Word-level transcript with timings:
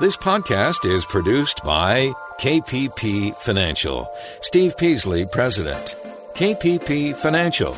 This 0.00 0.16
podcast 0.16 0.90
is 0.90 1.04
produced 1.04 1.62
by 1.62 2.14
KPP 2.40 3.36
Financial. 3.36 4.10
Steve 4.40 4.74
Peasley, 4.78 5.26
President. 5.26 5.94
KPP 6.32 7.14
Financial. 7.14 7.76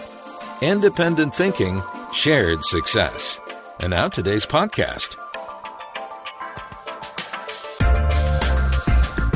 Independent 0.60 1.34
thinking, 1.34 1.82
shared 2.12 2.64
success. 2.64 3.40
And 3.80 3.90
now 3.90 4.06
today's 4.06 4.46
podcast. 4.46 5.16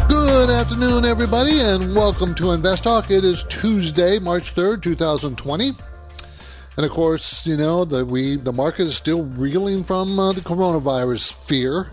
Good 0.08 0.50
afternoon, 0.50 1.04
everybody, 1.04 1.58
and 1.58 1.92
welcome 1.92 2.36
to 2.36 2.52
Invest 2.52 2.84
Talk. 2.84 3.10
It 3.10 3.24
is 3.24 3.42
Tuesday, 3.48 4.20
March 4.20 4.54
3rd, 4.54 4.84
2020. 4.84 5.70
And 6.76 6.86
of 6.86 6.92
course, 6.92 7.44
you 7.48 7.56
know, 7.56 7.84
the, 7.84 8.06
we, 8.06 8.36
the 8.36 8.52
market 8.52 8.82
is 8.82 8.96
still 8.96 9.24
reeling 9.24 9.82
from 9.82 10.16
uh, 10.20 10.30
the 10.30 10.40
coronavirus 10.40 11.32
fear. 11.32 11.90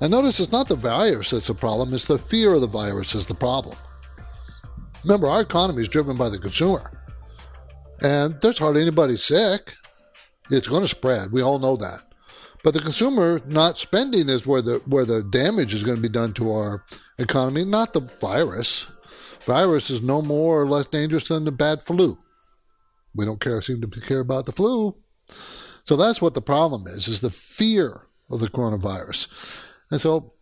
And 0.00 0.10
notice 0.10 0.38
it's 0.38 0.52
not 0.52 0.68
the 0.68 0.76
virus 0.76 1.30
that's 1.30 1.48
the 1.48 1.54
problem, 1.54 1.92
it's 1.92 2.06
the 2.06 2.18
fear 2.18 2.54
of 2.54 2.60
the 2.60 2.66
virus 2.66 3.14
is 3.14 3.26
the 3.26 3.34
problem. 3.34 3.76
Remember, 5.04 5.28
our 5.28 5.40
economy 5.40 5.82
is 5.82 5.88
driven 5.88 6.16
by 6.16 6.28
the 6.28 6.38
consumer. 6.38 6.90
And 8.02 8.40
there's 8.40 8.58
hardly 8.58 8.82
anybody 8.82 9.16
sick. 9.16 9.74
It's 10.50 10.68
going 10.68 10.82
to 10.82 10.88
spread. 10.88 11.32
We 11.32 11.42
all 11.42 11.58
know 11.58 11.76
that. 11.76 12.00
But 12.62 12.74
the 12.74 12.80
consumer 12.80 13.40
not 13.46 13.78
spending 13.78 14.28
is 14.28 14.46
where 14.46 14.62
the 14.62 14.82
where 14.86 15.04
the 15.04 15.22
damage 15.22 15.72
is 15.72 15.84
going 15.84 15.96
to 15.96 16.02
be 16.02 16.08
done 16.08 16.32
to 16.34 16.50
our 16.50 16.84
economy, 17.18 17.64
not 17.64 17.92
the 17.92 18.00
virus. 18.00 18.88
Virus 19.46 19.90
is 19.90 20.02
no 20.02 20.20
more 20.20 20.62
or 20.62 20.66
less 20.66 20.86
dangerous 20.86 21.28
than 21.28 21.44
the 21.44 21.52
bad 21.52 21.82
flu. 21.82 22.18
We 23.14 23.24
don't 23.24 23.40
care 23.40 23.62
seem 23.62 23.80
to 23.80 24.00
care 24.00 24.20
about 24.20 24.46
the 24.46 24.52
flu. 24.52 24.96
So 25.84 25.96
that's 25.96 26.20
what 26.20 26.34
the 26.34 26.42
problem 26.42 26.86
is, 26.86 27.08
is 27.08 27.20
the 27.20 27.30
fear 27.30 28.02
of 28.30 28.40
the 28.40 28.48
coronavirus. 28.48 29.64
And 29.90 30.00
so 30.00 30.32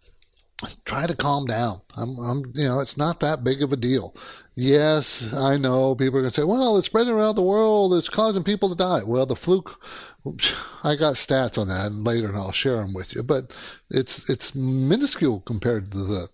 try 0.84 1.06
to 1.06 1.16
calm 1.16 1.46
down. 1.46 1.76
I'm, 1.96 2.18
I'm, 2.18 2.52
you 2.54 2.66
know, 2.66 2.80
it's 2.80 2.96
not 2.96 3.20
that 3.20 3.44
big 3.44 3.62
of 3.62 3.72
a 3.72 3.76
deal. 3.76 4.14
Yes, 4.54 5.34
I 5.34 5.58
know 5.58 5.94
people 5.94 6.18
are 6.18 6.22
going 6.22 6.32
to 6.32 6.40
say, 6.40 6.44
well, 6.44 6.78
it's 6.78 6.86
spreading 6.86 7.12
around 7.12 7.34
the 7.34 7.42
world. 7.42 7.94
It's 7.94 8.08
causing 8.08 8.42
people 8.42 8.70
to 8.70 8.74
die. 8.74 9.00
Well, 9.06 9.26
the 9.26 9.36
fluke, 9.36 9.78
I 10.82 10.96
got 10.96 11.14
stats 11.14 11.58
on 11.58 11.68
that 11.68 11.86
and 11.86 12.04
later 12.04 12.28
and 12.28 12.36
I'll 12.36 12.52
share 12.52 12.76
them 12.76 12.94
with 12.94 13.14
you, 13.14 13.22
but 13.22 13.56
it's, 13.90 14.28
it's 14.30 14.54
minuscule 14.54 15.40
compared 15.40 15.92
to 15.92 15.98
the, 15.98 16.28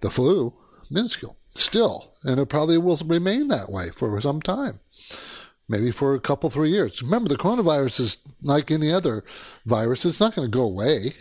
the 0.00 0.10
flu, 0.10 0.54
minuscule 0.90 1.36
still. 1.54 2.14
And 2.24 2.40
it 2.40 2.48
probably 2.48 2.78
will 2.78 2.98
remain 3.06 3.48
that 3.48 3.70
way 3.70 3.88
for 3.94 4.20
some 4.20 4.40
time. 4.40 4.74
Maybe 5.68 5.90
for 5.90 6.14
a 6.14 6.20
couple, 6.20 6.50
three 6.50 6.70
years. 6.70 7.02
Remember, 7.02 7.28
the 7.28 7.36
coronavirus 7.36 8.00
is 8.00 8.18
like 8.42 8.70
any 8.70 8.92
other 8.92 9.24
virus. 9.64 10.04
It's 10.04 10.20
not 10.20 10.34
going 10.34 10.50
to 10.50 10.56
go 10.56 10.64
away 10.64 11.12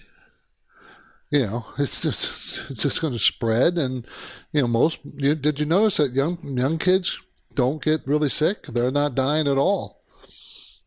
you 1.32 1.46
know, 1.46 1.66
it's 1.80 2.02
just 2.02 2.70
it's 2.70 2.84
just 2.84 3.02
going 3.02 3.14
to 3.14 3.20
spread. 3.20 3.78
And 3.78 4.06
you 4.52 4.62
know, 4.62 4.68
most 4.68 5.00
you, 5.06 5.34
did 5.34 5.60
you 5.60 5.66
notice 5.66 5.98
that 5.98 6.12
young 6.12 6.38
young 6.44 6.78
kids 6.78 7.20
don't 7.56 7.82
get 7.82 8.06
really 8.06 8.30
sick? 8.30 8.64
They're 8.68 8.92
not 8.92 9.16
dying 9.16 9.48
at 9.48 9.58
all. 9.58 10.04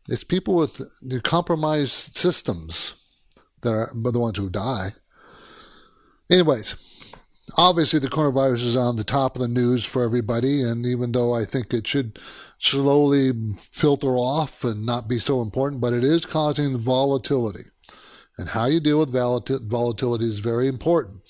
It's 0.07 0.23
people 0.23 0.55
with 0.55 1.23
compromised 1.23 2.15
systems 2.15 3.01
that 3.61 3.73
are 3.73 3.89
the 3.93 4.19
ones 4.19 4.37
who 4.37 4.49
die. 4.49 4.89
Anyways, 6.29 6.75
obviously 7.57 7.99
the 7.99 8.07
coronavirus 8.07 8.63
is 8.63 8.77
on 8.77 8.97
the 8.97 9.03
top 9.03 9.35
of 9.35 9.41
the 9.41 9.47
news 9.47 9.83
for 9.83 10.03
everybody, 10.03 10.61
and 10.61 10.85
even 10.85 11.11
though 11.11 11.33
I 11.33 11.45
think 11.45 11.73
it 11.73 11.87
should 11.87 12.19
slowly 12.59 13.31
filter 13.57 14.15
off 14.15 14.63
and 14.63 14.85
not 14.85 15.07
be 15.07 15.17
so 15.17 15.41
important, 15.41 15.81
but 15.81 15.93
it 15.93 16.03
is 16.03 16.25
causing 16.25 16.77
volatility. 16.77 17.65
And 18.37 18.49
how 18.49 18.65
you 18.65 18.79
deal 18.79 18.99
with 18.99 19.13
volatility 19.13 20.25
is 20.25 20.39
very 20.39 20.67
important. 20.67 21.21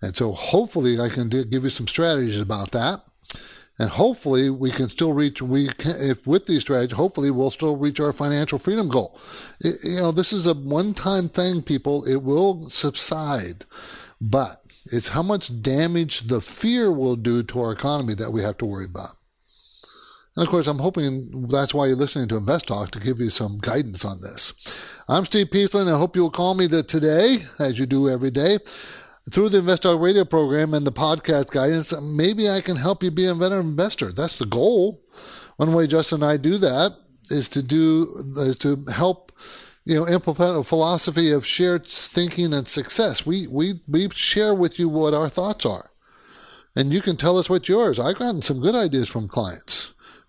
And 0.00 0.16
so 0.16 0.32
hopefully 0.32 0.98
I 1.00 1.08
can 1.08 1.28
give 1.28 1.62
you 1.64 1.68
some 1.68 1.86
strategies 1.86 2.40
about 2.40 2.70
that. 2.72 3.02
And 3.78 3.90
hopefully 3.90 4.48
we 4.48 4.70
can 4.70 4.88
still 4.88 5.12
reach, 5.12 5.42
we 5.42 5.68
can, 5.68 5.92
if 5.98 6.26
with 6.26 6.46
these 6.46 6.62
strategies, 6.62 6.96
hopefully 6.96 7.30
we'll 7.30 7.50
still 7.50 7.76
reach 7.76 8.00
our 8.00 8.12
financial 8.12 8.58
freedom 8.58 8.88
goal. 8.88 9.20
It, 9.60 9.76
you 9.84 9.96
know, 9.96 10.12
this 10.12 10.32
is 10.32 10.46
a 10.46 10.54
one 10.54 10.94
time 10.94 11.28
thing, 11.28 11.60
people. 11.60 12.04
It 12.06 12.22
will 12.22 12.70
subside, 12.70 13.66
but 14.18 14.64
it's 14.92 15.10
how 15.10 15.22
much 15.22 15.62
damage 15.62 16.22
the 16.22 16.40
fear 16.40 16.90
will 16.90 17.16
do 17.16 17.42
to 17.42 17.60
our 17.60 17.72
economy 17.72 18.14
that 18.14 18.30
we 18.30 18.40
have 18.42 18.56
to 18.58 18.64
worry 18.64 18.86
about. 18.86 19.10
And 20.36 20.44
of 20.44 20.50
course, 20.50 20.66
I'm 20.66 20.78
hoping 20.78 21.46
that's 21.48 21.72
why 21.72 21.86
you're 21.86 21.96
listening 21.96 22.28
to 22.28 22.36
Invest 22.36 22.68
Talk 22.68 22.90
to 22.90 23.00
give 23.00 23.20
you 23.20 23.30
some 23.30 23.56
guidance 23.58 24.04
on 24.04 24.20
this. 24.20 24.52
I'm 25.08 25.24
Steve 25.24 25.50
Peasley, 25.50 25.80
and 25.80 25.90
I 25.90 25.96
hope 25.96 26.14
you'll 26.14 26.30
call 26.30 26.54
me 26.54 26.68
today, 26.68 27.38
as 27.58 27.78
you 27.78 27.86
do 27.86 28.10
every 28.10 28.30
day, 28.30 28.58
through 29.30 29.48
the 29.48 29.60
Invest 29.60 29.84
Talk 29.84 29.98
radio 29.98 30.26
program 30.26 30.74
and 30.74 30.86
the 30.86 30.92
podcast 30.92 31.52
guidance. 31.52 31.98
Maybe 32.02 32.50
I 32.50 32.60
can 32.60 32.76
help 32.76 33.02
you 33.02 33.10
be 33.10 33.26
a 33.26 33.34
better 33.34 33.60
investor. 33.60 34.12
That's 34.12 34.38
the 34.38 34.44
goal. 34.44 35.02
One 35.56 35.72
way 35.72 35.86
Justin 35.86 36.22
and 36.22 36.30
I 36.30 36.36
do 36.36 36.58
that 36.58 36.94
is 37.30 37.48
to 37.50 37.62
do 37.62 38.06
is 38.36 38.56
to 38.56 38.84
help 38.92 39.32
you 39.86 39.94
know 39.94 40.06
implement 40.06 40.58
a 40.58 40.62
philosophy 40.62 41.32
of 41.32 41.46
shared 41.46 41.86
thinking 41.86 42.52
and 42.52 42.68
success. 42.68 43.24
We 43.24 43.46
we 43.46 43.80
we 43.88 44.10
share 44.10 44.54
with 44.54 44.78
you 44.78 44.90
what 44.90 45.14
our 45.14 45.30
thoughts 45.30 45.64
are, 45.64 45.90
and 46.76 46.92
you 46.92 47.00
can 47.00 47.16
tell 47.16 47.38
us 47.38 47.48
what 47.48 47.70
yours. 47.70 47.98
I've 47.98 48.18
gotten 48.18 48.42
some 48.42 48.60
good 48.60 48.74
ideas 48.74 49.08
from 49.08 49.28
clients 49.28 49.85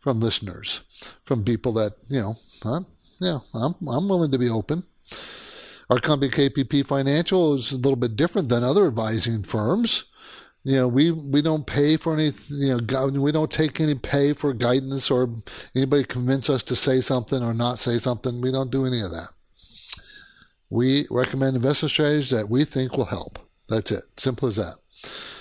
from 0.07 0.21
listeners, 0.21 1.17
from 1.25 1.43
people 1.43 1.73
that, 1.73 1.91
you 2.07 2.21
know, 2.21 2.35
huh? 2.63 2.79
yeah, 3.19 3.39
I'm, 3.53 3.73
I'm 3.89 4.07
willing 4.07 4.31
to 4.31 4.39
be 4.39 4.49
open. 4.49 4.83
Our 5.89 5.99
company, 5.99 6.31
KPP 6.31 6.85
Financial, 6.85 7.55
is 7.55 7.73
a 7.73 7.77
little 7.77 7.97
bit 7.97 8.15
different 8.15 8.47
than 8.47 8.63
other 8.63 8.87
advising 8.87 9.43
firms. 9.43 10.05
You 10.63 10.77
know, 10.77 10.87
we, 10.87 11.11
we 11.11 11.41
don't 11.41 11.67
pay 11.67 11.97
for 11.97 12.13
any, 12.13 12.29
you 12.51 12.77
know, 12.77 13.21
we 13.21 13.33
don't 13.33 13.51
take 13.51 13.81
any 13.81 13.95
pay 13.95 14.31
for 14.31 14.53
guidance 14.53 15.11
or 15.11 15.29
anybody 15.75 16.05
convince 16.05 16.49
us 16.49 16.63
to 16.63 16.75
say 16.77 17.01
something 17.01 17.43
or 17.43 17.53
not 17.53 17.77
say 17.77 17.97
something. 17.97 18.39
We 18.39 18.53
don't 18.53 18.71
do 18.71 18.85
any 18.85 19.01
of 19.01 19.11
that. 19.11 19.27
We 20.69 21.05
recommend 21.11 21.57
investment 21.57 21.91
strategies 21.91 22.29
that 22.29 22.47
we 22.47 22.63
think 22.63 22.95
will 22.95 23.05
help. 23.05 23.39
That's 23.67 23.91
it. 23.91 24.03
Simple 24.15 24.47
as 24.47 24.55
that. 24.55 25.36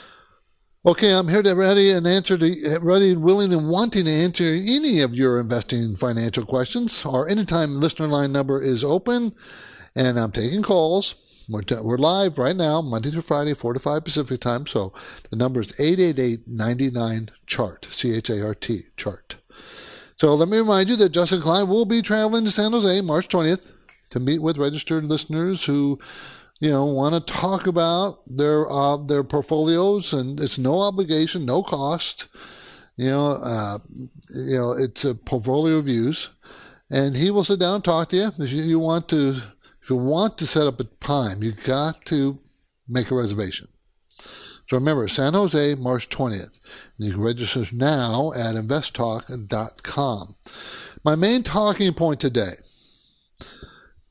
Okay, 0.87 1.13
I'm 1.13 1.27
here 1.27 1.43
to 1.43 1.57
ready 1.57 1.91
and 1.91 2.07
answer 2.07 2.39
to 2.39 2.79
ready, 2.81 3.17
willing, 3.17 3.53
and 3.53 3.69
wanting 3.69 4.05
to 4.05 4.11
answer 4.11 4.45
any 4.45 5.01
of 5.01 5.17
your 5.17 5.41
investing 5.41 5.97
financial 5.97 6.47
questions. 6.47 7.05
Our 7.05 7.27
anytime 7.27 7.81
listener 7.81 8.07
line 8.07 8.31
number 8.31 8.63
is 8.63 8.85
open, 8.85 9.35
and 9.97 10.17
I'm 10.17 10.31
taking 10.31 10.63
calls. 10.63 11.17
We're, 11.49 11.63
t- 11.63 11.75
we're 11.83 11.99
live 11.99 12.39
right 12.39 12.55
now, 12.55 12.83
Monday 12.83 13.11
through 13.11 13.23
Friday, 13.23 13.55
4 13.55 13.73
to 13.73 13.81
5 13.81 14.05
Pacific 14.05 14.39
time. 14.39 14.69
So 14.69 14.93
the 15.29 15.35
number 15.35 15.59
is 15.59 15.73
888-99-CHART, 15.73 17.87
C-H-A-R-T, 17.87 18.81
chart. 18.97 19.39
So 20.15 20.37
let 20.37 20.49
me 20.49 20.59
remind 20.59 20.89
you 20.89 20.95
that 20.99 21.09
Justin 21.09 21.41
Klein 21.41 21.67
will 21.67 21.85
be 21.85 22.01
traveling 22.01 22.45
to 22.45 22.53
San 22.53 22.71
Jose 22.71 23.01
March 23.01 23.27
20th 23.27 23.73
to 24.11 24.21
meet 24.21 24.41
with 24.41 24.57
registered 24.57 25.03
listeners 25.03 25.65
who 25.65 25.99
you 26.61 26.71
know, 26.71 26.87
want 26.87 27.15
to 27.15 27.33
talk 27.33 27.67
about 27.67 28.21
their 28.27 28.71
uh, 28.71 28.97
their 28.97 29.25
portfolios, 29.25 30.12
and 30.15 30.41
it's 30.41 30.59
no 30.59 30.81
obligation, 30.81 31.44
no 31.44 31.62
cost. 31.62 32.28
You 32.97 33.11
know, 33.11 33.39
uh, 33.43 33.78
you 34.34 34.56
know, 34.56 34.72
it's 34.72 35.05
a 35.05 35.15
portfolio 35.15 35.81
views, 35.83 36.31
and 36.91 37.16
he 37.16 37.31
will 37.31 37.45
sit 37.45 37.61
down 37.61 37.77
and 37.77 37.84
talk 37.84 38.09
to 38.11 38.16
you. 38.16 38.31
If 38.39 38.53
you, 38.53 38.62
you 38.62 38.78
want 38.78 39.09
to, 39.11 39.37
if 39.83 39.91
you 39.91 39.97
want 39.97 40.39
to 40.39 40.47
set 40.47 40.66
up 40.66 40.81
a 40.81 40.84
time, 40.84 41.43
you 41.43 41.53
got 41.53 42.06
to 42.06 42.39
make 42.89 43.11
a 43.11 43.15
reservation. 43.15 43.69
So 44.69 44.77
remember, 44.77 45.06
San 45.06 45.34
Jose, 45.34 45.77
March 45.77 46.09
20th. 46.09 46.61
And 46.99 47.06
you 47.06 47.12
can 47.12 47.22
register 47.22 47.65
now 47.72 48.33
at 48.33 48.56
investtalk.com. 48.56 50.37
My 51.05 51.15
main 51.15 51.43
talking 51.45 51.93
point 51.93 52.19
today 52.19 52.55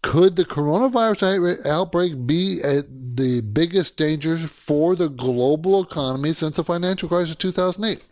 could 0.05 0.35
the 0.35 0.45
coronavirus 0.45 1.65
outbreak 1.65 2.27
be 2.27 2.59
the 2.59 3.41
biggest 3.41 3.97
danger 3.97 4.37
for 4.37 4.95
the 4.95 5.09
global 5.09 5.81
economy 5.81 6.31
since 6.31 6.57
the 6.57 6.63
financial 6.63 7.09
crisis 7.09 7.31
of 7.31 7.39
2008? 7.39 8.05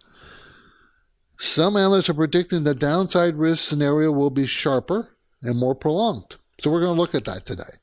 Some 1.38 1.78
analysts 1.78 2.10
are 2.10 2.16
predicting 2.16 2.64
the 2.64 2.74
downside 2.74 3.36
risk 3.36 3.70
scenario 3.70 4.12
will 4.12 4.32
be 4.32 4.48
sharper 4.48 5.16
and 5.44 5.60
more 5.60 5.76
prolonged. 5.76 6.36
So 6.60 6.72
we're 6.72 6.82
going 6.82 6.96
to 6.96 7.00
look 7.00 7.14
at 7.14 7.26
that 7.26 7.46
today. 7.46 7.78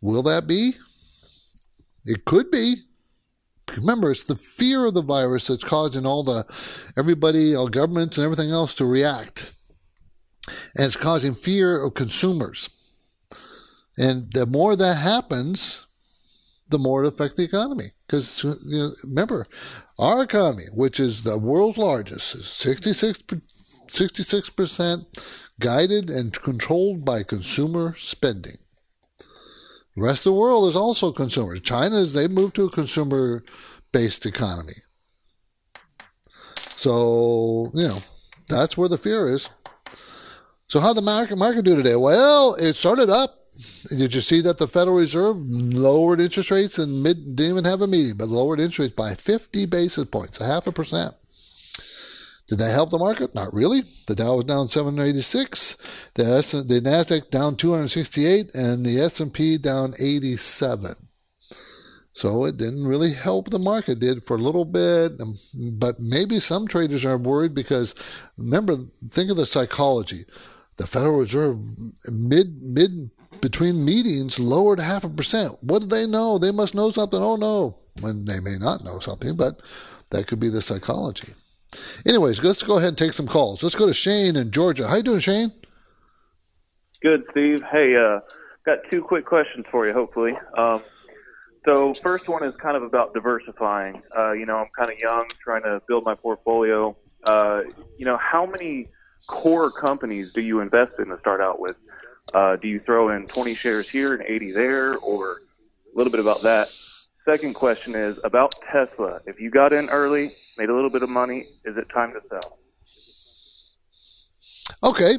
Will 0.00 0.24
that 0.24 0.48
be? 0.48 0.72
It 2.04 2.24
could 2.24 2.50
be. 2.50 2.74
Remember, 3.76 4.10
it's 4.10 4.24
the 4.24 4.34
fear 4.34 4.86
of 4.86 4.94
the 4.94 5.02
virus 5.02 5.46
that's 5.46 5.62
causing 5.62 6.06
all 6.06 6.24
the 6.24 6.44
everybody, 6.98 7.54
all 7.54 7.68
governments, 7.68 8.18
and 8.18 8.24
everything 8.24 8.50
else 8.50 8.74
to 8.74 8.84
react, 8.84 9.52
and 10.76 10.86
it's 10.86 10.96
causing 10.96 11.34
fear 11.34 11.80
of 11.80 11.94
consumers. 11.94 12.68
And 13.98 14.32
the 14.32 14.46
more 14.46 14.74
that 14.76 14.96
happens, 14.96 15.86
the 16.68 16.78
more 16.78 17.04
it 17.04 17.08
affects 17.08 17.36
the 17.36 17.44
economy. 17.44 17.90
Because 18.06 18.44
you 18.44 18.78
know, 18.78 18.92
remember, 19.04 19.46
our 19.98 20.24
economy, 20.24 20.64
which 20.72 20.98
is 20.98 21.22
the 21.22 21.38
world's 21.38 21.78
largest, 21.78 22.34
is 22.34 22.46
66, 22.46 23.22
66% 23.90 25.44
guided 25.60 26.10
and 26.10 26.32
controlled 26.32 27.04
by 27.04 27.22
consumer 27.22 27.94
spending. 27.96 28.56
The 29.94 30.02
rest 30.02 30.26
of 30.26 30.32
the 30.32 30.38
world 30.38 30.68
is 30.68 30.76
also 30.76 31.12
consumers. 31.12 31.60
China 31.60 31.96
is 31.96 32.14
they've 32.14 32.30
moved 32.30 32.56
to 32.56 32.64
a 32.64 32.70
consumer 32.70 33.44
based 33.92 34.24
economy. 34.24 34.72
So, 36.74 37.70
you 37.74 37.88
know, 37.88 37.98
that's 38.48 38.76
where 38.76 38.88
the 38.88 38.98
fear 38.98 39.32
is. 39.32 39.50
So 40.66 40.80
how 40.80 40.94
did 40.94 41.02
the 41.02 41.02
market 41.02 41.36
market 41.36 41.64
do 41.64 41.76
today? 41.76 41.96
Well, 41.96 42.54
it 42.54 42.74
started 42.74 43.10
up. 43.10 43.41
Did 43.88 44.14
you 44.14 44.22
see 44.22 44.40
that 44.42 44.58
the 44.58 44.66
Federal 44.66 44.96
Reserve 44.96 45.36
lowered 45.38 46.20
interest 46.20 46.50
rates 46.50 46.78
and 46.78 47.02
mid, 47.02 47.36
didn't 47.36 47.52
even 47.52 47.64
have 47.64 47.82
a 47.82 47.86
meeting, 47.86 48.16
but 48.16 48.28
lowered 48.28 48.60
interest 48.60 48.78
rates 48.78 48.94
by 48.94 49.14
50 49.14 49.66
basis 49.66 50.04
points, 50.06 50.40
a 50.40 50.46
half 50.46 50.66
a 50.66 50.72
percent. 50.72 51.14
Did 52.48 52.58
that 52.58 52.72
help 52.72 52.90
the 52.90 52.98
market? 52.98 53.34
Not 53.34 53.54
really. 53.54 53.82
The 54.06 54.14
Dow 54.14 54.36
was 54.36 54.44
down 54.46 54.68
786, 54.68 56.10
the 56.14 56.24
S- 56.24 56.52
the 56.52 56.80
Nasdaq 56.80 57.30
down 57.30 57.56
268, 57.56 58.54
and 58.54 58.84
the 58.84 59.00
S&P 59.00 59.58
down 59.58 59.94
87. 59.98 60.94
So 62.12 62.44
it 62.44 62.56
didn't 62.58 62.84
really 62.86 63.12
help 63.12 63.48
the 63.48 63.58
market. 63.58 63.92
It 63.92 64.00
did 64.00 64.24
for 64.24 64.36
a 64.36 64.42
little 64.42 64.66
bit, 64.66 65.12
um, 65.20 65.38
but 65.54 65.98
maybe 65.98 66.40
some 66.40 66.68
traders 66.68 67.06
are 67.06 67.16
worried 67.16 67.54
because 67.54 67.94
remember, 68.36 68.76
think 69.10 69.30
of 69.30 69.36
the 69.36 69.46
psychology. 69.46 70.24
The 70.76 70.86
Federal 70.86 71.18
Reserve 71.18 71.58
mid 72.10 72.62
mid 72.62 73.10
between 73.42 73.84
meetings 73.84 74.40
lowered 74.40 74.80
half 74.80 75.04
a 75.04 75.08
percent. 75.10 75.52
What 75.60 75.80
do 75.80 75.86
they 75.86 76.06
know? 76.06 76.38
They 76.38 76.52
must 76.52 76.74
know 76.74 76.90
something. 76.90 77.20
Oh 77.20 77.36
no, 77.36 77.76
when 78.00 78.24
they 78.24 78.40
may 78.40 78.56
not 78.58 78.84
know 78.84 79.00
something, 79.00 79.36
but 79.36 79.60
that 80.10 80.26
could 80.26 80.40
be 80.40 80.48
the 80.48 80.62
psychology. 80.62 81.34
Anyways, 82.06 82.42
let's 82.42 82.62
go 82.62 82.78
ahead 82.78 82.88
and 82.90 82.98
take 82.98 83.12
some 83.12 83.26
calls. 83.26 83.62
Let's 83.62 83.74
go 83.74 83.86
to 83.86 83.92
Shane 83.92 84.36
in 84.36 84.50
Georgia. 84.50 84.88
How 84.88 84.96
you 84.96 85.02
doing, 85.02 85.18
Shane? 85.18 85.52
Good, 87.02 87.24
Steve. 87.32 87.62
Hey, 87.70 87.96
uh, 87.96 88.20
got 88.64 88.78
two 88.90 89.02
quick 89.02 89.26
questions 89.26 89.66
for 89.70 89.86
you. 89.86 89.92
Hopefully. 89.92 90.38
Um, 90.56 90.82
so 91.64 91.94
first 91.94 92.28
one 92.28 92.44
is 92.44 92.54
kind 92.56 92.76
of 92.76 92.82
about 92.82 93.12
diversifying. 93.12 94.02
Uh, 94.16 94.32
you 94.32 94.46
know, 94.46 94.56
I'm 94.56 94.66
kind 94.76 94.90
of 94.90 94.98
young, 94.98 95.28
trying 95.42 95.62
to 95.62 95.82
build 95.88 96.04
my 96.04 96.14
portfolio. 96.14 96.96
Uh, 97.26 97.62
you 97.98 98.04
know, 98.04 98.18
how 98.20 98.46
many 98.46 98.88
core 99.28 99.70
companies 99.70 100.32
do 100.32 100.40
you 100.40 100.60
invest 100.60 100.92
in 100.98 101.06
to 101.08 101.18
start 101.18 101.40
out 101.40 101.60
with? 101.60 101.76
Uh, 102.34 102.56
do 102.56 102.68
you 102.68 102.80
throw 102.80 103.10
in 103.10 103.26
20 103.26 103.54
shares 103.54 103.88
here 103.88 104.14
and 104.14 104.22
80 104.22 104.52
there, 104.52 104.96
or 104.98 105.32
a 105.32 105.96
little 105.96 106.10
bit 106.10 106.20
about 106.20 106.42
that? 106.42 106.68
Second 107.24 107.54
question 107.54 107.94
is 107.94 108.18
about 108.24 108.54
Tesla. 108.70 109.20
If 109.26 109.40
you 109.40 109.50
got 109.50 109.72
in 109.72 109.88
early, 109.90 110.32
made 110.58 110.70
a 110.70 110.74
little 110.74 110.90
bit 110.90 111.02
of 111.02 111.08
money, 111.08 111.44
is 111.64 111.76
it 111.76 111.88
time 111.88 112.12
to 112.14 112.20
sell? 112.28 112.58
Okay. 114.82 115.14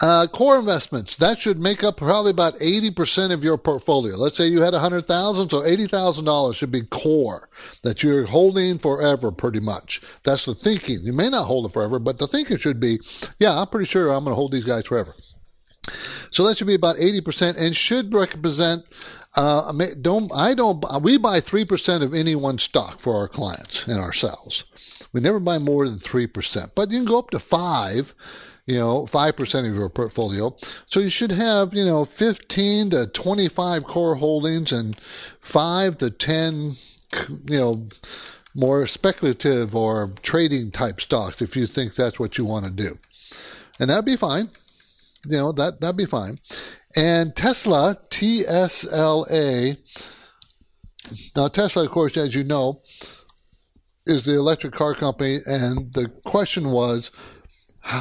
Uh, 0.00 0.26
core 0.28 0.56
investments 0.58 1.16
that 1.16 1.36
should 1.38 1.58
make 1.58 1.82
up 1.82 1.96
probably 1.96 2.30
about 2.30 2.54
80% 2.54 3.32
of 3.32 3.42
your 3.42 3.58
portfolio 3.58 4.16
let's 4.16 4.36
say 4.36 4.46
you 4.46 4.62
had 4.62 4.72
100000 4.72 5.50
so 5.50 5.62
$80000 5.62 6.54
should 6.54 6.70
be 6.70 6.82
core 6.82 7.48
that 7.82 8.00
you're 8.00 8.24
holding 8.24 8.78
forever 8.78 9.32
pretty 9.32 9.58
much 9.58 10.00
that's 10.22 10.44
the 10.44 10.54
thinking 10.54 10.98
you 11.02 11.12
may 11.12 11.28
not 11.28 11.46
hold 11.46 11.66
it 11.66 11.72
forever 11.72 11.98
but 11.98 12.18
the 12.18 12.28
thinking 12.28 12.56
should 12.56 12.78
be 12.78 13.00
yeah 13.40 13.58
i'm 13.60 13.66
pretty 13.66 13.86
sure 13.86 14.12
i'm 14.12 14.22
going 14.22 14.30
to 14.30 14.36
hold 14.36 14.52
these 14.52 14.64
guys 14.64 14.86
forever 14.86 15.12
so 16.30 16.46
that 16.46 16.56
should 16.56 16.66
be 16.66 16.74
about 16.74 16.96
80% 16.96 17.60
and 17.60 17.76
should 17.76 18.12
represent 18.14 18.84
uh, 19.36 19.72
don't 20.00 20.30
I 20.34 20.54
don't 20.54 20.84
we 21.02 21.18
buy 21.18 21.40
three 21.40 21.64
percent 21.64 22.04
of 22.04 22.14
any 22.14 22.36
one 22.36 22.58
stock 22.58 23.00
for 23.00 23.16
our 23.16 23.28
clients 23.28 23.86
and 23.86 24.00
ourselves. 24.00 24.64
We 25.12 25.20
never 25.20 25.40
buy 25.40 25.58
more 25.58 25.88
than 25.88 25.98
three 25.98 26.26
percent, 26.26 26.72
but 26.74 26.90
you 26.90 26.98
can 26.98 27.06
go 27.06 27.18
up 27.18 27.30
to 27.30 27.38
five. 27.38 28.14
You 28.66 28.78
know, 28.78 29.06
five 29.06 29.36
percent 29.36 29.66
of 29.66 29.74
your 29.74 29.90
portfolio. 29.90 30.56
So 30.86 31.00
you 31.00 31.10
should 31.10 31.32
have 31.32 31.74
you 31.74 31.84
know 31.84 32.04
fifteen 32.04 32.90
to 32.90 33.06
twenty-five 33.06 33.84
core 33.84 34.14
holdings 34.14 34.72
and 34.72 34.98
five 35.00 35.98
to 35.98 36.10
ten 36.10 36.72
you 37.46 37.58
know 37.58 37.88
more 38.54 38.86
speculative 38.86 39.74
or 39.74 40.12
trading 40.22 40.70
type 40.70 41.00
stocks 41.00 41.42
if 41.42 41.56
you 41.56 41.66
think 41.66 41.94
that's 41.94 42.18
what 42.18 42.38
you 42.38 42.44
want 42.44 42.64
to 42.64 42.70
do, 42.70 42.98
and 43.78 43.90
that'd 43.90 44.04
be 44.04 44.16
fine. 44.16 44.48
You 45.26 45.38
know 45.38 45.52
that 45.52 45.80
that'd 45.80 45.96
be 45.96 46.06
fine. 46.06 46.38
And 46.96 47.34
Tesla, 47.34 47.96
TSLA. 48.10 49.78
Now, 51.36 51.48
Tesla, 51.48 51.84
of 51.84 51.90
course, 51.90 52.16
as 52.16 52.34
you 52.34 52.44
know, 52.44 52.82
is 54.06 54.24
the 54.24 54.34
electric 54.34 54.72
car 54.72 54.94
company. 54.94 55.38
And 55.46 55.92
the 55.92 56.08
question 56.24 56.70
was 56.70 57.10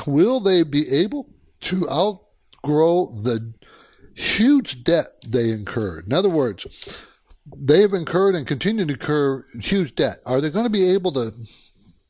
will 0.05 0.39
they 0.39 0.63
be 0.63 0.83
able 0.91 1.29
to 1.61 1.89
outgrow 1.89 3.07
the 3.21 3.53
huge 4.15 4.83
debt 4.83 5.07
they 5.25 5.49
incurred? 5.49 6.07
In 6.07 6.13
other 6.13 6.29
words, 6.29 7.07
they 7.55 7.81
have 7.81 7.93
incurred 7.93 8.35
and 8.35 8.47
continue 8.47 8.85
to 8.85 8.93
incur 8.93 9.45
huge 9.59 9.95
debt. 9.95 10.17
Are 10.25 10.39
they 10.39 10.49
going 10.49 10.65
to 10.65 10.69
be 10.69 10.93
able 10.93 11.11
to, 11.13 11.31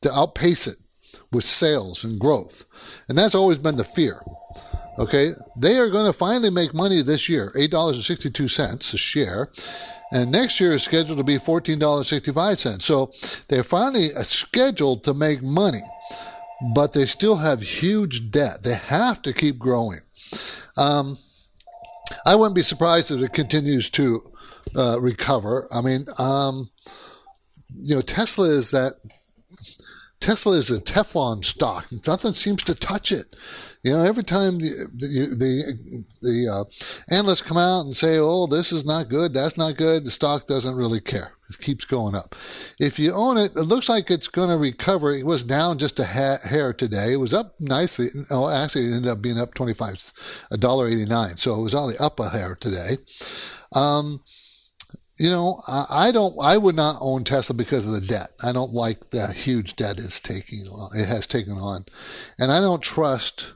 to 0.02 0.12
outpace 0.12 0.66
it 0.66 0.76
with 1.32 1.44
sales 1.44 2.04
and 2.04 2.20
growth? 2.20 2.64
And 3.08 3.18
that's 3.18 3.34
always 3.34 3.58
been 3.58 3.76
the 3.76 3.84
fear. 3.84 4.22
Okay, 4.96 5.32
they 5.56 5.76
are 5.78 5.90
going 5.90 6.06
to 6.06 6.12
finally 6.12 6.50
make 6.50 6.72
money 6.72 7.02
this 7.02 7.28
year, 7.28 7.52
eight 7.58 7.72
dollars 7.72 7.96
and 7.96 8.04
sixty-two 8.04 8.46
cents 8.46 8.94
a 8.94 8.96
share, 8.96 9.50
and 10.12 10.30
next 10.30 10.60
year 10.60 10.72
is 10.72 10.84
scheduled 10.84 11.18
to 11.18 11.24
be 11.24 11.36
fourteen 11.38 11.80
dollars 11.80 12.08
sixty-five 12.08 12.58
cents. 12.60 12.84
So 12.84 13.10
they're 13.48 13.64
finally 13.64 14.08
scheduled 14.22 15.02
to 15.04 15.12
make 15.12 15.42
money, 15.42 15.82
but 16.76 16.92
they 16.92 17.06
still 17.06 17.36
have 17.36 17.60
huge 17.60 18.30
debt. 18.30 18.62
They 18.62 18.74
have 18.74 19.20
to 19.22 19.32
keep 19.32 19.58
growing. 19.58 20.00
Um, 20.76 21.18
I 22.24 22.36
wouldn't 22.36 22.54
be 22.54 22.62
surprised 22.62 23.10
if 23.10 23.20
it 23.20 23.32
continues 23.32 23.90
to 23.90 24.20
uh, 24.76 25.00
recover. 25.00 25.66
I 25.72 25.80
mean, 25.80 26.06
um, 26.18 26.70
you 27.74 27.96
know, 27.96 28.00
Tesla 28.00 28.48
is 28.48 28.70
that 28.70 28.94
Tesla 30.24 30.56
is 30.56 30.70
a 30.70 30.80
Teflon 30.80 31.44
stock. 31.44 31.86
Nothing 32.06 32.32
seems 32.32 32.64
to 32.64 32.74
touch 32.74 33.12
it. 33.12 33.26
You 33.82 33.92
know, 33.92 34.02
every 34.02 34.24
time 34.24 34.56
the 34.56 34.88
the, 34.96 36.04
the 36.22 36.48
uh, 36.50 37.14
analysts 37.14 37.42
come 37.42 37.58
out 37.58 37.84
and 37.84 37.94
say, 37.94 38.16
"Oh, 38.18 38.46
this 38.46 38.72
is 38.72 38.86
not 38.86 39.10
good, 39.10 39.34
that's 39.34 39.58
not 39.58 39.76
good," 39.76 40.02
the 40.06 40.10
stock 40.10 40.46
doesn't 40.46 40.76
really 40.76 41.00
care. 41.00 41.36
It 41.50 41.58
keeps 41.58 41.84
going 41.84 42.14
up. 42.14 42.34
If 42.80 42.98
you 42.98 43.12
own 43.12 43.36
it, 43.36 43.52
it 43.54 43.64
looks 43.64 43.90
like 43.90 44.10
it's 44.10 44.28
going 44.28 44.48
to 44.48 44.56
recover. 44.56 45.12
It 45.12 45.26
was 45.26 45.44
down 45.44 45.76
just 45.76 46.00
a 46.00 46.06
ha- 46.06 46.38
hair 46.42 46.72
today. 46.72 47.12
It 47.12 47.20
was 47.20 47.34
up 47.34 47.54
nicely. 47.60 48.06
Oh, 48.30 48.48
actually, 48.48 48.86
it 48.86 48.94
ended 48.94 49.10
up 49.10 49.20
being 49.20 49.38
up 49.38 49.52
twenty 49.52 49.74
five, 49.74 50.00
a 50.50 50.56
dollar 50.56 50.86
eighty 50.86 51.04
nine. 51.04 51.36
So 51.36 51.54
it 51.54 51.62
was 51.62 51.74
only 51.74 51.96
up 52.00 52.18
a 52.18 52.30
hair 52.30 52.56
today. 52.58 52.96
Um, 53.74 54.22
you 55.16 55.30
know, 55.30 55.62
I, 55.68 56.10
don't, 56.12 56.34
I 56.42 56.56
would 56.56 56.74
not 56.74 56.96
own 57.00 57.24
Tesla 57.24 57.54
because 57.54 57.86
of 57.86 57.92
the 57.92 58.06
debt. 58.06 58.30
I 58.42 58.52
don't 58.52 58.72
like 58.72 59.10
the 59.10 59.28
huge 59.32 59.76
debt 59.76 59.98
it's 59.98 60.18
taking, 60.18 60.64
it 60.94 61.06
has 61.06 61.26
taken 61.26 61.52
on. 61.52 61.84
And 62.38 62.50
I 62.50 62.60
don't 62.60 62.82
trust 62.82 63.54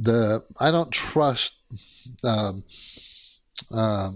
the 0.00 0.42
I 0.60 0.70
don't 0.70 0.92
trust 0.92 1.56
um, 2.24 2.62
uh, 3.74 4.10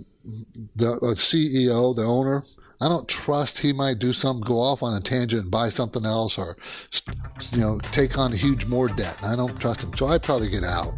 the, 0.77 0.99
the 1.01 1.15
CEO, 1.15 1.95
the 1.95 2.05
owner. 2.05 2.45
I 2.81 2.89
don't 2.89 3.09
trust 3.09 3.61
he 3.61 3.73
might 3.73 4.01
do 4.01 4.13
something, 4.13 4.45
go 4.45 4.59
off 4.59 4.83
on 4.83 4.97
a 4.97 5.01
tangent 5.01 5.43
and 5.43 5.51
buy 5.51 5.69
something 5.69 6.05
else, 6.05 6.37
or 6.37 6.57
you 7.53 7.59
know, 7.59 7.79
take 7.91 8.19
on 8.19 8.33
a 8.33 8.37
huge 8.37 8.67
more 8.67 8.89
debt. 8.89 9.23
I 9.23 9.37
don't 9.37 9.61
trust 9.61 9.85
him, 9.85 9.93
so 9.95 10.07
I 10.07 10.19
probably 10.19 10.49
get 10.49 10.65
out. 10.65 10.95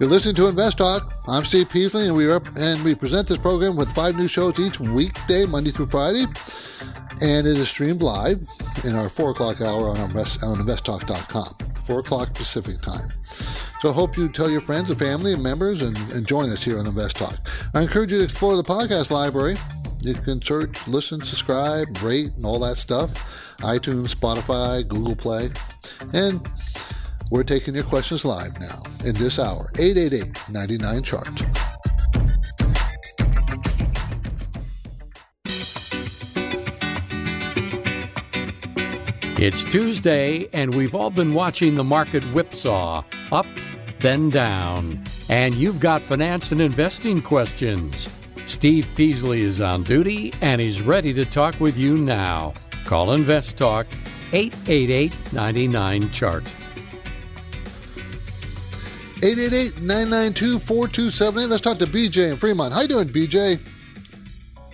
You're 0.00 0.08
listening 0.08 0.34
to 0.36 0.48
Invest 0.48 0.78
Talk. 0.78 1.14
I'm 1.28 1.44
Steve 1.44 1.68
Peasley, 1.70 2.08
and 2.08 2.16
we 2.16 2.26
rep- 2.26 2.56
and 2.56 2.82
we 2.82 2.96
present 2.96 3.28
this 3.28 3.38
program 3.38 3.76
with 3.76 3.92
five 3.94 4.16
new 4.16 4.26
shows 4.26 4.58
each 4.58 4.80
weekday, 4.80 5.46
Monday 5.46 5.70
through 5.70 5.86
Friday, 5.86 6.24
and 7.22 7.46
it 7.46 7.56
is 7.56 7.68
streamed 7.68 8.02
live 8.02 8.42
in 8.82 8.96
our 8.96 9.08
four 9.08 9.30
o'clock 9.30 9.60
hour 9.60 9.88
on, 9.88 9.96
invest- 10.00 10.42
on 10.42 10.58
investtalk.com, 10.58 11.54
four 11.86 12.00
o'clock 12.00 12.34
Pacific 12.34 12.80
time. 12.80 13.08
So 13.80 13.90
I 13.90 13.92
hope 13.92 14.16
you 14.16 14.28
tell 14.28 14.50
your 14.50 14.60
friends 14.60 14.90
and 14.90 14.98
family 14.98 15.32
and 15.32 15.42
members 15.42 15.82
and, 15.82 15.96
and 16.12 16.26
join 16.26 16.50
us 16.50 16.64
here 16.64 16.78
on 16.80 16.86
Invest 16.86 17.16
Talk. 17.16 17.38
I 17.72 17.82
encourage 17.82 18.10
you 18.10 18.18
to 18.18 18.24
explore 18.24 18.56
the 18.56 18.64
podcast 18.64 19.12
library. 19.12 19.56
You 20.02 20.14
can 20.14 20.42
search, 20.42 20.88
listen, 20.88 21.20
subscribe, 21.20 22.02
rate, 22.02 22.32
and 22.36 22.44
all 22.44 22.58
that 22.60 22.76
stuff. 22.76 23.56
iTunes, 23.58 24.12
Spotify, 24.12 24.86
Google 24.88 25.14
Play. 25.14 25.50
And 26.12 26.46
we're 27.30 27.42
taking 27.42 27.74
your 27.74 27.84
questions 27.84 28.24
live 28.24 28.58
now 28.60 28.82
in 29.04 29.14
this 29.14 29.38
hour. 29.38 29.70
888 29.78 30.50
99 30.50 31.02
Chart. 31.02 31.42
It's 39.36 39.64
Tuesday, 39.64 40.48
and 40.52 40.74
we've 40.74 40.94
all 40.94 41.10
been 41.10 41.34
watching 41.34 41.74
the 41.74 41.84
market 41.84 42.22
whipsaw 42.32 43.02
up 43.30 43.46
then 44.00 44.30
down. 44.30 45.04
And 45.28 45.54
you've 45.54 45.80
got 45.80 46.02
finance 46.02 46.52
and 46.52 46.60
investing 46.60 47.20
questions. 47.20 48.08
Steve 48.46 48.86
Peasley 48.94 49.42
is 49.42 49.60
on 49.60 49.82
duty 49.82 50.32
and 50.42 50.60
he's 50.60 50.82
ready 50.82 51.12
to 51.14 51.24
talk 51.24 51.58
with 51.58 51.76
you 51.76 51.96
now. 51.96 52.52
Call 52.84 53.12
Invest 53.12 53.56
Talk 53.56 53.86
888 54.32 55.32
99 55.32 56.10
Chart. 56.10 56.54
888-992-4278. 59.20 61.48
Let's 61.48 61.60
talk 61.62 61.78
to 61.78 61.86
BJ 61.86 62.30
in 62.32 62.36
Fremont. 62.36 62.72
How 62.72 62.80
you 62.82 62.88
doing, 62.88 63.08
BJ? 63.08 63.60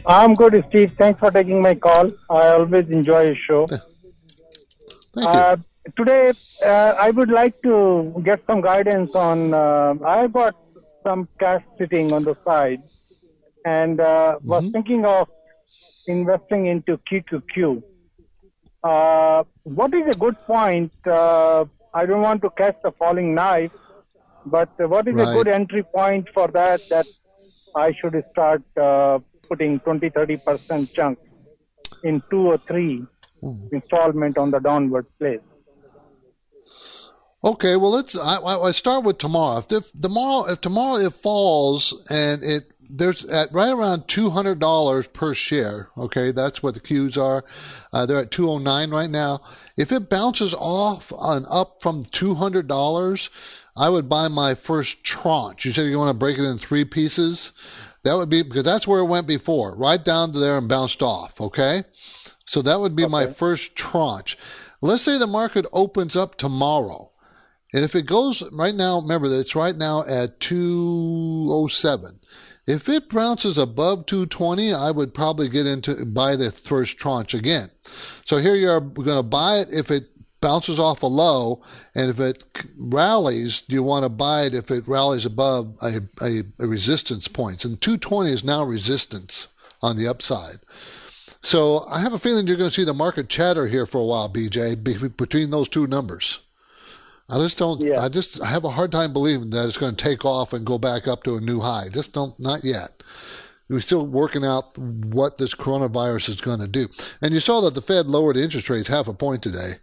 I'm 0.07 0.33
good, 0.35 0.63
Steve. 0.69 0.93
Thanks 0.99 1.21
for 1.21 1.31
taking 1.31 1.61
my 1.63 1.75
call. 1.75 2.11
I 2.31 2.49
always 2.55 2.89
enjoy 2.89 3.25
your 3.27 3.37
show. 3.37 3.67
Thank 3.67 3.83
you. 5.17 5.23
Uh, 5.27 5.57
today, 5.97 6.33
uh, 6.65 6.95
I 6.99 7.11
would 7.11 7.29
like 7.31 7.61
to 7.63 8.15
get 8.25 8.43
some 8.47 8.61
guidance 8.63 9.15
on. 9.15 9.53
Uh, 9.55 9.95
I 10.05 10.27
got 10.29 10.55
some 11.03 11.29
cash 11.39 11.63
sitting 11.79 12.13
on 12.13 12.25
the 12.25 12.35
side, 12.45 12.83
and 13.65 14.01
uh, 14.01 14.39
was 14.43 14.65
Mhm. 14.65 14.73
thinking 14.73 15.05
of 15.05 15.29
investing 16.07 16.67
into 16.67 16.99
QQQ. 17.11 17.83
Uh, 18.83 19.45
what 19.65 19.93
is 19.95 20.07
a 20.15 20.19
good 20.19 20.37
point? 20.47 20.91
Uh, 21.07 21.65
I 21.93 22.07
don't 22.07 22.23
want 22.23 22.41
to 22.43 22.51
catch 22.51 22.77
the 22.83 22.93
falling 22.93 23.35
knife, 23.35 23.73
but 24.45 24.69
what 24.79 25.07
is 25.09 25.15
Right. 25.15 25.31
a 25.31 25.35
good 25.35 25.49
entry 25.49 25.83
point 25.83 26.29
for 26.35 26.49
that? 26.49 26.81
That 26.91 27.07
I 27.75 27.93
should 27.93 28.15
start 28.33 28.63
uh, 28.77 29.19
putting 29.49 29.81
20, 29.81 30.11
30 30.11 30.37
percent 30.39 30.93
chunk 30.95 31.19
in 32.03 32.23
two 32.31 32.47
or 32.49 32.59
three 32.67 33.07
installment 33.73 34.39
on 34.39 34.51
the 34.51 34.59
downward 34.59 35.07
place. 35.19 35.41
Okay, 37.43 37.77
well 37.77 37.91
let's. 37.91 38.19
I, 38.19 38.37
I 38.37 38.69
I 38.69 38.71
start 38.71 39.05
with 39.05 39.19
tomorrow. 39.19 39.59
If, 39.59 39.73
if 39.73 39.93
tomorrow, 40.01 40.47
if 40.51 40.61
tomorrow 40.61 40.97
it 40.97 41.15
falls 41.15 41.95
and 42.11 42.43
it 42.45 42.65
there's 42.91 43.25
at 43.25 43.53
right 43.53 43.73
around 43.73 44.09
two 44.09 44.31
hundred 44.31 44.59
dollars 44.59 45.07
per 45.07 45.35
share. 45.35 45.91
Okay, 45.97 46.33
that's 46.33 46.63
what 46.63 46.75
the 46.75 46.81
Qs 46.81 47.17
are. 47.17 47.45
Uh, 47.93 48.07
they're 48.07 48.21
at 48.21 48.31
two 48.31 48.51
oh 48.51 48.59
nine 48.59 48.91
right 48.91 49.11
now. 49.11 49.41
If 49.77 49.93
it 49.93 50.11
bounces 50.11 50.55
off 50.55 51.13
and 51.23 51.47
up 51.51 51.81
from 51.81 52.05
two 52.05 52.35
hundred 52.35 52.69
dollars, 52.69 53.65
I 53.77 53.89
would 53.89 54.09
buy 54.09 54.29
my 54.29 54.55
first 54.55 55.05
tranche. 55.05 55.65
You 55.65 55.73
said 55.73 55.87
you 55.87 55.99
want 55.99 56.15
to 56.15 56.19
break 56.19 56.39
it 56.39 56.45
in 56.45 56.59
three 56.59 56.85
pieces. 56.85 57.53
That 58.05 58.15
would 58.15 58.31
be 58.31 58.43
because 58.43 58.65
that's 58.65 58.89
where 58.89 59.01
it 59.01 59.09
went 59.09 59.27
before, 59.27 59.77
right 59.77 60.03
down 60.03 60.33
to 60.33 60.39
there 60.39 60.59
and 60.59 60.69
bounced 60.69 61.03
off. 61.03 61.41
Okay, 61.41 61.85
so 62.45 62.63
that 62.63 62.81
would 62.81 62.97
be 62.97 63.07
my 63.07 63.27
first 63.27 63.77
tranche. 63.77 64.37
Let's 64.81 65.03
say 65.03 65.19
the 65.19 65.27
market 65.27 65.67
opens 65.73 66.17
up 66.17 66.37
tomorrow. 66.37 67.11
And 67.73 67.85
if 67.85 67.95
it 67.95 68.07
goes 68.07 68.43
right 68.53 68.75
now, 68.75 69.01
remember 69.01 69.29
that 69.29 69.39
it's 69.39 69.55
right 69.55 69.77
now 69.77 70.03
at 70.09 70.41
207. 70.41 72.19
If 72.71 72.89
it 72.89 73.09
bounces 73.09 73.59
above 73.59 74.07
220, 74.07 74.73
I 74.73 74.93
would 74.93 75.13
probably 75.13 75.49
get 75.49 75.67
into 75.67 76.07
buy 76.07 76.37
the 76.37 76.53
first 76.53 76.99
tranche 76.99 77.35
again. 77.35 77.69
So 77.83 78.37
here 78.37 78.55
you 78.55 78.71
are, 78.71 78.81
going 78.81 79.17
to 79.19 79.25
buy 79.25 79.57
it 79.57 79.73
if 79.73 79.91
it 79.91 80.07
bounces 80.41 80.79
off 80.79 81.03
a 81.03 81.07
low, 81.07 81.65
and 81.97 82.09
if 82.09 82.21
it 82.21 82.45
rallies, 82.79 83.63
do 83.63 83.75
you 83.75 83.83
want 83.83 84.05
to 84.05 84.09
buy 84.09 84.43
it 84.43 84.55
if 84.55 84.71
it 84.71 84.87
rallies 84.87 85.27
above 85.27 85.75
a, 85.83 85.99
a, 86.23 86.43
a 86.61 86.67
resistance 86.69 87.27
points? 87.27 87.65
And 87.65 87.81
220 87.83 88.31
is 88.31 88.45
now 88.45 88.63
resistance 88.63 89.49
on 89.83 89.97
the 89.97 90.07
upside. 90.07 90.59
So 91.43 91.85
I 91.91 91.99
have 91.99 92.13
a 92.13 92.21
feeling 92.21 92.47
you're 92.47 92.57
going 92.57 92.71
to 92.71 92.75
see 92.75 92.85
the 92.85 92.95
market 92.95 93.29
chatter 93.29 93.67
here 93.67 93.85
for 93.85 93.99
a 93.99 94.05
while, 94.05 94.29
BJ, 94.29 95.17
between 95.17 95.51
those 95.51 95.69
two 95.69 95.89
numbers. 95.89 96.39
I 97.31 97.39
just 97.39 97.59
don't. 97.59 97.81
Yeah. 97.81 98.01
I 98.01 98.09
just 98.09 98.43
I 98.43 98.47
have 98.47 98.65
a 98.65 98.71
hard 98.71 98.93
time 98.93 99.13
believing 99.13 99.51
that 99.51 99.67
it's 99.67 99.79
going 99.79 99.95
to 99.95 100.05
take 100.05 100.25
off 100.25 100.53
and 100.53 100.67
go 100.67 100.79
back 100.79 101.07
up 101.07 101.23
to 101.25 101.37
a 101.37 101.41
new 101.41 101.61
high. 101.61 101.85
Just 101.93 102.13
don't. 102.13 102.35
Not 102.41 102.65
yet. 102.65 103.03
We're 103.69 103.81
still 103.81 104.05
working 104.05 104.45
out 104.45 104.77
what 104.77 105.39
this 105.39 105.55
coronavirus 105.55 106.29
is 106.31 106.41
going 106.41 106.59
to 106.59 106.67
do. 106.67 106.89
And 107.23 107.33
you 107.33 107.39
saw 107.39 107.61
that 107.61 107.75
the 107.75 107.81
Fed 107.81 108.07
lowered 108.07 108.37
interest 108.37 108.69
rates 108.69 108.89
half 108.89 109.07
a 109.07 109.15
point 109.15 109.45
today. 109.45 109.75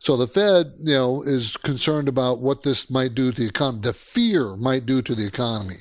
So 0.00 0.16
the 0.16 0.26
Fed, 0.26 0.72
you 0.80 0.94
know, 0.94 1.22
is 1.22 1.56
concerned 1.56 2.08
about 2.08 2.40
what 2.40 2.62
this 2.62 2.90
might 2.90 3.14
do 3.14 3.30
to 3.30 3.42
the 3.42 3.48
economy. 3.48 3.82
The 3.82 3.92
fear 3.92 4.56
might 4.56 4.84
do 4.84 5.00
to 5.00 5.14
the 5.14 5.28
economy, 5.28 5.76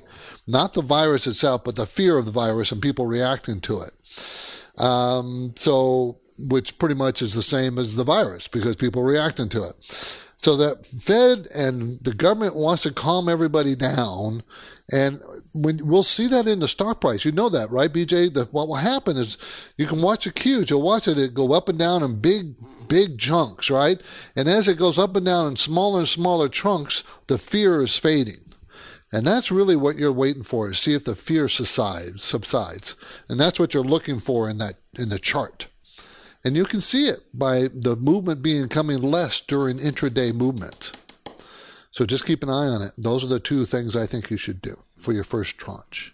not 0.45 0.73
the 0.73 0.83
virus 0.83 1.25
itself, 1.25 1.63
but 1.63 1.75
the 1.75 1.87
fear 1.87 2.19
of 2.19 2.25
the 2.25 2.31
virus 2.31 2.71
and 2.71 2.83
people 2.83 3.07
reacting 3.07 3.61
to 3.61 3.81
it. 3.81 4.65
Um, 4.79 5.53
so, 5.55 6.19
which 6.37 6.77
pretty 6.77 6.95
much 6.95 7.23
is 7.23 7.33
the 7.33 7.41
same 7.41 7.79
as 7.79 7.95
the 7.95 8.03
virus 8.03 8.47
because 8.47 8.75
people 8.75 9.01
reacting 9.01 9.49
to 9.49 9.63
it. 9.69 10.24
So 10.37 10.55
the 10.55 10.75
Fed 10.99 11.47
and 11.55 11.99
the 12.01 12.13
government 12.13 12.55
wants 12.55 12.83
to 12.83 12.93
calm 12.93 13.29
everybody 13.29 13.75
down, 13.75 14.43
and 14.91 15.19
when 15.53 15.85
we'll 15.85 16.03
see 16.03 16.27
that 16.27 16.47
in 16.47 16.59
the 16.59 16.67
stock 16.67 17.01
price, 17.01 17.25
you 17.25 17.31
know 17.31 17.49
that, 17.49 17.71
right, 17.71 17.91
BJ? 17.91 18.33
That 18.33 18.53
what 18.53 18.67
will 18.67 18.75
happen 18.75 19.17
is 19.17 19.71
you 19.77 19.87
can 19.87 20.01
watch 20.01 20.25
the 20.25 20.31
Qs. 20.31 20.69
You'll 20.69 20.81
watch 20.81 21.07
it, 21.07 21.17
it 21.17 21.33
go 21.33 21.53
up 21.53 21.69
and 21.69 21.79
down 21.79 22.03
in 22.03 22.19
big, 22.19 22.55
big 22.87 23.17
chunks, 23.17 23.71
right? 23.71 24.01
And 24.35 24.47
as 24.47 24.67
it 24.67 24.77
goes 24.77 24.99
up 24.99 25.15
and 25.15 25.25
down 25.25 25.47
in 25.47 25.55
smaller 25.55 25.99
and 25.99 26.07
smaller 26.07 26.49
chunks, 26.49 27.03
the 27.27 27.37
fear 27.37 27.81
is 27.81 27.97
fading. 27.97 28.53
And 29.11 29.25
that's 29.25 29.51
really 29.51 29.75
what 29.75 29.97
you're 29.97 30.11
waiting 30.11 30.43
for 30.43 30.69
is 30.69 30.77
see 30.77 30.93
if 30.93 31.05
the 31.05 31.15
fear 31.15 31.47
subsides, 31.47 32.23
subsides. 32.23 32.95
And 33.29 33.39
that's 33.39 33.59
what 33.59 33.73
you're 33.73 33.83
looking 33.83 34.19
for 34.19 34.49
in 34.49 34.57
that 34.57 34.75
in 34.97 35.09
the 35.09 35.19
chart. 35.19 35.67
And 36.45 36.55
you 36.55 36.63
can 36.63 36.79
see 36.79 37.07
it 37.07 37.21
by 37.33 37.69
the 37.73 37.95
movement 37.95 38.43
being 38.43 38.69
coming 38.69 39.01
less 39.01 39.41
during 39.41 39.79
intraday 39.79 40.31
movement. 40.31 40.91
So 41.89 42.05
just 42.05 42.25
keep 42.25 42.43
an 42.43 42.49
eye 42.49 42.67
on 42.67 42.83
it. 42.83 42.91
Those 42.97 43.25
are 43.25 43.29
the 43.29 43.39
two 43.39 43.65
things 43.65 43.95
I 43.95 44.05
think 44.05 44.29
you 44.29 44.37
should 44.37 44.61
do 44.61 44.75
for 44.95 45.11
your 45.11 45.23
first 45.23 45.57
tranche. 45.57 46.13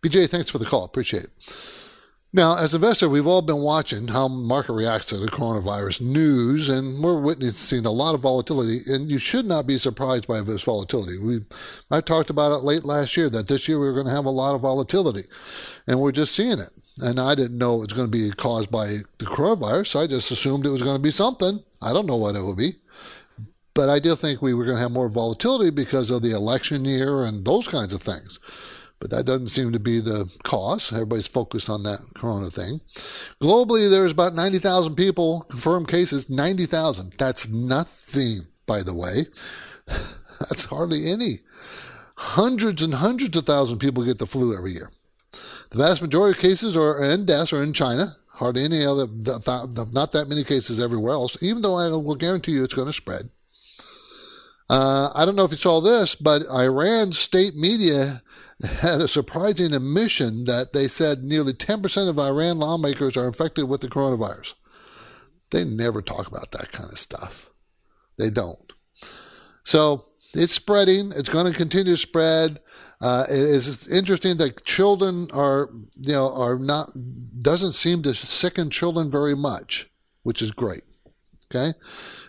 BJ, 0.00 0.30
thanks 0.30 0.48
for 0.48 0.58
the 0.58 0.64
call. 0.64 0.84
Appreciate 0.84 1.24
it. 1.24 1.82
Now, 2.32 2.56
as 2.56 2.74
investor, 2.74 3.08
we've 3.08 3.26
all 3.26 3.42
been 3.42 3.60
watching 3.60 4.08
how 4.08 4.28
market 4.28 4.72
reacts 4.72 5.06
to 5.06 5.18
the 5.18 5.26
coronavirus 5.26 6.02
news, 6.02 6.68
and 6.68 7.02
we're 7.02 7.20
witnessing 7.20 7.86
a 7.86 7.90
lot 7.90 8.14
of 8.14 8.20
volatility. 8.20 8.80
And 8.86 9.10
you 9.10 9.18
should 9.18 9.46
not 9.46 9.66
be 9.66 9.78
surprised 9.78 10.26
by 10.26 10.40
this 10.42 10.62
volatility. 10.62 11.18
We, 11.18 11.40
I 11.90 12.00
talked 12.00 12.30
about 12.30 12.52
it 12.52 12.64
late 12.64 12.84
last 12.84 13.16
year 13.16 13.30
that 13.30 13.48
this 13.48 13.68
year 13.68 13.78
we 13.78 13.86
were 13.86 13.94
going 13.94 14.06
to 14.06 14.14
have 14.14 14.26
a 14.26 14.30
lot 14.30 14.54
of 14.54 14.62
volatility, 14.62 15.22
and 15.86 16.00
we're 16.00 16.12
just 16.12 16.34
seeing 16.34 16.58
it. 16.58 16.70
And 17.02 17.20
I 17.20 17.34
didn't 17.34 17.58
know 17.58 17.76
it 17.76 17.90
was 17.90 17.92
going 17.92 18.10
to 18.10 18.18
be 18.18 18.30
caused 18.30 18.70
by 18.70 18.86
the 19.18 19.26
coronavirus. 19.26 20.02
I 20.02 20.06
just 20.06 20.30
assumed 20.30 20.64
it 20.64 20.70
was 20.70 20.82
going 20.82 20.96
to 20.96 21.02
be 21.02 21.10
something. 21.10 21.62
I 21.82 21.92
don't 21.92 22.06
know 22.06 22.16
what 22.16 22.36
it 22.36 22.42
would 22.42 22.56
be. 22.56 22.72
But 23.74 23.90
I 23.90 23.98
did 23.98 24.16
think 24.16 24.40
we 24.40 24.54
were 24.54 24.64
going 24.64 24.78
to 24.78 24.82
have 24.82 24.92
more 24.92 25.10
volatility 25.10 25.70
because 25.70 26.10
of 26.10 26.22
the 26.22 26.30
election 26.30 26.86
year 26.86 27.24
and 27.24 27.44
those 27.44 27.68
kinds 27.68 27.92
of 27.92 28.00
things. 28.00 28.40
But 28.98 29.10
that 29.10 29.26
doesn't 29.26 29.50
seem 29.50 29.72
to 29.72 29.78
be 29.78 30.00
the 30.00 30.32
cause. 30.42 30.90
Everybody's 30.90 31.26
focused 31.26 31.68
on 31.68 31.82
that 31.82 31.98
corona 32.14 32.48
thing. 32.48 32.80
Globally, 33.42 33.90
there's 33.90 34.12
about 34.12 34.34
90,000 34.34 34.94
people, 34.94 35.42
confirmed 35.50 35.88
cases, 35.88 36.30
90,000. 36.30 37.12
That's 37.18 37.50
nothing, 37.50 38.38
by 38.64 38.82
the 38.82 38.94
way. 38.94 39.26
That's 39.86 40.64
hardly 40.64 41.10
any. 41.10 41.40
Hundreds 42.16 42.82
and 42.82 42.94
hundreds 42.94 43.36
of 43.36 43.44
thousands 43.44 43.74
of 43.74 43.80
people 43.80 44.02
get 44.04 44.18
the 44.18 44.26
flu 44.26 44.56
every 44.56 44.72
year. 44.72 44.90
The 45.70 45.78
vast 45.78 46.02
majority 46.02 46.36
of 46.36 46.42
cases 46.42 46.76
are 46.76 47.02
and 47.02 47.26
deaths 47.26 47.52
are 47.52 47.62
in 47.62 47.72
China. 47.72 48.16
Hardly 48.28 48.64
any 48.64 48.84
other, 48.84 49.06
not 49.06 50.12
that 50.12 50.26
many 50.28 50.44
cases 50.44 50.78
everywhere 50.78 51.14
else. 51.14 51.42
Even 51.42 51.62
though 51.62 51.76
I 51.76 51.88
will 51.88 52.16
guarantee 52.16 52.52
you 52.52 52.64
it's 52.64 52.74
going 52.74 52.86
to 52.86 52.92
spread. 52.92 53.30
Uh, 54.68 55.10
I 55.14 55.24
don't 55.24 55.36
know 55.36 55.44
if 55.44 55.52
you 55.52 55.56
saw 55.56 55.80
this, 55.80 56.14
but 56.14 56.42
Iran's 56.50 57.18
state 57.18 57.54
media 57.54 58.22
had 58.80 59.00
a 59.00 59.08
surprising 59.08 59.74
admission 59.74 60.44
that 60.44 60.72
they 60.72 60.86
said 60.86 61.22
nearly 61.22 61.52
10% 61.52 62.08
of 62.08 62.18
Iran 62.18 62.58
lawmakers 62.58 63.16
are 63.16 63.26
infected 63.26 63.68
with 63.68 63.80
the 63.80 63.88
coronavirus. 63.88 64.54
They 65.52 65.64
never 65.64 66.02
talk 66.02 66.26
about 66.26 66.52
that 66.52 66.72
kind 66.72 66.90
of 66.90 66.98
stuff. 66.98 67.50
They 68.18 68.30
don't. 68.30 68.72
So 69.62 70.04
it's 70.34 70.52
spreading. 70.52 71.12
It's 71.14 71.28
going 71.28 71.50
to 71.50 71.56
continue 71.56 71.92
to 71.92 71.96
spread. 71.96 72.60
Uh, 73.00 73.24
it 73.28 73.38
is 73.38 73.88
interesting 73.88 74.36
that 74.38 74.64
children 74.64 75.28
are, 75.34 75.68
you 76.00 76.12
know, 76.12 76.32
are 76.34 76.58
not, 76.58 76.90
doesn't 77.40 77.72
seem 77.72 78.02
to 78.02 78.14
sicken 78.14 78.70
children 78.70 79.10
very 79.10 79.36
much, 79.36 79.90
which 80.22 80.40
is 80.40 80.50
great. 80.50 80.82
Okay. 81.50 81.76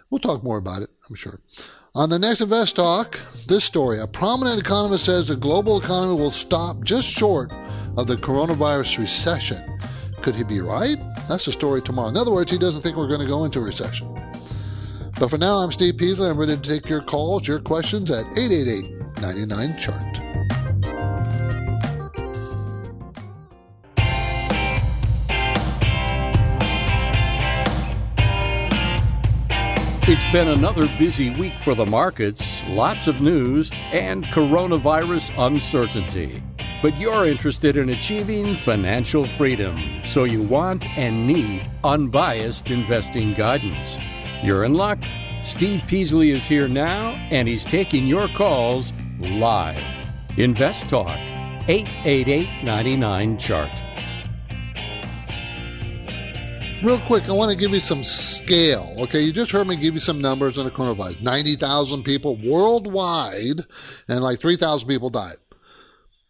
We'll 0.09 0.19
talk 0.19 0.43
more 0.43 0.57
about 0.57 0.81
it, 0.81 0.89
I'm 1.09 1.15
sure. 1.15 1.39
On 1.95 2.09
the 2.09 2.19
next 2.19 2.41
Invest 2.41 2.75
Talk, 2.75 3.19
this 3.47 3.63
story. 3.63 4.00
A 4.00 4.07
prominent 4.07 4.59
economist 4.59 5.05
says 5.05 5.27
the 5.27 5.36
global 5.36 5.79
economy 5.79 6.19
will 6.19 6.31
stop 6.31 6.83
just 6.83 7.07
short 7.07 7.51
of 7.97 8.05
the 8.07 8.15
coronavirus 8.15 9.00
recession. 9.00 9.79
Could 10.21 10.36
he 10.36 10.43
be 10.43 10.62
right? 10.62 10.97
That's 11.27 11.45
the 11.45 11.51
story 11.51 11.81
tomorrow. 11.81 12.09
In 12.09 12.17
other 12.17 12.31
words, 12.31 12.51
he 12.51 12.57
doesn't 12.57 12.81
think 12.81 12.97
we're 12.97 13.07
going 13.07 13.21
to 13.21 13.27
go 13.27 13.45
into 13.45 13.62
recession. 13.62 14.13
But 15.19 15.29
for 15.29 15.38
now, 15.38 15.55
I'm 15.55 15.71
Steve 15.71 15.97
Peasley. 15.97 16.29
I'm 16.29 16.38
ready 16.38 16.55
to 16.55 16.62
take 16.62 16.88
your 16.88 17.01
calls, 17.01 17.47
your 17.47 17.59
questions 17.59 18.12
at 18.12 18.25
888 18.38 19.21
99 19.21 19.77
Chart. 19.79 20.56
It's 30.19 30.31
been 30.31 30.47
another 30.47 30.88
busy 30.97 31.29
week 31.29 31.62
for 31.62 31.75
the 31.75 31.86
markets, 31.86 32.59
lots 32.69 33.05
of 33.05 33.21
news, 33.21 33.69
and 33.91 34.25
coronavirus 34.29 35.31
uncertainty. 35.38 36.41
But 36.81 37.00
you're 37.00 37.27
interested 37.27 37.77
in 37.77 37.89
achieving 37.89 38.55
financial 38.55 39.25
freedom, 39.25 39.77
so 40.03 40.24
you 40.24 40.41
want 40.41 40.88
and 40.97 41.27
need 41.27 41.69
unbiased 41.83 42.71
investing 42.71 43.36
guidance. 43.36 44.00
You're 44.41 44.63
in 44.63 44.74
luck. 44.74 44.97
Steve 45.43 45.83
Peasley 45.86 46.31
is 46.31 46.47
here 46.47 46.67
now, 46.67 47.12
and 47.29 47.47
he's 47.47 47.63
taking 47.63 48.07
your 48.07 48.27
calls 48.27 48.93
live. 49.19 49.83
Invest 50.36 50.89
Talk, 50.89 51.12
888 51.67 52.63
99 52.63 53.38
Chart. 53.38 53.83
Real 56.83 57.00
quick, 57.01 57.29
I 57.29 57.33
want 57.33 57.51
to 57.51 57.57
give 57.57 57.71
you 57.71 57.79
some 57.79 58.03
scale. 58.47 58.93
Okay, 58.99 59.21
you 59.21 59.33
just 59.33 59.51
heard 59.51 59.67
me 59.67 59.75
give 59.75 59.93
you 59.93 59.99
some 59.99 60.21
numbers 60.21 60.57
on 60.57 60.65
the 60.65 60.71
coronavirus 60.71 61.21
90,000 61.21 62.03
people 62.03 62.37
worldwide, 62.43 63.59
and 64.07 64.21
like 64.21 64.39
3,000 64.39 64.87
people 64.87 65.09
died. 65.09 65.35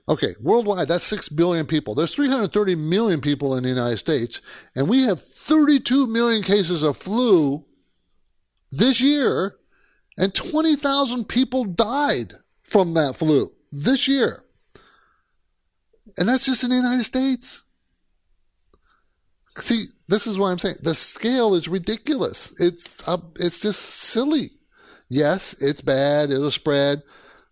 Okay, 0.10 0.34
worldwide, 0.42 0.88
that's 0.88 1.04
6 1.04 1.30
billion 1.30 1.66
people. 1.66 1.94
There's 1.94 2.16
330 2.16 2.76
million 2.76 3.20
people 3.22 3.56
in 3.56 3.64
the 3.64 3.70
United 3.70 3.98
States, 3.98 4.42
and 4.76 4.88
we 4.88 5.04
have 5.04 5.22
32 5.22 6.08
million 6.08 6.42
cases 6.42 6.82
of 6.82 6.98
flu 6.98 7.66
this 8.72 9.00
year, 9.02 9.58
and 10.18 10.34
20,000 10.34 11.26
people 11.26 11.66
died 11.66 12.34
from 12.64 12.94
that 12.96 13.16
flu 13.16 13.52
this 13.72 14.08
year. 14.08 14.44
And 16.18 16.28
that's 16.28 16.46
just 16.46 16.64
in 16.64 16.72
the 16.72 16.78
United 16.78 17.04
States. 17.04 17.64
See, 19.58 19.86
this 20.08 20.28
is 20.28 20.38
what 20.38 20.48
I'm 20.48 20.60
saying. 20.60 20.78
The 20.82 20.94
scale 20.94 21.54
is 21.54 21.68
ridiculous. 21.68 22.60
It's 22.62 23.08
uh, 23.08 23.18
it's 23.40 23.62
just 23.62 23.82
silly. 23.82 24.52
Yes, 25.10 25.62
it's 25.62 25.82
bad. 25.82 26.32
It'll 26.32 26.52
spread. 26.52 27.04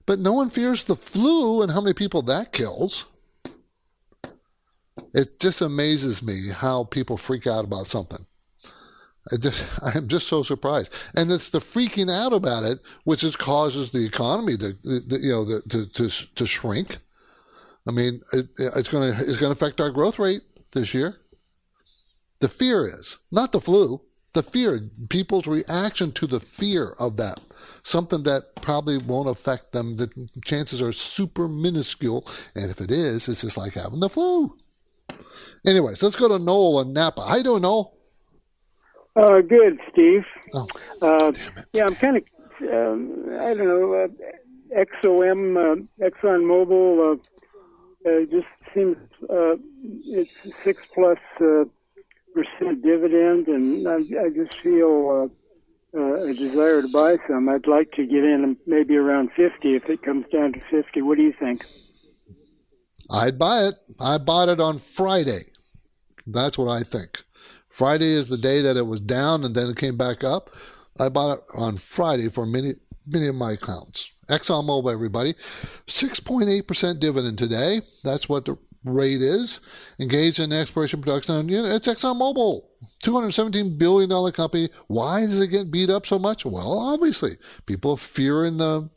But 0.05 0.19
no 0.19 0.33
one 0.33 0.49
fears 0.49 0.83
the 0.83 0.95
flu 0.95 1.61
and 1.61 1.71
how 1.71 1.81
many 1.81 1.93
people 1.93 2.21
that 2.23 2.51
kills. 2.51 3.05
It 5.13 5.39
just 5.39 5.61
amazes 5.61 6.21
me 6.21 6.49
how 6.53 6.83
people 6.83 7.17
freak 7.17 7.47
out 7.47 7.65
about 7.65 7.87
something. 7.87 8.25
I 9.31 9.37
just, 9.37 9.67
I'm 9.95 10.07
just 10.07 10.27
so 10.27 10.43
surprised, 10.43 10.93
and 11.15 11.31
it's 11.31 11.49
the 11.49 11.59
freaking 11.59 12.11
out 12.11 12.33
about 12.33 12.63
it 12.63 12.79
which 13.05 13.23
is 13.23 13.35
causes 13.35 13.91
the 13.91 14.05
economy 14.05 14.57
to, 14.57 14.73
the, 14.83 15.19
you 15.21 15.31
know, 15.31 15.45
the, 15.45 15.61
to, 15.69 15.91
to 15.93 16.35
to 16.35 16.45
shrink. 16.45 16.97
I 17.87 17.91
mean, 17.91 18.21
it, 18.33 18.47
it's 18.57 18.89
going 18.89 19.13
to 19.13 19.19
it's 19.19 19.37
going 19.37 19.53
to 19.53 19.65
affect 19.65 19.81
our 19.81 19.89
growth 19.89 20.19
rate 20.19 20.41
this 20.71 20.93
year. 20.93 21.17
The 22.39 22.49
fear 22.49 22.85
is 22.87 23.19
not 23.31 23.51
the 23.51 23.61
flu. 23.61 24.01
The 24.33 24.43
fear, 24.43 24.89
people's 25.09 25.47
reaction 25.47 26.11
to 26.13 26.27
the 26.27 26.41
fear 26.41 26.93
of 26.99 27.15
that 27.17 27.39
something 27.85 28.23
that 28.23 28.55
probably 28.55 28.97
won't 28.97 29.29
affect 29.29 29.71
them. 29.71 29.95
The 29.95 30.09
chances 30.43 30.81
are 30.81 30.91
super 30.91 31.47
minuscule, 31.47 32.25
and 32.55 32.69
if 32.71 32.81
it 32.81 32.91
is, 32.91 33.29
it's 33.29 33.41
just 33.41 33.57
like 33.57 33.73
having 33.73 33.99
the 33.99 34.09
flu. 34.09 34.57
Anyways, 35.67 36.01
let's 36.01 36.15
go 36.15 36.27
to 36.27 36.39
Noel 36.39 36.81
in 36.81 36.93
Napa. 36.93 37.21
How 37.21 37.37
you 37.37 37.43
doing, 37.43 37.61
Noel? 37.61 37.93
Uh, 39.15 39.39
good, 39.41 39.79
Steve. 39.91 40.25
Oh, 40.55 40.67
Uh, 41.01 41.31
damn 41.31 41.57
it. 41.59 41.65
yeah, 41.73 41.85
I'm 41.87 41.95
kind 41.95 42.17
of, 42.17 42.23
um, 42.61 43.25
I 43.39 43.53
don't 43.53 43.67
know, 43.67 43.93
uh, 43.93 44.07
XOM, 44.75 45.55
uh, 45.55 46.05
ExxonMobil, 46.05 47.05
uh, 47.05 48.09
uh, 48.09 48.25
just 48.25 48.47
seems 48.73 48.97
uh, 49.29 49.55
it's 50.05 50.31
six 50.63 50.81
plus 50.93 51.17
uh, 51.39 51.63
percent 52.35 52.83
dividend, 52.83 53.47
and 53.47 53.87
I, 53.87 53.95
I 53.95 54.29
just 54.29 54.59
feel 54.59 55.31
uh, 55.95 55.97
uh, 55.97 56.25
a 56.25 56.33
desire 56.33 56.81
to 56.81 56.87
buy 56.89 57.17
some. 57.27 57.47
I'd 57.49 57.65
like 57.65 57.91
to 57.93 58.05
get 58.05 58.23
in 58.23 58.57
maybe 58.67 58.97
around 58.97 59.31
50 59.35 59.75
if 59.75 59.89
it 59.89 60.03
comes 60.03 60.25
down 60.31 60.53
to 60.53 60.59
50. 60.69 61.01
What 61.01 61.17
do 61.17 61.23
you 61.23 61.33
think? 61.39 61.65
I'd 63.09 63.39
buy 63.39 63.67
it. 63.67 63.75
I 63.99 64.17
bought 64.17 64.49
it 64.49 64.59
on 64.59 64.77
Friday. 64.77 65.43
That's 66.27 66.57
what 66.57 66.69
I 66.69 66.83
think. 66.83 67.23
Friday 67.69 68.11
is 68.11 68.29
the 68.29 68.37
day 68.37 68.61
that 68.61 68.77
it 68.77 68.87
was 68.87 68.99
down 68.99 69.43
and 69.43 69.55
then 69.55 69.69
it 69.69 69.77
came 69.77 69.97
back 69.97 70.23
up. 70.23 70.49
I 70.99 71.09
bought 71.09 71.37
it 71.37 71.43
on 71.55 71.77
Friday 71.77 72.29
for 72.29 72.45
many, 72.45 72.73
many 73.07 73.27
of 73.27 73.35
my 73.35 73.53
accounts. 73.53 74.13
ExxonMobil, 74.29 74.91
everybody, 74.91 75.33
6.8% 75.33 76.99
dividend 76.99 77.37
today. 77.37 77.81
That's 78.03 78.27
what 78.27 78.45
the 78.45 78.57
rate 78.85 79.21
is. 79.21 79.61
Engaged 79.99 80.39
in 80.39 80.53
exploration 80.53 81.01
production. 81.01 81.49
You 81.49 81.61
know, 81.61 81.69
it's 81.69 81.87
ExxonMobil, 81.87 82.63
$217 83.03 83.77
billion 83.77 84.31
company. 84.31 84.69
Why 84.87 85.21
does 85.21 85.41
it 85.41 85.47
get 85.47 85.71
beat 85.71 85.89
up 85.89 86.05
so 86.05 86.19
much? 86.19 86.45
Well, 86.45 86.79
obviously, 86.79 87.31
people 87.65 87.97
fearing 87.97 88.57
the 88.57 88.89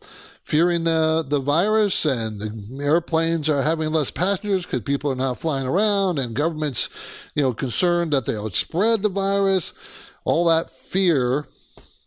fearing 0.44 0.84
the, 0.84 1.22
the 1.28 1.38
virus 1.38 2.06
and 2.06 2.40
the 2.40 2.82
airplanes 2.82 3.50
are 3.50 3.60
having 3.60 3.90
less 3.90 4.10
passengers 4.10 4.64
because 4.64 4.80
people 4.80 5.12
are 5.12 5.14
not 5.14 5.38
flying 5.38 5.66
around 5.66 6.18
and 6.18 6.34
governments, 6.34 7.30
you 7.34 7.42
know, 7.42 7.52
concerned 7.52 8.14
that 8.14 8.24
they'll 8.24 8.48
spread 8.48 9.02
the 9.02 9.10
virus. 9.10 10.10
All 10.24 10.46
that 10.46 10.70
fear 10.70 11.46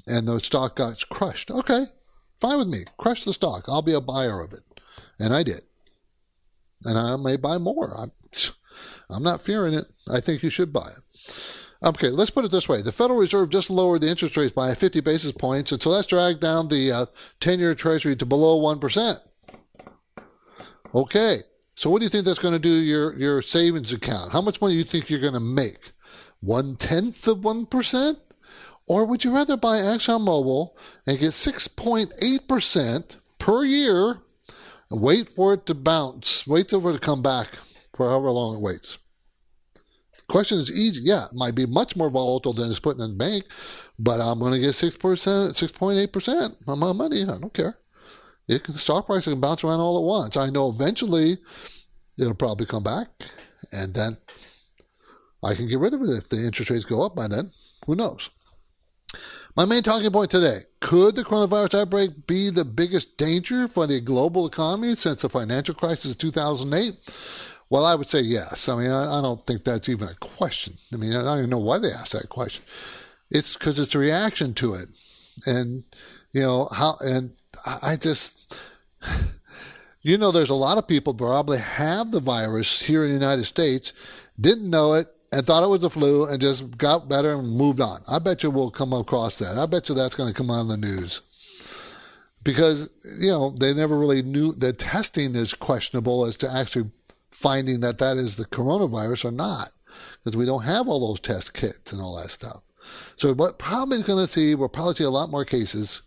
and 0.08 0.28
the 0.28 0.39
stock 0.39 0.76
got 0.76 1.04
crushed. 1.12 1.52
Okay, 1.52 1.86
fine 2.39 2.58
with 2.58 2.67
me. 2.67 2.80
Crush 2.98 3.26
the 3.26 3.34
stock. 3.34 3.65
I'll 3.67 3.84
be 3.84 3.94
a 3.94 4.02
buyer 4.02 4.41
of 4.41 4.54
it. 4.54 4.62
And 5.20 5.36
I 5.36 5.44
did. 5.44 5.62
And 6.86 6.98
I 6.98 7.15
may 7.17 7.38
buy 7.38 7.58
more. 7.58 7.94
I'm, 7.98 8.12
I'm 9.10 9.24
not 9.24 9.41
fearing 9.41 9.74
it. 9.74 9.86
I 10.12 10.20
think 10.20 10.44
you 10.44 10.50
should 10.50 10.74
buy 10.74 10.88
it. 10.88 11.58
Okay, 11.84 12.10
let's 12.10 12.30
put 12.30 12.46
it 12.46 12.52
this 12.52 12.70
way. 12.70 12.82
The 12.82 12.91
Federal 12.91 13.20
Reserve 13.20 13.50
just 13.50 13.72
lowered 13.72 14.02
the 14.02 14.10
interest 14.10 14.38
rates 14.38 14.52
by 14.52 14.76
50 14.76 15.02
basis 15.02 15.32
points, 15.32 15.72
and 15.72 15.82
so 15.82 15.91
that's 15.91 16.08
dragged 16.08 16.39
down 16.39 16.67
the 16.67 16.91
uh, 16.91 17.06
10 17.39 17.60
year 17.60 17.74
Treasury 17.74 18.15
to 18.17 18.26
below 18.26 18.60
1%. 18.60 19.17
Okay, 20.94 21.38
so 21.74 21.89
what 21.89 22.00
do 22.00 22.06
you 22.06 22.10
think 22.10 22.26
that's 22.26 22.38
going 22.38 22.54
to 22.54 22.60
do 22.60 22.70
your, 22.70 23.17
your 23.17 23.41
savings 23.41 23.94
account? 23.94 24.32
How 24.32 24.41
much 24.41 24.62
money 24.62 24.76
do 24.76 24.78
you 24.78 24.84
think 24.84 25.10
you're 25.10 25.20
going 25.20 25.34
to 25.34 25.39
make? 25.39 25.94
One 26.41 26.76
tenth 26.76 27.28
of 27.28 27.39
1%? 27.39 28.15
Or 28.88 29.06
would 29.06 29.24
you 29.24 29.34
rather 29.34 29.58
buy 29.58 29.78
ExxonMobil 29.78 30.72
and 31.08 31.20
get 31.20 31.30
6.8% 31.30 33.17
per 33.39 33.63
year 33.63 34.22
wait 34.91 35.30
for 35.30 35.54
it 35.54 35.65
to 35.67 35.73
bounce, 35.73 36.45
wait 36.45 36.69
for 36.69 36.89
it 36.89 36.93
to 36.93 36.99
come 36.99 37.21
back 37.21 37.56
for 37.95 38.10
however 38.10 38.32
long 38.32 38.56
it 38.56 38.62
waits? 38.62 38.97
The 40.17 40.23
question 40.27 40.60
is 40.60 40.71
easy. 40.71 41.01
Yeah, 41.04 41.25
it 41.25 41.36
might 41.36 41.56
be 41.56 41.65
much 41.65 41.95
more 41.95 42.10
volatile 42.10 42.54
than 42.54 42.69
it's 42.69 42.80
putting 42.80 43.04
in 43.04 43.12
the 43.12 43.17
bank, 43.17 43.45
but 43.97 44.19
I'm 44.21 44.39
going 44.39 44.54
to 44.54 44.60
get 44.60 44.71
6%, 44.71 44.97
6.8% 44.97 46.67
on 46.67 46.80
my 46.80 46.93
money. 46.93 47.23
I 47.23 47.38
don't 47.38 47.54
care. 47.54 47.77
It 48.47 48.63
can, 48.63 48.73
the 48.73 48.80
stock 48.80 49.06
price 49.06 49.25
can 49.25 49.39
bounce 49.39 49.63
around 49.63 49.80
all 49.80 49.97
at 49.97 50.04
once. 50.04 50.36
I 50.38 50.49
know 50.49 50.69
eventually 50.69 51.38
it'll 52.19 52.34
probably 52.34 52.65
come 52.65 52.84
back, 52.84 53.08
and 53.71 53.93
then 53.93 54.17
I 55.43 55.56
can 55.56 55.67
get 55.67 55.80
rid 55.80 55.93
of 55.93 56.01
it 56.01 56.10
if 56.10 56.30
the 56.30 56.43
interest 56.43 56.69
rates 56.69 56.86
go 56.86 57.01
up 57.01 57.15
by 57.15 57.27
then. 57.27 57.51
Who 57.86 57.95
knows? 57.95 58.30
My 59.56 59.66
main 59.66 59.84
talking 59.84 60.12
point 60.12 60.32
today 60.32 60.60
could 60.80 61.16
the 61.16 61.24
coronavirus 61.24 61.82
outbreak 61.82 62.26
be 62.26 62.50
the 62.50 62.64
biggest 62.64 63.18
danger 63.18 63.68
for 63.68 63.86
the 63.86 64.00
global 64.00 64.48
economy 64.48 64.96
since 64.96 65.22
the 65.22 65.30
financial 65.30 65.76
crisis 65.76 66.14
of 66.14 66.18
2008? 66.20 67.58
Well, 67.70 67.86
I 67.86 67.96
would 67.96 68.10
say 68.10 68.22
yes. 68.22 68.70
I 68.70 68.78
mean, 68.78 68.92
I, 68.92 69.20
I 69.20 69.22
don't 69.22 69.46
think 69.46 69.64
that's 69.64 69.90
even 69.90 70.08
a 70.08 70.16
question. 70.16 70.74
I 70.94 70.98
mean, 70.98 71.14
I 71.16 71.24
don't 71.24 71.40
even 71.40 71.50
know 71.50 71.58
why 71.58 71.80
they 71.80 71.92
asked 71.92 72.14
that 72.14 72.30
question. 72.30 72.64
It's 73.30 73.56
because 73.56 73.78
it's 73.78 73.96
a 73.96 74.00
reaction 74.00 74.54
to 74.56 74.74
it. 74.74 74.88
And, 75.46 75.84
you 76.34 76.42
know, 76.42 76.68
how, 76.72 76.96
and 77.02 77.32
I 77.66 77.78
I 77.84 77.96
just, 77.98 78.62
you 80.02 80.18
know, 80.18 80.32
there's 80.32 80.50
a 80.50 80.56
lot 80.56 80.78
of 80.78 80.88
people 80.88 81.14
probably 81.14 81.60
have 81.60 82.12
the 82.12 82.20
virus 82.20 82.82
here 82.82 83.04
in 83.04 83.10
the 83.10 83.16
United 83.16 83.46
States, 83.46 83.94
didn't 84.40 84.70
know 84.70 84.94
it, 84.94 85.08
and 85.32 85.46
thought 85.46 85.63
it 85.63 85.70
was 85.70 85.82
the 85.82 85.89
flu 85.89 86.26
and 86.26 86.41
just 86.41 86.78
got 86.78 87.08
better 87.08 87.32
and 87.32 87.48
moved 87.48 87.80
on. 87.80 88.02
I 88.10 88.20
bet 88.20 88.44
you 88.44 88.52
we'll 88.52 88.70
come 88.70 88.94
across 88.94 89.39
that. 89.39 89.58
I 89.58 89.65
bet 89.65 89.88
you 89.88 89.96
that's 89.96 90.15
going 90.15 90.30
to 90.30 90.36
come 90.36 90.50
on 90.50 90.67
the 90.67 90.78
news. 90.78 91.22
Because, 92.44 92.94
you 93.20 93.30
know, 93.30 93.52
they 93.52 93.74
never 93.74 93.98
really 93.98 94.24
knew 94.24 94.52
the 94.52 94.74
testing 94.74 95.36
is 95.36 95.54
questionable 95.54 96.26
as 96.26 96.38
to 96.38 96.52
actually 96.52 96.89
finding 97.30 97.82
that 97.82 98.00
that 98.00 98.17
is 98.17 98.36
the 98.36 98.46
coronavirus 98.46 99.26
or 99.26 99.32
not. 99.32 99.70
Because 100.17 100.36
we 100.36 100.46
don't 100.46 100.65
have 100.65 100.88
all 100.88 101.08
those 101.08 101.20
test 101.20 101.54
kits 101.54 101.94
and 101.94 102.02
all 102.02 102.17
that 102.17 102.30
stuff. 102.30 102.62
So 103.15 103.34
what 103.34 103.60
probably 103.60 104.02
going 104.02 104.20
to 104.20 104.28
see, 104.28 104.56
we'll 104.56 104.70
probably 104.70 104.96
see 104.96 105.04
a 105.04 105.10
lot 105.10 105.30
more 105.30 105.46
cases 105.46 106.02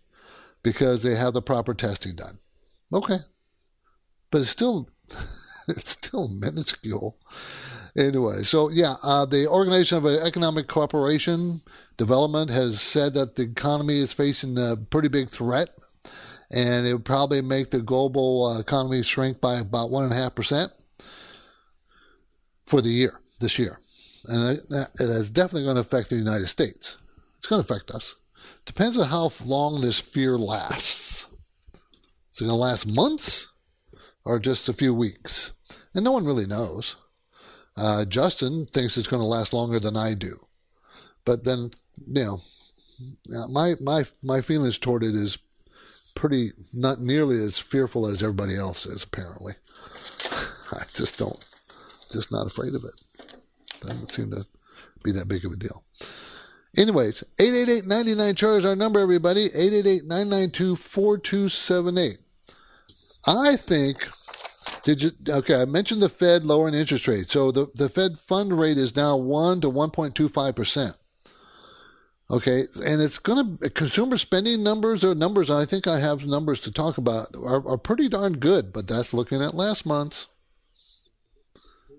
because 0.61 1.03
they 1.03 1.15
have 1.15 1.33
the 1.33 1.41
proper 1.41 1.73
testing 1.73 2.15
done. 2.15 2.39
Okay. 2.91 3.17
But 4.29 4.41
it's 4.41 4.49
still, 4.49 4.89
it's 5.09 5.89
still 5.89 6.27
minuscule. 6.27 7.17
Anyway, 7.97 8.43
so 8.43 8.69
yeah, 8.69 8.95
uh, 9.03 9.25
the 9.25 9.47
Organization 9.47 9.97
of 9.97 10.05
Economic 10.05 10.67
Cooperation 10.67 11.61
Development 11.95 12.49
has 12.49 12.81
said 12.81 13.13
that 13.13 13.35
the 13.35 13.43
economy 13.43 13.99
is 13.99 14.11
facing 14.11 14.57
a 14.57 14.75
pretty 14.75 15.07
big 15.07 15.29
threat, 15.29 15.69
and 16.51 16.85
it 16.85 16.91
would 16.91 17.05
probably 17.05 17.41
make 17.41 17.69
the 17.69 17.81
global 17.81 18.47
uh, 18.47 18.59
economy 18.59 19.01
shrink 19.01 19.39
by 19.39 19.59
about 19.59 19.91
one 19.91 20.03
and 20.03 20.11
a 20.11 20.17
half 20.17 20.35
percent 20.35 20.73
for 22.65 22.81
the 22.81 22.89
year 22.89 23.21
this 23.39 23.57
year, 23.57 23.79
and 24.27 24.57
it, 24.57 24.65
it 24.99 25.09
is 25.09 25.29
definitely 25.29 25.63
going 25.63 25.75
to 25.75 25.81
affect 25.81 26.09
the 26.09 26.17
United 26.17 26.47
States. 26.47 26.97
It's 27.37 27.47
going 27.47 27.63
to 27.63 27.73
affect 27.73 27.91
us. 27.91 28.15
Depends 28.65 28.97
on 28.97 29.07
how 29.07 29.31
long 29.45 29.79
this 29.79 30.01
fear 30.01 30.37
lasts. 30.37 31.29
Is 32.33 32.41
it 32.41 32.45
going 32.45 32.49
to 32.49 32.55
last 32.55 32.93
months 32.93 33.53
or 34.25 34.37
just 34.39 34.67
a 34.67 34.73
few 34.73 34.93
weeks? 34.93 35.53
And 35.93 36.03
no 36.03 36.11
one 36.11 36.25
really 36.25 36.45
knows. 36.45 36.97
Uh, 37.77 38.05
Justin 38.05 38.65
thinks 38.65 38.97
it's 38.97 39.07
going 39.07 39.21
to 39.21 39.27
last 39.27 39.53
longer 39.53 39.79
than 39.79 39.97
I 39.97 40.13
do, 40.13 40.39
but 41.25 41.43
then 41.43 41.71
you 42.07 42.23
know, 42.23 42.39
my 43.49 43.75
my 43.81 44.03
my 44.23 44.41
feelings 44.41 44.79
toward 44.79 45.03
it 45.03 45.15
is 45.15 45.37
pretty 46.15 46.51
not 46.73 46.99
nearly 46.99 47.35
as 47.35 47.59
fearful 47.59 48.07
as 48.07 48.23
everybody 48.23 48.55
else 48.55 48.85
is. 48.85 49.03
Apparently, 49.03 49.53
I 50.71 50.83
just 50.93 51.19
don't, 51.19 51.37
just 52.11 52.31
not 52.31 52.47
afraid 52.47 52.73
of 52.73 52.85
it. 52.85 53.01
Doesn't 53.81 54.09
seem 54.09 54.31
to 54.31 54.45
be 55.03 55.11
that 55.11 55.27
big 55.27 55.43
of 55.45 55.51
a 55.51 55.57
deal. 55.57 55.83
Anyways, 56.77 57.23
888-99 57.39 58.35
chart 58.35 58.57
is 58.57 58.65
our 58.65 58.75
number, 58.75 58.99
everybody. 58.99 59.47
888-992-4278. 59.49 62.17
I 63.27 63.55
think 63.55 64.05
did 64.85 65.01
you 65.01 65.11
okay, 65.27 65.61
I 65.61 65.65
mentioned 65.65 66.01
the 66.01 66.09
Fed 66.09 66.45
lowering 66.45 66.75
interest 66.75 67.07
rates. 67.07 67.31
So 67.31 67.51
the, 67.51 67.67
the 67.73 67.89
Fed 67.89 68.17
fund 68.17 68.57
rate 68.57 68.77
is 68.77 68.95
now 68.95 69.17
one 69.17 69.59
to 69.61 69.69
one 69.69 69.89
point 69.89 70.15
two 70.15 70.29
five 70.29 70.55
percent. 70.55 70.95
Okay, 72.29 72.63
and 72.85 73.01
it's 73.01 73.19
going 73.19 73.57
to 73.57 73.69
consumer 73.71 74.17
spending 74.17 74.63
numbers 74.63 75.03
or 75.03 75.13
numbers. 75.13 75.51
I 75.51 75.65
think 75.65 75.87
I 75.87 75.99
have 75.99 76.25
numbers 76.25 76.59
to 76.61 76.71
talk 76.71 76.97
about 76.97 77.27
are, 77.35 77.67
are 77.67 77.77
pretty 77.77 78.09
darn 78.09 78.37
good, 78.37 78.71
but 78.71 78.87
that's 78.87 79.13
looking 79.13 79.41
at 79.41 79.53
last 79.53 79.85
month's. 79.85 80.27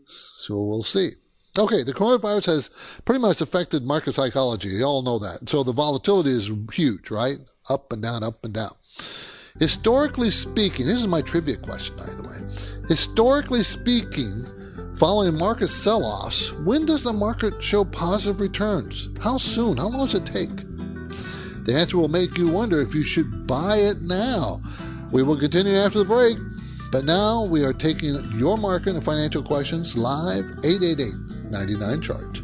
So 0.04 0.62
we'll 0.62 0.82
see. 0.82 1.10
Okay, 1.58 1.82
the 1.82 1.94
coronavirus 1.94 2.46
has 2.46 3.00
pretty 3.04 3.20
much 3.20 3.40
affected 3.40 3.84
market 3.84 4.12
psychology. 4.12 4.68
You 4.68 4.84
all 4.84 5.02
know 5.02 5.18
that. 5.18 5.48
So 5.48 5.62
the 5.62 5.72
volatility 5.72 6.30
is 6.30 6.50
huge, 6.72 7.10
right? 7.10 7.38
Up 7.68 7.92
and 7.92 8.02
down, 8.02 8.22
up 8.22 8.44
and 8.44 8.52
down. 8.52 8.74
Historically 9.58 10.30
speaking, 10.30 10.86
this 10.86 10.98
is 10.98 11.06
my 11.06 11.22
trivia 11.22 11.56
question, 11.56 11.96
by 11.96 12.04
the 12.04 12.22
way. 12.22 12.75
Historically 12.88 13.64
speaking, 13.64 14.46
following 14.96 15.36
market 15.36 15.66
sell 15.66 16.04
offs, 16.04 16.52
when 16.52 16.86
does 16.86 17.02
the 17.02 17.12
market 17.12 17.60
show 17.60 17.84
positive 17.84 18.40
returns? 18.40 19.08
How 19.20 19.38
soon? 19.38 19.76
How 19.76 19.88
long 19.88 20.06
does 20.06 20.14
it 20.14 20.24
take? 20.24 20.54
The 21.64 21.74
answer 21.76 21.98
will 21.98 22.06
make 22.06 22.38
you 22.38 22.48
wonder 22.48 22.80
if 22.80 22.94
you 22.94 23.02
should 23.02 23.44
buy 23.44 23.76
it 23.78 24.02
now. 24.02 24.60
We 25.10 25.24
will 25.24 25.36
continue 25.36 25.74
after 25.74 25.98
the 25.98 26.04
break, 26.04 26.36
but 26.92 27.04
now 27.04 27.44
we 27.44 27.64
are 27.64 27.72
taking 27.72 28.14
your 28.36 28.56
market 28.56 28.94
and 28.94 29.04
financial 29.04 29.42
questions 29.42 29.96
live 29.96 30.44
888 30.62 31.12
99 31.50 32.00
chart. 32.00 32.40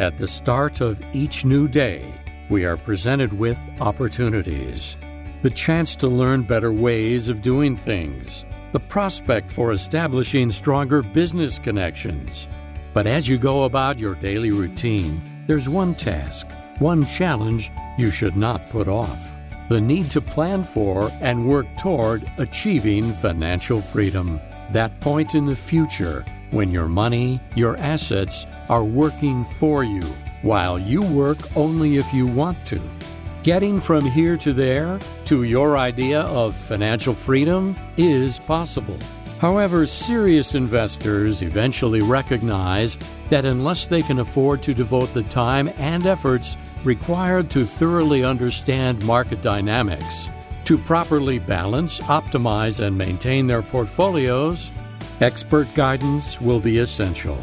At 0.00 0.18
the 0.18 0.26
start 0.28 0.80
of 0.80 1.00
each 1.12 1.44
new 1.44 1.68
day, 1.68 2.17
we 2.48 2.64
are 2.64 2.76
presented 2.76 3.32
with 3.32 3.60
opportunities. 3.80 4.96
The 5.42 5.50
chance 5.50 5.94
to 5.96 6.08
learn 6.08 6.42
better 6.42 6.72
ways 6.72 7.28
of 7.28 7.42
doing 7.42 7.76
things, 7.76 8.44
the 8.72 8.80
prospect 8.80 9.50
for 9.50 9.72
establishing 9.72 10.50
stronger 10.50 11.02
business 11.02 11.58
connections. 11.58 12.48
But 12.94 13.06
as 13.06 13.28
you 13.28 13.38
go 13.38 13.64
about 13.64 13.98
your 13.98 14.14
daily 14.14 14.50
routine, 14.50 15.20
there's 15.46 15.68
one 15.68 15.94
task, 15.94 16.48
one 16.78 17.06
challenge 17.06 17.70
you 17.96 18.10
should 18.10 18.36
not 18.36 18.68
put 18.70 18.88
off 18.88 19.38
the 19.68 19.80
need 19.80 20.10
to 20.10 20.20
plan 20.20 20.64
for 20.64 21.10
and 21.20 21.46
work 21.46 21.66
toward 21.76 22.30
achieving 22.38 23.12
financial 23.12 23.80
freedom. 23.80 24.40
That 24.70 24.98
point 25.00 25.34
in 25.34 25.44
the 25.44 25.56
future 25.56 26.24
when 26.50 26.70
your 26.70 26.88
money, 26.88 27.38
your 27.54 27.76
assets 27.76 28.46
are 28.70 28.84
working 28.84 29.44
for 29.44 29.84
you, 29.84 30.02
while 30.42 30.78
you 30.78 31.02
work 31.02 31.38
only 31.56 31.96
if 31.96 32.12
you 32.12 32.26
want 32.26 32.64
to. 32.66 32.80
Getting 33.42 33.80
from 33.80 34.04
here 34.04 34.36
to 34.38 34.52
there 34.52 34.98
to 35.26 35.44
your 35.44 35.76
idea 35.76 36.22
of 36.22 36.54
financial 36.54 37.14
freedom 37.14 37.76
is 37.96 38.38
possible. 38.38 38.98
However, 39.40 39.86
serious 39.86 40.54
investors 40.54 41.42
eventually 41.42 42.00
recognize 42.00 42.98
that 43.30 43.44
unless 43.44 43.86
they 43.86 44.02
can 44.02 44.18
afford 44.18 44.62
to 44.64 44.74
devote 44.74 45.14
the 45.14 45.22
time 45.24 45.70
and 45.78 46.04
efforts 46.06 46.56
required 46.82 47.48
to 47.50 47.64
thoroughly 47.64 48.24
understand 48.24 49.04
market 49.04 49.40
dynamics, 49.40 50.28
to 50.64 50.76
properly 50.76 51.38
balance, 51.38 52.00
optimize, 52.00 52.84
and 52.84 52.98
maintain 52.98 53.46
their 53.46 53.62
portfolios, 53.62 54.72
expert 55.20 55.72
guidance 55.74 56.40
will 56.40 56.60
be 56.60 56.78
essential. 56.78 57.38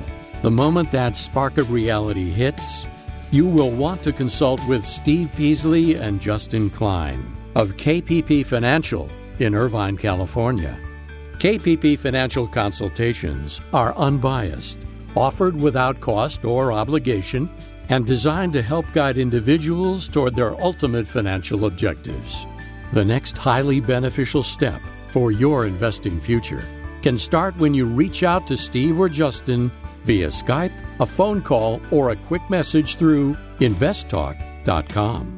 The 0.45 0.51
moment 0.51 0.91
that 0.91 1.17
spark 1.17 1.57
of 1.57 1.71
reality 1.71 2.29
hits, 2.29 2.85
you 3.31 3.47
will 3.47 3.71
want 3.71 4.03
to 4.03 4.13
consult 4.13 4.61
with 4.67 4.85
Steve 4.85 5.31
Peasley 5.35 5.95
and 5.95 6.21
Justin 6.21 6.69
Klein 6.69 7.35
of 7.55 7.77
KPP 7.77 8.45
Financial 8.45 9.09
in 9.39 9.55
Irvine, 9.55 9.97
California. 9.97 10.79
KPP 11.39 11.97
Financial 11.97 12.47
consultations 12.47 13.59
are 13.73 13.95
unbiased, 13.95 14.85
offered 15.15 15.55
without 15.55 15.99
cost 15.99 16.45
or 16.45 16.71
obligation, 16.71 17.49
and 17.89 18.05
designed 18.05 18.53
to 18.53 18.61
help 18.61 18.85
guide 18.91 19.17
individuals 19.17 20.07
toward 20.07 20.35
their 20.35 20.53
ultimate 20.61 21.07
financial 21.07 21.65
objectives. 21.65 22.45
The 22.93 23.03
next 23.03 23.35
highly 23.35 23.79
beneficial 23.79 24.43
step 24.43 24.79
for 25.09 25.31
your 25.31 25.65
investing 25.65 26.21
future 26.21 26.63
can 27.01 27.17
start 27.17 27.57
when 27.57 27.73
you 27.73 27.87
reach 27.87 28.21
out 28.21 28.45
to 28.45 28.55
Steve 28.55 28.99
or 28.99 29.09
Justin 29.09 29.71
via 30.05 30.27
Skype, 30.27 30.73
a 30.99 31.05
phone 31.05 31.41
call, 31.41 31.81
or 31.91 32.11
a 32.11 32.15
quick 32.15 32.47
message 32.49 32.95
through 32.95 33.35
investtalk.com. 33.59 35.35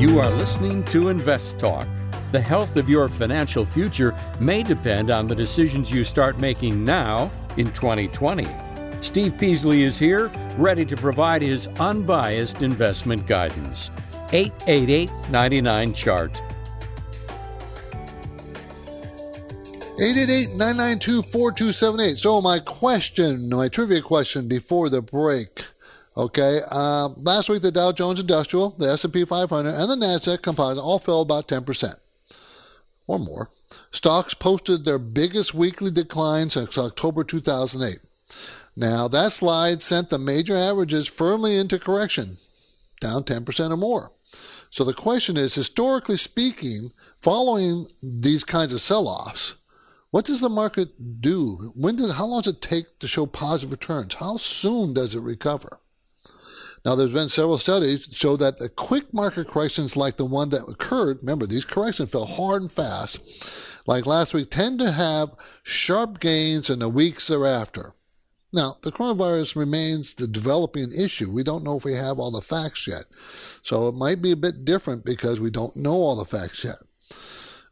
You 0.00 0.18
are 0.18 0.30
listening 0.30 0.82
to 0.84 1.10
Invest 1.10 1.58
Talk. 1.58 1.86
The 2.32 2.40
health 2.40 2.76
of 2.76 2.88
your 2.88 3.06
financial 3.06 3.66
future 3.66 4.14
may 4.40 4.62
depend 4.62 5.10
on 5.10 5.26
the 5.26 5.34
decisions 5.34 5.90
you 5.90 6.04
start 6.04 6.38
making 6.38 6.84
now 6.84 7.30
in 7.58 7.66
2020. 7.72 8.46
Steve 9.00 9.36
Peasley 9.36 9.82
is 9.82 9.98
here, 9.98 10.30
ready 10.56 10.86
to 10.86 10.96
provide 10.96 11.42
his 11.42 11.66
unbiased 11.78 12.62
investment 12.62 13.26
guidance. 13.26 13.90
888 14.32 15.10
99 15.30 15.92
Chart. 15.92 16.40
888-992-4278. 20.00 22.16
So 22.16 22.40
my 22.40 22.58
question, 22.58 23.50
my 23.50 23.68
trivia 23.68 24.00
question 24.00 24.48
before 24.48 24.88
the 24.88 25.02
break. 25.02 25.66
Okay, 26.16 26.60
uh, 26.70 27.10
last 27.18 27.50
week 27.50 27.60
the 27.60 27.70
Dow 27.70 27.92
Jones 27.92 28.18
Industrial, 28.18 28.70
the 28.70 28.92
S&P 28.92 29.26
500, 29.26 29.68
and 29.68 29.90
the 29.90 29.96
Nasdaq 29.96 30.40
Composite 30.40 30.82
all 30.82 30.98
fell 30.98 31.20
about 31.20 31.48
10% 31.48 31.96
or 33.06 33.18
more. 33.18 33.50
Stocks 33.90 34.32
posted 34.32 34.86
their 34.86 34.98
biggest 34.98 35.52
weekly 35.52 35.90
decline 35.90 36.48
since 36.48 36.78
October 36.78 37.22
2008. 37.22 37.98
Now 38.74 39.06
that 39.08 39.32
slide 39.32 39.82
sent 39.82 40.08
the 40.08 40.18
major 40.18 40.56
averages 40.56 41.08
firmly 41.08 41.58
into 41.58 41.78
correction, 41.78 42.38
down 43.00 43.24
10% 43.24 43.70
or 43.70 43.76
more. 43.76 44.12
So 44.70 44.84
the 44.84 44.94
question 44.94 45.36
is, 45.36 45.54
historically 45.54 46.16
speaking, 46.16 46.92
following 47.20 47.88
these 48.02 48.44
kinds 48.44 48.72
of 48.72 48.80
sell-offs, 48.80 49.56
what 50.12 50.24
does 50.24 50.40
the 50.40 50.48
market 50.48 51.20
do? 51.20 51.72
When 51.76 51.96
does 51.96 52.12
how 52.12 52.26
long 52.26 52.42
does 52.42 52.54
it 52.54 52.62
take 52.62 52.98
to 53.00 53.06
show 53.06 53.26
positive 53.26 53.72
returns? 53.72 54.14
How 54.14 54.36
soon 54.36 54.94
does 54.94 55.14
it 55.14 55.20
recover? 55.20 55.80
Now, 56.84 56.94
there's 56.94 57.12
been 57.12 57.28
several 57.28 57.58
studies 57.58 58.08
show 58.12 58.36
that 58.36 58.58
the 58.58 58.68
quick 58.68 59.12
market 59.12 59.48
corrections 59.48 59.96
like 59.96 60.16
the 60.16 60.24
one 60.24 60.48
that 60.48 60.64
occurred, 60.66 61.18
remember, 61.20 61.46
these 61.46 61.64
corrections 61.64 62.10
fell 62.10 62.24
hard 62.24 62.62
and 62.62 62.72
fast, 62.72 63.86
like 63.86 64.06
last 64.06 64.32
week, 64.32 64.50
tend 64.50 64.78
to 64.78 64.90
have 64.90 65.36
sharp 65.62 66.20
gains 66.20 66.70
in 66.70 66.78
the 66.78 66.88
weeks 66.88 67.26
thereafter. 67.26 67.92
Now, 68.52 68.76
the 68.82 68.90
coronavirus 68.90 69.54
remains 69.54 70.14
the 70.14 70.26
developing 70.26 70.88
issue. 70.98 71.30
We 71.30 71.44
don't 71.44 71.62
know 71.62 71.76
if 71.76 71.84
we 71.84 71.94
have 71.94 72.18
all 72.18 72.32
the 72.32 72.40
facts 72.40 72.88
yet. 72.88 73.04
So 73.62 73.88
it 73.88 73.94
might 73.94 74.20
be 74.20 74.32
a 74.32 74.36
bit 74.36 74.64
different 74.64 75.04
because 75.04 75.38
we 75.38 75.50
don't 75.50 75.76
know 75.76 75.94
all 75.94 76.16
the 76.16 76.24
facts 76.24 76.64
yet. 76.64 76.76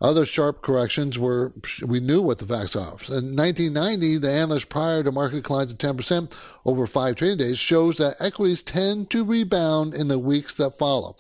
Other 0.01 0.25
sharp 0.25 0.63
corrections 0.63 1.19
were 1.19 1.53
we 1.85 1.99
knew 1.99 2.23
what 2.23 2.39
the 2.39 2.47
facts 2.47 2.77
are. 2.77 2.93
In 3.09 3.35
1990, 3.35 4.19
the 4.19 4.31
analyst 4.31 4.69
prior 4.69 5.03
to 5.03 5.11
market 5.11 5.37
declines 5.37 5.73
of 5.73 5.79
10% 5.79 6.37
over 6.65 6.87
five 6.87 7.17
trading 7.17 7.39
days 7.39 7.59
shows 7.59 7.97
that 7.97 8.15
equities 8.21 8.63
tend 8.63 9.11
to 9.11 9.25
rebound 9.25 9.95
in 9.95 10.07
the 10.07 10.19
weeks 10.21 10.55
that 10.55 10.79
follow. 10.79 11.17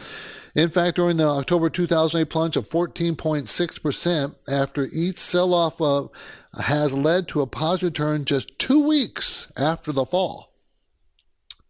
In 0.54 0.68
fact, 0.68 0.94
during 0.94 1.16
the 1.16 1.26
October 1.26 1.68
2008 1.68 2.30
plunge 2.30 2.56
of 2.56 2.68
14.6% 2.68 4.38
after 4.48 4.86
each 4.94 5.18
sell-off 5.18 5.80
uh, 5.80 6.06
has 6.62 6.94
led 6.94 7.26
to 7.28 7.40
a 7.40 7.48
positive 7.48 7.94
turn 7.94 8.24
just 8.24 8.60
two 8.60 8.86
weeks 8.86 9.50
after 9.56 9.90
the 9.90 10.06
fall. 10.06 10.52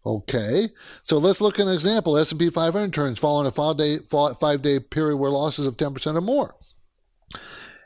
Okay, 0.04 0.66
so 1.02 1.16
let's 1.16 1.40
look 1.40 1.58
at 1.58 1.66
an 1.66 1.74
example. 1.74 2.18
S&P 2.18 2.50
500 2.50 2.92
turns 2.92 3.18
following 3.18 3.46
a 3.46 3.50
five-day 3.50 3.98
five-day 4.08 4.80
period 4.80 5.16
where 5.16 5.30
losses 5.30 5.66
of 5.66 5.78
10% 5.78 6.16
or 6.16 6.20
more. 6.20 6.54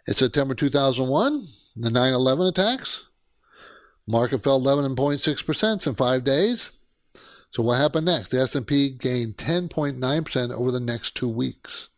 In 0.06 0.14
September 0.14 0.54
2001, 0.54 1.46
the 1.76 1.90
9/11 1.90 2.48
attacks, 2.48 3.04
market 4.06 4.42
fell 4.42 4.60
11.6% 4.60 5.86
in 5.86 5.94
five 5.94 6.24
days. 6.24 6.70
So 7.50 7.62
what 7.62 7.78
happened 7.78 8.06
next? 8.06 8.30
The 8.30 8.40
S&P 8.40 8.90
gained 8.90 9.36
10.9% 9.36 10.50
over 10.50 10.72
the 10.72 10.80
next 10.80 11.14
two 11.14 11.28
weeks. 11.28 11.88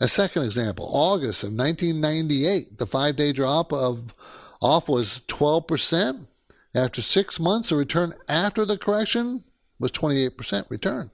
A 0.00 0.08
second 0.08 0.42
example, 0.42 0.90
August 0.92 1.42
of 1.42 1.52
1998, 1.52 2.78
the 2.78 2.86
five 2.86 3.16
day 3.16 3.32
drop 3.32 3.72
of 3.72 4.14
off 4.60 4.88
was 4.88 5.20
12%. 5.28 6.26
After 6.74 7.00
six 7.00 7.40
months, 7.40 7.70
the 7.70 7.76
return 7.76 8.12
after 8.28 8.64
the 8.64 8.78
correction 8.78 9.44
was 9.78 9.92
28% 9.92 10.68
return 10.70 11.10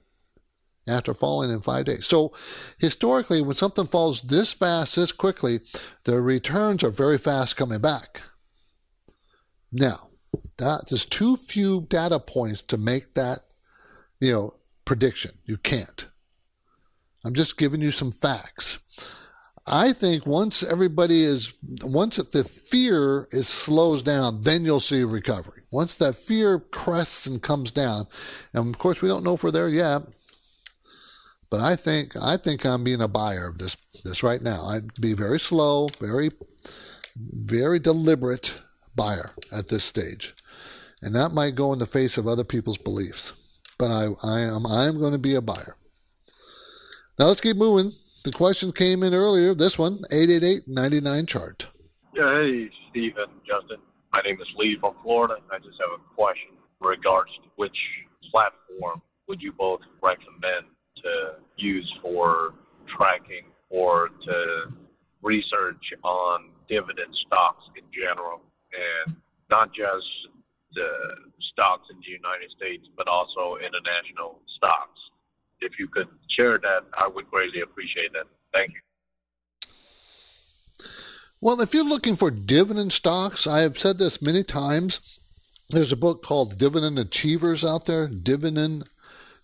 after 0.87 1.13
falling 1.13 1.51
in 1.51 1.61
five 1.61 1.85
days. 1.85 2.05
So 2.05 2.33
historically, 2.79 3.41
when 3.41 3.55
something 3.55 3.85
falls 3.85 4.23
this 4.23 4.53
fast, 4.53 4.95
this 4.95 5.11
quickly, 5.11 5.59
the 6.05 6.21
returns 6.21 6.83
are 6.83 6.89
very 6.89 7.17
fast 7.17 7.57
coming 7.57 7.81
back. 7.81 8.21
Now, 9.71 10.09
that 10.57 10.85
there's 10.89 11.05
too 11.05 11.35
few 11.35 11.81
data 11.89 12.19
points 12.19 12.61
to 12.63 12.77
make 12.77 13.13
that, 13.15 13.39
you 14.19 14.31
know, 14.31 14.53
prediction. 14.85 15.31
You 15.45 15.57
can't. 15.57 16.07
I'm 17.25 17.33
just 17.33 17.57
giving 17.57 17.81
you 17.81 17.91
some 17.91 18.11
facts. 18.11 18.79
I 19.69 19.91
think 19.91 20.25
once 20.25 20.63
everybody 20.63 21.23
is, 21.23 21.53
once 21.83 22.15
the 22.15 22.45
fear 22.45 23.27
is 23.31 23.49
slows 23.49 24.01
down, 24.01 24.41
then 24.41 24.63
you'll 24.63 24.79
see 24.79 25.03
recovery. 25.03 25.63
Once 25.71 25.97
that 25.97 26.15
fear 26.15 26.59
crests 26.59 27.27
and 27.27 27.41
comes 27.41 27.71
down, 27.71 28.05
and 28.53 28.73
of 28.73 28.79
course 28.79 29.01
we 29.01 29.09
don't 29.09 29.25
know 29.25 29.33
if 29.33 29.43
we're 29.43 29.51
there 29.51 29.67
yet, 29.67 30.03
but 31.49 31.59
I 31.59 31.75
think 31.75 32.13
I 32.21 32.37
think 32.37 32.65
I'm 32.65 32.83
being 32.83 33.01
a 33.01 33.07
buyer 33.07 33.47
of 33.47 33.57
this 33.57 33.77
this 34.03 34.23
right 34.23 34.41
now. 34.41 34.65
I'd 34.65 34.93
be 34.99 35.13
very 35.13 35.39
slow, 35.39 35.87
very 35.99 36.29
very 37.15 37.79
deliberate 37.79 38.61
buyer 38.95 39.31
at 39.51 39.69
this 39.69 39.83
stage, 39.83 40.35
and 41.01 41.15
that 41.15 41.31
might 41.31 41.55
go 41.55 41.73
in 41.73 41.79
the 41.79 41.85
face 41.85 42.17
of 42.17 42.27
other 42.27 42.43
people's 42.43 42.77
beliefs. 42.77 43.33
But 43.77 43.91
I 43.91 44.07
I 44.23 44.39
am 44.41 44.65
I 44.67 44.85
am 44.85 44.99
going 44.99 45.13
to 45.13 45.19
be 45.19 45.35
a 45.35 45.41
buyer. 45.41 45.75
Now 47.19 47.27
let's 47.27 47.41
keep 47.41 47.57
moving. 47.57 47.91
The 48.23 48.31
question 48.31 48.71
came 48.71 49.03
in 49.03 49.13
earlier. 49.13 49.53
This 49.53 49.79
one, 49.79 49.99
888-99 50.11 51.27
chart. 51.27 51.67
Yeah, 52.13 52.41
hey, 52.41 52.69
Stephen, 52.89 53.29
Justin. 53.47 53.77
My 54.11 54.21
name 54.21 54.37
is 54.41 54.47
Lee 54.57 54.77
from 54.79 54.95
Florida. 55.01 55.35
I 55.51 55.57
just 55.59 55.77
have 55.79 55.99
a 55.99 56.15
question 56.15 56.51
in 56.81 56.87
regards 56.87 57.31
to 57.43 57.49
which 57.55 57.77
platform 58.31 59.01
would 59.27 59.41
you 59.41 59.53
both 59.53 59.79
recommend 60.01 60.65
to 61.07 61.39
use 61.55 61.87
for 62.01 62.53
tracking 62.97 63.47
or 63.69 64.09
to 64.27 64.35
research 65.23 65.83
on 66.03 66.51
dividend 66.67 67.15
stocks 67.25 67.63
in 67.79 67.83
general, 67.95 68.43
and 68.75 69.15
not 69.49 69.71
just 69.71 70.07
the 70.75 70.91
stocks 71.51 71.87
in 71.89 71.97
the 72.03 72.11
United 72.11 72.51
States, 72.55 72.85
but 72.95 73.07
also 73.07 73.55
international 73.57 74.39
stocks 74.59 74.99
if 75.61 75.79
you 75.79 75.87
could 75.87 76.07
share 76.35 76.57
that, 76.57 76.81
I 76.93 77.07
would 77.07 77.29
greatly 77.29 77.61
appreciate 77.61 78.13
that. 78.13 78.25
Thank 78.53 78.71
you. 78.73 78.81
Well, 81.41 81.61
if 81.61 81.73
you're 81.73 81.83
looking 81.83 82.15
for 82.15 82.31
dividend 82.31 82.93
stocks, 82.93 83.45
I 83.45 83.59
have 83.61 83.77
said 83.77 83.97
this 83.97 84.21
many 84.21 84.43
times. 84.43 85.19
There's 85.69 85.91
a 85.91 85.97
book 85.97 86.23
called 86.23 86.57
Dividend 86.57 86.97
Achievers 86.97 87.63
out 87.63 87.85
there. 87.85 88.07
Dividend 88.07 88.89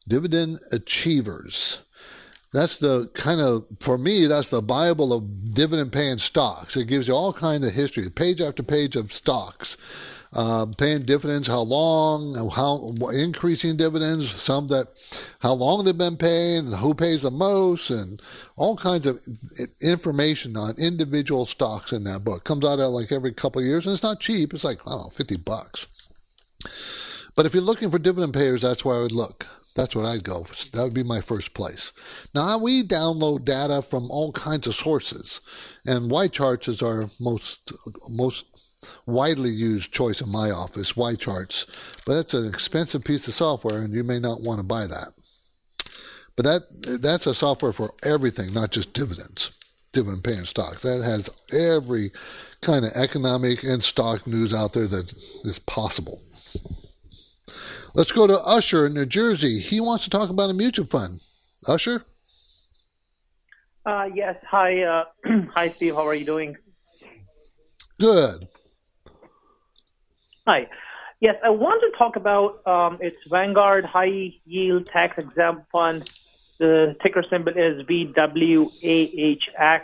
Dividend 0.08 0.60
Achievers. 0.72 1.82
That's 2.52 2.78
the 2.78 3.10
kind 3.16 3.42
of 3.42 3.66
for 3.80 3.98
me. 3.98 4.28
That's 4.28 4.52
the 4.52 4.62
Bible 4.62 5.12
of 5.12 5.56
dividend 5.56 5.92
paying 5.92 6.20
stocks. 6.20 6.78
It 6.78 6.86
gives 6.86 7.08
you 7.08 7.16
all 7.16 7.34
kind 7.34 7.64
of 7.64 7.74
history, 7.74 8.08
page 8.10 8.42
after 8.42 8.62
page 8.62 8.96
of 8.96 9.12
stocks 9.12 9.78
uh, 10.36 10.66
paying 10.78 11.04
dividends, 11.04 11.48
how 11.48 11.62
long, 11.62 12.50
how 12.50 12.92
increasing 13.10 13.78
dividends, 13.78 14.30
some 14.32 14.68
that 14.68 14.88
how 15.40 15.54
long 15.54 15.86
they've 15.86 15.98
been 15.98 16.18
paying, 16.18 16.72
who 16.72 16.94
pays 16.94 17.22
the 17.22 17.32
most, 17.32 17.90
and 17.90 18.22
all 18.56 18.76
kinds 18.76 19.06
of 19.06 19.22
information 19.82 20.58
on 20.58 20.76
individual 20.78 21.46
stocks 21.46 21.94
in 21.94 22.04
that 22.06 22.24
book. 22.24 22.44
Comes 22.44 22.66
out 22.66 22.80
at 22.80 22.86
like 22.88 23.12
every 23.12 23.32
couple 23.32 23.62
of 23.62 23.68
years, 23.68 23.86
and 23.86 23.94
it's 23.94 24.04
not 24.04 24.20
cheap. 24.20 24.54
It's 24.54 24.64
like 24.64 24.80
I 24.88 24.92
don't 24.92 25.04
know, 25.04 25.10
fifty 25.10 25.38
bucks. 25.38 25.88
But 27.36 27.46
if 27.46 27.54
you're 27.54 27.64
looking 27.64 27.92
for 27.92 28.00
dividend 28.00 28.34
payers, 28.34 28.62
that's 28.62 28.86
where 28.86 28.96
I 28.96 29.02
would 29.02 29.12
look. 29.12 29.48
That's 29.76 29.96
what 29.96 30.06
I'd 30.06 30.24
go. 30.24 30.46
That 30.74 30.84
would 30.84 30.94
be 30.94 31.04
my 31.04 31.22
first 31.22 31.54
place. 31.54 31.92
Now 32.34 32.58
we 32.58 32.84
download 32.84 33.46
data 33.46 33.82
from 33.82 34.12
all 34.12 34.32
kinds 34.32 34.68
of 34.68 34.76
sources, 34.76 35.42
and 35.86 36.12
YCharts 36.12 36.68
is 36.68 36.82
our 36.82 37.06
most 37.20 37.74
most 38.10 38.46
widely 39.06 39.50
used 39.50 39.94
choice 39.94 40.22
in 40.22 40.30
my 40.30 40.52
office, 40.52 40.94
YCharts. 40.94 42.04
but 42.06 42.18
it's 42.18 42.34
an 42.34 42.48
expensive 42.48 43.04
piece 43.04 43.28
of 43.28 43.34
software 43.34 43.82
and 43.82 43.94
you 43.94 44.04
may 44.04 44.20
not 44.20 44.42
want 44.42 44.60
to 44.60 44.64
buy 44.64 44.86
that. 44.86 45.10
But 46.36 46.46
that 46.46 47.00
that's 47.02 47.28
a 47.28 47.36
software 47.36 47.74
for 47.74 47.94
everything, 48.04 48.54
not 48.54 48.72
just 48.72 48.94
dividends, 48.94 49.52
dividend 49.92 50.24
paying 50.24 50.46
stocks. 50.46 50.82
That 50.82 51.04
has 51.04 51.30
every 51.54 52.12
kind 52.62 52.86
of 52.86 52.92
economic 52.96 53.64
and 53.64 53.84
stock 53.84 54.26
news 54.26 54.54
out 54.54 54.74
there 54.74 54.88
that 54.88 55.14
is 55.44 55.60
possible. 55.60 56.22
Let's 57.96 58.12
go 58.12 58.26
to 58.26 58.40
Usher 58.40 58.88
in 58.88 58.96
New 58.96 59.06
Jersey. 59.06 59.60
He 59.60 59.80
wants 59.80 60.06
to 60.06 60.10
talk 60.10 60.32
about 60.32 60.50
a 60.50 60.54
mutual 60.54 60.86
fund. 60.86 61.22
Usher? 61.68 62.04
Uh, 63.86 64.10
yes. 64.14 64.36
Hi, 64.50 64.82
uh, 64.82 65.04
hi, 65.54 65.70
Steve. 65.70 65.94
How 65.94 66.08
are 66.08 66.16
you 66.16 66.26
doing? 66.26 66.58
Good. 68.00 68.48
Hi. 70.48 70.68
Yes, 71.20 71.36
I 71.44 71.52
want 71.52 71.82
to 71.82 71.98
talk 71.98 72.16
about 72.16 72.66
um, 72.66 72.98
its 73.00 73.16
Vanguard 73.30 73.86
High 73.86 74.34
Yield 74.46 74.88
Tax 74.88 75.20
Exempt 75.20 75.70
Fund. 75.72 76.12
The 76.58 76.96
ticker 77.04 77.24
symbol 77.30 77.54
is 77.56 77.84
VWAHX. 77.86 79.82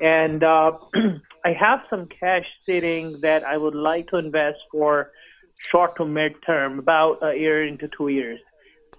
And 0.00 0.42
uh, 0.42 0.72
I 1.44 1.52
have 1.52 1.82
some 1.90 2.06
cash 2.06 2.46
sitting 2.64 3.20
that 3.20 3.44
I 3.44 3.58
would 3.58 3.74
like 3.74 4.08
to 4.08 4.16
invest 4.16 4.58
for 4.72 5.12
short 5.68 5.96
to 5.96 6.04
mid 6.04 6.34
term, 6.44 6.78
about 6.78 7.18
a 7.22 7.36
year 7.36 7.66
into 7.66 7.88
two 7.88 8.08
years. 8.08 8.40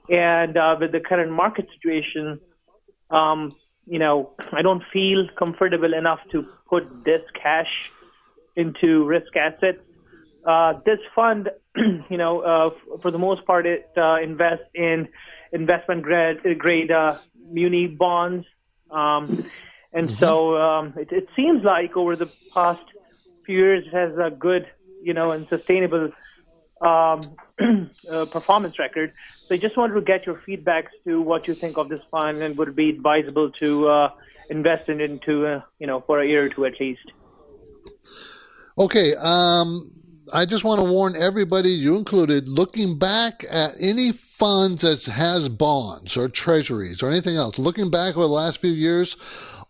And 0.10 0.58
uh, 0.58 0.78
with 0.80 0.92
the 0.92 1.00
current 1.00 1.32
market 1.32 1.68
situation, 1.76 2.40
um, 3.10 3.54
you 3.86 4.00
know, 4.00 4.32
I 4.52 4.62
don't 4.62 4.84
feel 4.92 5.28
comfortable 5.38 5.94
enough 5.94 6.20
to 6.32 6.46
put 6.70 7.04
this 7.04 7.22
cash 7.42 7.92
into 8.56 9.06
risk 9.06 9.36
assets 9.36 9.80
uh, 10.46 10.74
this 10.86 11.00
fund, 11.16 11.50
you 11.76 12.18
know, 12.18 12.42
uh, 12.42 12.70
for 13.02 13.12
the 13.12 13.20
most 13.20 13.46
part, 13.46 13.66
it 13.66 13.90
uh, 13.98 14.18
invests 14.22 14.66
in 14.74 15.08
investment 15.52 16.04
grade, 16.04 16.40
grade 16.58 16.92
uh, 16.92 17.18
muni 17.50 17.88
bonds. 17.88 18.46
Um, 18.90 19.46
and 19.94 20.08
mm-hmm. 20.08 20.16
so 20.16 20.58
um, 20.58 20.94
it, 20.98 21.12
it 21.12 21.28
seems 21.36 21.64
like 21.64 21.96
over 21.96 22.16
the 22.16 22.32
past 22.54 22.82
few 23.46 23.58
years 23.58 23.86
it 23.86 23.94
has 23.94 24.18
a 24.18 24.32
good, 24.32 24.68
you 25.02 25.14
know, 25.14 25.32
and 25.32 25.48
sustainable 25.48 26.12
um, 26.82 27.20
uh, 28.10 28.26
performance 28.26 28.80
record. 28.80 29.14
So 29.34 29.56
I 29.56 29.58
just 29.58 29.78
wanted 29.78 29.94
to 29.96 30.02
get 30.02 30.26
your 30.26 30.42
feedback 30.46 30.90
to 31.06 31.22
what 31.22 31.48
you 31.48 31.54
think 31.54 31.78
of 31.78 31.90
this 31.90 32.02
fund 32.10 32.42
and 32.42 32.58
would 32.58 32.70
it 32.70 32.76
be 32.76 32.90
advisable 32.90 33.52
to 33.52 33.88
uh, 33.88 34.12
invest 34.50 34.90
in 34.90 35.00
it 35.00 35.10
into, 35.10 35.46
uh, 35.46 35.62
you 35.80 35.88
know, 35.88 36.02
for 36.02 36.20
a 36.20 36.28
year 36.28 36.46
or 36.46 36.50
two 36.50 36.66
at 36.66 36.80
least. 36.80 37.12
Okay. 38.78 39.14
Um, 39.16 39.84
I 40.34 40.46
just 40.46 40.64
want 40.64 40.84
to 40.84 40.92
warn 40.92 41.16
everybody, 41.16 41.70
you 41.70 41.98
included, 41.98 42.48
looking 42.48 42.98
back 42.98 43.44
at 43.52 43.76
any 43.80 44.12
funds 44.12 44.82
that 44.82 45.12
has 45.12 45.50
bonds 45.50 46.16
or 46.16 46.30
treasuries 46.30 47.04
or 47.04 47.10
anything 47.10 47.36
else, 47.36 47.60
looking 47.60 47.92
back 47.92 48.16
over 48.16 48.26
the 48.26 48.34
last 48.34 48.60
few 48.60 48.72
years, 48.72 49.18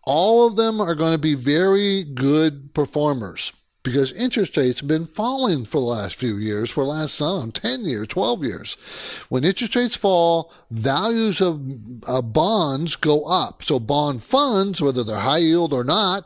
all 0.04 0.48
of 0.48 0.56
them 0.56 0.80
are 0.80 0.96
going 0.96 1.14
to 1.14 1.18
be 1.18 1.36
very 1.36 2.04
good 2.04 2.74
performers 2.74 3.54
because 3.84 4.14
interest 4.14 4.56
rates 4.58 4.80
have 4.80 4.88
been 4.90 5.06
falling 5.06 5.66
for 5.66 5.80
the 5.80 5.88
last 5.88 6.16
few 6.16 6.38
years, 6.38 6.70
for 6.70 6.84
the 6.84 6.92
last 6.92 7.20
know, 7.20 7.50
10 7.52 7.82
years, 7.82 8.08
12 8.08 8.44
years. 8.44 9.26
When 9.30 9.44
interest 9.44 9.76
rates 9.76 9.96
fall, 9.96 10.54
values 10.70 11.42
of 11.42 11.62
uh, 12.08 12.22
bonds 12.22 12.96
go 12.96 13.24
up. 13.26 13.64
So 13.64 13.80
bond 13.80 14.22
funds, 14.22 14.82
whether 14.82 15.04
they're 15.04 15.18
high 15.18 15.40
yield 15.40 15.74
or 15.74 15.84
not, 15.84 16.26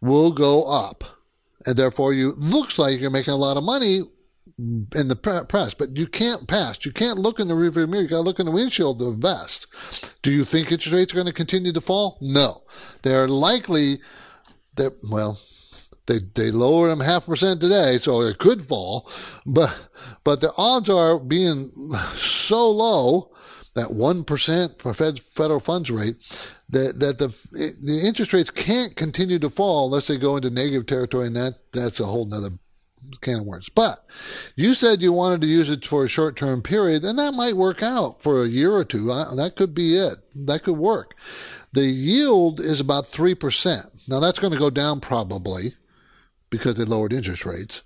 will 0.00 0.32
go 0.32 0.70
up 0.70 1.04
and 1.66 1.76
therefore 1.76 2.12
you 2.12 2.34
looks 2.36 2.78
like 2.78 3.00
you're 3.00 3.10
making 3.10 3.32
a 3.32 3.38
lot 3.38 3.56
of 3.56 3.64
money 3.64 4.00
in 4.56 5.08
the 5.08 5.46
press, 5.48 5.74
but 5.74 5.96
you 5.96 6.06
can't 6.06 6.46
pass. 6.46 6.84
You 6.86 6.92
can't 6.92 7.18
look 7.18 7.40
in 7.40 7.48
the 7.48 7.54
rearview 7.54 7.88
mirror. 7.88 8.02
You 8.02 8.08
got 8.08 8.16
to 8.16 8.22
look 8.22 8.38
in 8.38 8.46
the 8.46 8.52
windshield 8.52 9.00
to 9.00 9.08
invest. 9.08 10.22
Do 10.22 10.30
you 10.30 10.44
think 10.44 10.70
interest 10.70 10.94
rates 10.94 11.12
are 11.12 11.16
going 11.16 11.26
to 11.26 11.32
continue 11.32 11.72
to 11.72 11.80
fall? 11.80 12.18
No, 12.20 12.62
they're 13.02 13.26
likely 13.26 13.98
that 14.76 14.92
well, 15.10 15.40
they 16.06 16.18
they 16.34 16.50
lowered 16.50 16.90
them 16.90 17.00
half 17.00 17.26
percent 17.26 17.60
today, 17.60 17.96
so 17.98 18.20
it 18.20 18.38
could 18.38 18.62
fall, 18.62 19.10
but 19.46 19.88
but 20.22 20.40
the 20.40 20.52
odds 20.56 20.90
are 20.90 21.18
being 21.18 21.70
so 22.14 22.70
low 22.70 23.30
that 23.74 23.92
one 23.92 24.24
percent 24.24 24.80
for 24.80 24.92
Fed 24.94 25.18
federal 25.18 25.60
funds 25.60 25.90
rate 25.90 26.16
that 26.68 27.00
that 27.00 27.18
the 27.18 27.28
the 27.82 28.02
interest 28.06 28.32
rates 28.32 28.50
can't 28.50 28.96
continue 28.96 29.38
to 29.38 29.50
fall 29.50 29.86
unless 29.86 30.06
they 30.06 30.18
go 30.18 30.36
into 30.36 30.50
negative 30.50 30.86
territory, 30.86 31.26
and 31.26 31.36
that 31.36 31.54
that's 31.72 32.00
a 32.00 32.04
whole 32.04 32.26
nother 32.26 32.50
can 33.20 33.40
of 33.40 33.46
worms. 33.46 33.68
But 33.68 33.98
you 34.56 34.74
said 34.74 35.02
you 35.02 35.12
wanted 35.12 35.40
to 35.42 35.46
use 35.46 35.70
it 35.70 35.86
for 35.86 36.04
a 36.04 36.08
short 36.08 36.36
term 36.36 36.62
period, 36.62 37.04
and 37.04 37.18
that 37.18 37.34
might 37.34 37.54
work 37.54 37.82
out 37.82 38.22
for 38.22 38.42
a 38.42 38.48
year 38.48 38.72
or 38.72 38.84
two. 38.84 39.06
That 39.06 39.54
could 39.56 39.74
be 39.74 39.96
it. 39.96 40.14
That 40.34 40.62
could 40.62 40.76
work. 40.76 41.14
The 41.72 41.84
yield 41.84 42.60
is 42.60 42.80
about 42.80 43.04
3%. 43.04 44.08
Now, 44.08 44.20
that's 44.20 44.38
going 44.38 44.52
to 44.52 44.58
go 44.58 44.70
down 44.70 45.00
probably 45.00 45.74
because 46.56 46.76
they 46.76 46.84
lowered 46.84 47.12
interest 47.12 47.44
rates. 47.44 47.82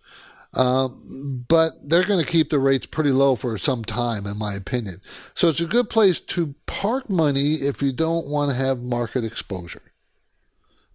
Um, 0.55 1.45
but 1.47 1.73
they're 1.89 2.05
going 2.05 2.25
to 2.25 2.31
keep 2.31 2.51
the 2.51 2.59
rates 2.59 2.87
pretty 2.87 3.11
low 3.11 3.37
for 3.37 3.57
some 3.59 3.85
time, 3.85 4.27
in 4.27 4.39
my 4.39 4.55
opinion. 4.55 4.97
So 5.35 5.49
it's 5.49 5.61
a 5.61 5.67
good 5.67 5.91
place 5.91 6.21
to 6.21 6.55
park 6.67 7.11
money 7.11 7.55
if 7.55 7.83
you 7.83 7.93
don't 7.93 8.27
want 8.27 8.51
to 8.51 8.57
have 8.57 8.79
market 8.81 9.25
exposure. 9.25 9.83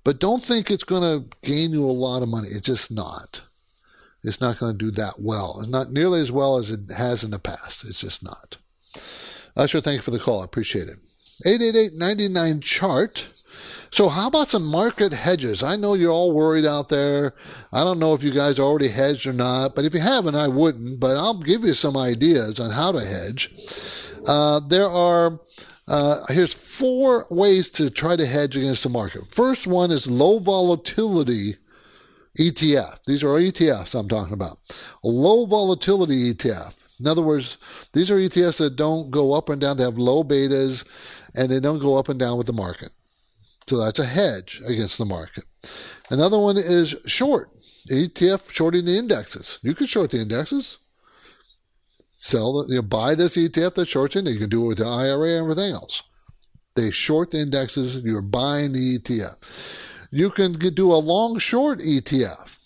But 0.03 0.19
don't 0.19 0.43
think 0.43 0.69
it's 0.69 0.83
going 0.83 1.03
to 1.03 1.37
gain 1.47 1.71
you 1.71 1.85
a 1.85 1.91
lot 1.91 2.23
of 2.23 2.29
money. 2.29 2.47
It's 2.47 2.67
just 2.67 2.91
not. 2.91 3.45
It's 4.23 4.41
not 4.41 4.57
going 4.57 4.77
to 4.77 4.85
do 4.85 4.91
that 4.91 5.15
well. 5.19 5.59
It's 5.59 5.69
not 5.69 5.91
nearly 5.91 6.21
as 6.21 6.31
well 6.31 6.57
as 6.57 6.71
it 6.71 6.91
has 6.95 7.23
in 7.23 7.31
the 7.31 7.39
past. 7.39 7.85
It's 7.85 7.99
just 7.99 8.23
not. 8.23 8.57
Usher, 9.55 9.81
thank 9.81 9.97
you 9.97 10.01
for 10.01 10.11
the 10.11 10.19
call. 10.19 10.41
I 10.41 10.45
appreciate 10.45 10.87
it. 10.87 10.97
888 11.45 12.61
chart. 12.61 13.32
So, 13.93 14.09
how 14.09 14.27
about 14.27 14.47
some 14.47 14.65
market 14.65 15.13
hedges? 15.13 15.61
I 15.61 15.75
know 15.75 15.93
you're 15.93 16.09
all 16.09 16.31
worried 16.31 16.65
out 16.65 16.89
there. 16.89 17.35
I 17.71 17.83
don't 17.83 17.99
know 17.99 18.15
if 18.15 18.23
you 18.23 18.31
guys 18.31 18.57
already 18.57 18.87
hedged 18.87 19.27
or 19.27 19.33
not, 19.33 19.75
but 19.75 19.85
if 19.85 19.93
you 19.93 19.99
haven't, 19.99 20.33
I 20.33 20.47
wouldn't. 20.47 20.99
But 20.99 21.15
I'll 21.15 21.37
give 21.37 21.61
you 21.63 21.75
some 21.75 21.95
ideas 21.95 22.59
on 22.59 22.71
how 22.71 22.91
to 22.91 22.99
hedge. 22.99 23.53
Uh, 24.27 24.61
there 24.61 24.89
are 24.89 25.39
uh, 25.87 26.25
here's 26.29 26.55
four 26.55 27.27
ways 27.29 27.69
to 27.69 27.91
try 27.91 28.15
to 28.15 28.25
hedge 28.25 28.57
against 28.57 28.81
the 28.81 28.89
market. 28.89 29.27
First 29.27 29.67
one 29.67 29.91
is 29.91 30.09
low 30.09 30.39
volatility 30.39 31.57
ETF. 32.39 32.97
These 33.05 33.23
are 33.23 33.27
ETFs 33.27 33.93
I'm 33.93 34.09
talking 34.09 34.33
about. 34.33 34.57
A 35.03 35.07
low 35.07 35.45
volatility 35.45 36.33
ETF. 36.33 36.99
In 36.99 37.05
other 37.05 37.21
words, 37.21 37.91
these 37.93 38.09
are 38.09 38.15
ETFs 38.15 38.57
that 38.57 38.75
don't 38.75 39.11
go 39.11 39.35
up 39.35 39.49
and 39.49 39.61
down. 39.61 39.77
They 39.77 39.83
have 39.83 39.99
low 39.99 40.23
betas 40.23 40.83
and 41.35 41.51
they 41.51 41.59
don't 41.59 41.77
go 41.77 41.95
up 41.95 42.09
and 42.09 42.19
down 42.19 42.39
with 42.39 42.47
the 42.47 42.53
market. 42.53 42.89
So 43.67 43.77
that's 43.77 43.99
a 43.99 44.05
hedge 44.05 44.61
against 44.67 44.97
the 44.97 45.05
market. 45.05 45.45
Another 46.09 46.37
one 46.37 46.57
is 46.57 46.95
short. 47.05 47.49
ETF 47.89 48.51
shorting 48.51 48.85
the 48.85 48.97
indexes. 48.97 49.59
You 49.61 49.73
can 49.73 49.87
short 49.87 50.11
the 50.11 50.21
indexes. 50.21 50.79
Sell 52.15 52.53
the, 52.53 52.69
you 52.69 52.75
know, 52.75 52.81
buy 52.81 53.15
this 53.15 53.35
ETF 53.35 53.73
that 53.73 53.87
shorts 53.87 54.15
it. 54.15 54.25
You 54.25 54.39
can 54.39 54.49
do 54.49 54.65
it 54.65 54.67
with 54.67 54.77
the 54.77 54.85
IRA 54.85 55.37
and 55.37 55.43
everything 55.43 55.73
else. 55.73 56.03
They 56.75 56.91
short 56.91 57.31
the 57.31 57.39
indexes. 57.39 58.01
You're 58.03 58.21
buying 58.21 58.71
the 58.71 58.97
ETF. 58.97 59.89
You 60.11 60.29
can 60.29 60.53
do 60.53 60.91
a 60.91 60.95
long 60.95 61.37
short 61.39 61.79
ETF. 61.79 62.57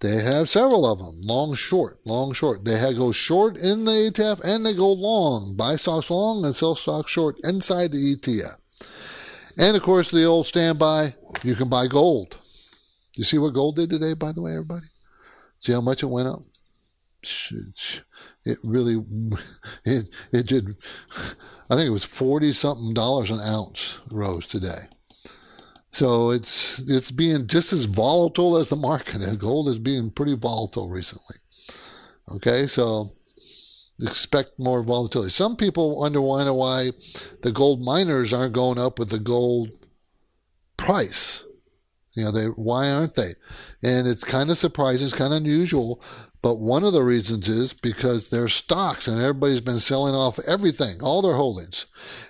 They 0.00 0.22
have 0.22 0.48
several 0.48 0.84
of 0.84 0.98
them. 0.98 1.14
Long 1.20 1.54
short, 1.54 2.00
long 2.04 2.32
short. 2.32 2.64
They 2.64 2.76
have, 2.78 2.96
go 2.96 3.12
short 3.12 3.56
in 3.56 3.84
the 3.84 4.10
ETF 4.12 4.40
and 4.42 4.66
they 4.66 4.74
go 4.74 4.92
long. 4.92 5.54
Buy 5.56 5.76
stocks 5.76 6.10
long 6.10 6.44
and 6.44 6.54
sell 6.54 6.74
stocks 6.74 7.12
short 7.12 7.36
inside 7.44 7.92
the 7.92 8.16
ETF. 8.16 8.56
And 9.58 9.76
of 9.76 9.82
course, 9.82 10.10
the 10.10 10.24
old 10.24 10.46
standby, 10.46 11.14
you 11.44 11.54
can 11.54 11.68
buy 11.68 11.86
gold. 11.86 12.38
You 13.16 13.24
see 13.24 13.38
what 13.38 13.54
gold 13.54 13.76
did 13.76 13.90
today, 13.90 14.14
by 14.14 14.32
the 14.32 14.42
way, 14.42 14.52
everybody? 14.52 14.86
See 15.58 15.72
how 15.72 15.80
much 15.80 16.02
it 16.02 16.06
went 16.06 16.28
up? 16.28 16.40
It 18.44 18.58
really, 18.64 19.04
it, 19.84 20.10
it 20.32 20.46
did, 20.46 20.76
I 21.70 21.76
think 21.76 21.86
it 21.86 21.92
was 21.92 22.04
40 22.04 22.52
something 22.52 22.94
dollars 22.94 23.30
an 23.30 23.40
ounce 23.40 24.00
rose 24.10 24.46
today. 24.46 24.88
So 25.92 26.30
it's 26.30 26.78
it's 26.88 27.10
being 27.10 27.46
just 27.46 27.72
as 27.72 27.84
volatile 27.84 28.56
as 28.56 28.70
the 28.70 28.76
market. 28.76 29.20
Gold 29.38 29.68
is 29.68 29.78
being 29.78 30.10
pretty 30.10 30.34
volatile 30.34 30.88
recently. 30.88 31.36
Okay, 32.30 32.66
so 32.66 33.10
expect 34.02 34.58
more 34.58 34.82
volatility. 34.82 35.30
Some 35.30 35.56
people 35.56 35.98
wonder 35.98 36.20
why 36.20 36.90
the 37.42 37.52
gold 37.52 37.84
miners 37.84 38.32
aren't 38.32 38.54
going 38.54 38.78
up 38.78 38.98
with 38.98 39.10
the 39.10 39.18
gold 39.18 39.70
price. 40.76 41.44
You 42.14 42.24
know, 42.24 42.30
they 42.30 42.46
why 42.46 42.90
aren't 42.90 43.14
they? 43.14 43.30
And 43.82 44.06
it's 44.06 44.24
kind 44.24 44.50
of 44.50 44.58
surprising, 44.58 45.06
it's 45.06 45.16
kind 45.16 45.32
of 45.32 45.38
unusual. 45.38 46.02
But 46.42 46.58
one 46.58 46.82
of 46.82 46.92
the 46.92 47.04
reasons 47.04 47.48
is 47.48 47.72
because 47.72 48.28
their 48.28 48.48
stocks 48.48 49.06
and 49.06 49.20
everybody's 49.20 49.60
been 49.60 49.78
selling 49.78 50.14
off 50.14 50.40
everything, 50.40 51.00
all 51.00 51.22
their 51.22 51.36
holdings. 51.36 51.86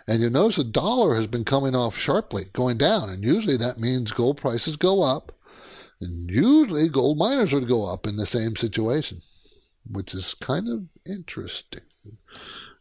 And 0.06 0.20
you 0.20 0.28
notice 0.28 0.56
the 0.56 0.64
dollar 0.64 1.14
has 1.14 1.26
been 1.26 1.44
coming 1.44 1.74
off 1.74 1.96
sharply, 1.96 2.44
going 2.52 2.76
down. 2.76 3.08
And 3.08 3.24
usually 3.24 3.56
that 3.56 3.80
means 3.80 4.12
gold 4.12 4.36
prices 4.36 4.76
go 4.76 5.02
up. 5.02 5.32
And 6.00 6.30
usually 6.30 6.88
gold 6.88 7.16
miners 7.16 7.54
would 7.54 7.68
go 7.68 7.90
up 7.90 8.06
in 8.06 8.16
the 8.16 8.26
same 8.26 8.54
situation 8.54 9.22
which 9.90 10.14
is 10.14 10.34
kind 10.34 10.68
of 10.68 10.86
interesting. 11.06 11.82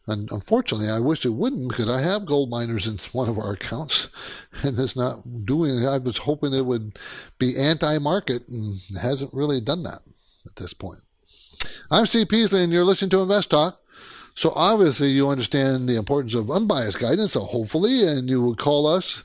And 0.06 0.30
unfortunately, 0.32 0.88
I 0.90 0.98
wish 0.98 1.24
it 1.24 1.30
wouldn't 1.30 1.68
because 1.68 1.88
I 1.88 2.00
have 2.00 2.26
gold 2.26 2.50
miners 2.50 2.88
in 2.88 2.98
one 3.12 3.28
of 3.28 3.38
our 3.38 3.52
accounts, 3.52 4.08
and 4.62 4.78
it's 4.78 4.96
not 4.96 5.22
doing. 5.44 5.78
It. 5.78 5.86
I 5.86 5.98
was 5.98 6.18
hoping 6.18 6.52
it 6.52 6.66
would 6.66 6.98
be 7.38 7.56
anti-market, 7.56 8.48
and 8.48 8.76
it 8.90 9.00
hasn't 9.00 9.32
really 9.32 9.60
done 9.60 9.84
that 9.84 10.00
at 10.46 10.56
this 10.56 10.74
point. 10.74 11.00
I'm 11.90 12.06
Steve 12.06 12.28
Peasley, 12.28 12.64
and 12.64 12.72
you're 12.72 12.84
listening 12.84 13.10
to 13.10 13.20
Invest 13.20 13.52
Talk. 13.52 13.80
So 14.34 14.50
obviously, 14.56 15.08
you 15.08 15.28
understand 15.28 15.88
the 15.88 15.96
importance 15.96 16.34
of 16.34 16.50
unbiased 16.50 16.98
guidance. 16.98 17.32
So 17.32 17.40
hopefully, 17.40 18.04
and 18.06 18.28
you 18.28 18.40
will 18.40 18.56
call 18.56 18.86
us 18.86 19.24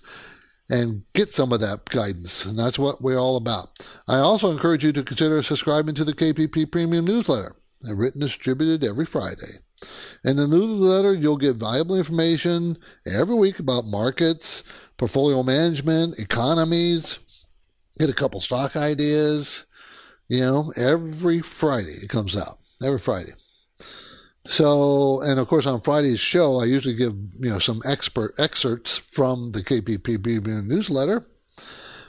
and 0.69 1.03
get 1.13 1.29
some 1.29 1.53
of 1.53 1.61
that 1.61 1.85
guidance. 1.85 2.45
And 2.45 2.59
that's 2.59 2.77
what 2.77 3.01
we're 3.01 3.17
all 3.17 3.37
about. 3.37 3.69
I 4.07 4.17
also 4.17 4.51
encourage 4.51 4.83
you 4.83 4.91
to 4.91 5.03
consider 5.03 5.41
subscribing 5.41 5.95
to 5.95 6.03
the 6.03 6.13
KPP 6.13 6.69
Premium 6.69 7.05
newsletter 7.05 7.55
and 7.83 7.97
written 7.97 8.21
distributed 8.21 8.83
every 8.83 9.05
Friday. 9.05 9.59
In 10.23 10.37
the 10.37 10.47
newsletter, 10.47 11.13
you'll 11.13 11.37
get 11.37 11.55
valuable 11.55 11.95
information 11.95 12.77
every 13.05 13.35
week 13.35 13.59
about 13.59 13.85
markets, 13.85 14.63
portfolio 14.97 15.43
management, 15.43 16.19
economies, 16.19 17.19
get 17.99 18.09
a 18.09 18.13
couple 18.13 18.39
stock 18.39 18.75
ideas. 18.75 19.65
You 20.27 20.41
know, 20.41 20.73
every 20.75 21.41
Friday 21.41 21.97
it 22.03 22.09
comes 22.09 22.35
out. 22.35 22.57
Every 22.83 22.99
Friday. 22.99 23.33
So, 24.45 25.21
and 25.21 25.39
of 25.39 25.47
course, 25.47 25.65
on 25.65 25.81
Friday's 25.81 26.19
show, 26.19 26.59
I 26.61 26.65
usually 26.65 26.95
give 26.95 27.13
you 27.39 27.49
know 27.49 27.59
some 27.59 27.81
expert 27.85 28.33
excerpts 28.39 28.97
from 28.97 29.51
the 29.51 29.59
KPP 29.59 30.67
newsletter. 30.67 31.25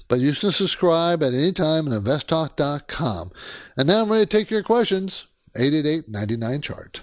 But 0.09 0.21
you 0.21 0.33
can 0.33 0.51
subscribe 0.51 1.23
at 1.23 1.35
any 1.35 1.53
time 1.53 1.87
at 1.87 2.03
investtalk.com. 2.03 3.31
And 3.77 3.89
now 3.89 4.03
I'm 4.03 4.11
ready 4.11 4.25
to 4.25 4.27
take 4.27 4.51
your 4.51 4.63
questions. 4.63 5.28
888 5.57 6.09
99 6.09 6.61
chart. 6.61 7.03